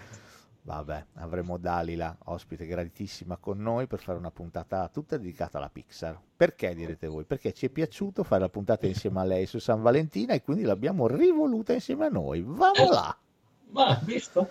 [0.66, 6.18] Vabbè, avremo Dalila, ospite graditissima con noi per fare una puntata tutta dedicata alla Pixar.
[6.34, 7.24] Perché direte voi?
[7.24, 10.62] Perché ci è piaciuto fare la puntata insieme a lei su San Valentina e quindi
[10.62, 12.42] l'abbiamo rivoluta insieme a noi.
[12.42, 13.14] Vamo là!
[13.72, 14.48] Ma, visto?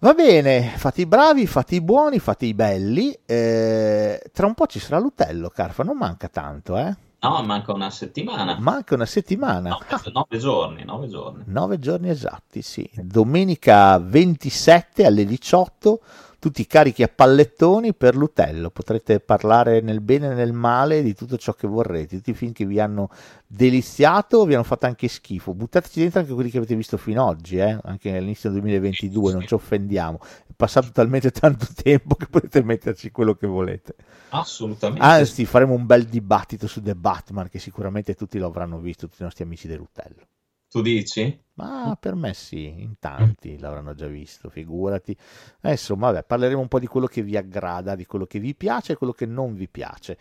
[0.00, 3.16] Va bene, fate i bravi, fate i buoni, fate i belli.
[3.24, 6.96] Eh, tra un po' ci sarà l'Utello, Carfa, non manca tanto, eh?
[7.22, 8.56] No, manca una settimana.
[8.58, 9.68] Manca una settimana.
[9.68, 10.02] Nove, ah.
[10.12, 11.44] nove giorni, nove giorni.
[11.46, 12.88] Nove giorni esatti, sì.
[12.94, 16.00] Domenica 27 alle 18
[16.42, 18.70] tutti carichi a pallettoni per l'Utello.
[18.70, 22.16] Potrete parlare nel bene e nel male di tutto ciò che vorrete.
[22.16, 23.10] Tutti i film che vi hanno
[23.46, 25.54] deliziato vi hanno fatto anche schifo.
[25.54, 27.78] Buttateci dentro anche quelli che avete visto fino ad oggi, eh?
[27.84, 30.18] anche all'inizio del 2022, non ci offendiamo.
[30.48, 33.94] È passato talmente tanto tempo che potete metterci quello che volete.
[34.30, 35.00] Assolutamente.
[35.00, 39.22] Anzi, faremo un bel dibattito su The Batman, che sicuramente tutti lo avranno visto, tutti
[39.22, 40.26] i nostri amici dell'Utello.
[40.72, 41.38] Tu dici?
[41.56, 45.14] Ma per me sì, in tanti l'avranno già visto, figurati.
[45.60, 48.92] Insomma, vabbè, parleremo un po' di quello che vi aggrada, di quello che vi piace
[48.92, 50.16] e quello che non vi piace.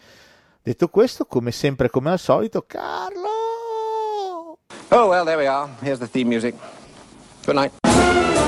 [0.61, 3.29] Detto questo, come sempre, come al solito, Carlo!
[4.89, 5.71] Oh, well, there we are.
[5.79, 6.53] Here's the theme music.
[7.45, 8.40] Good night.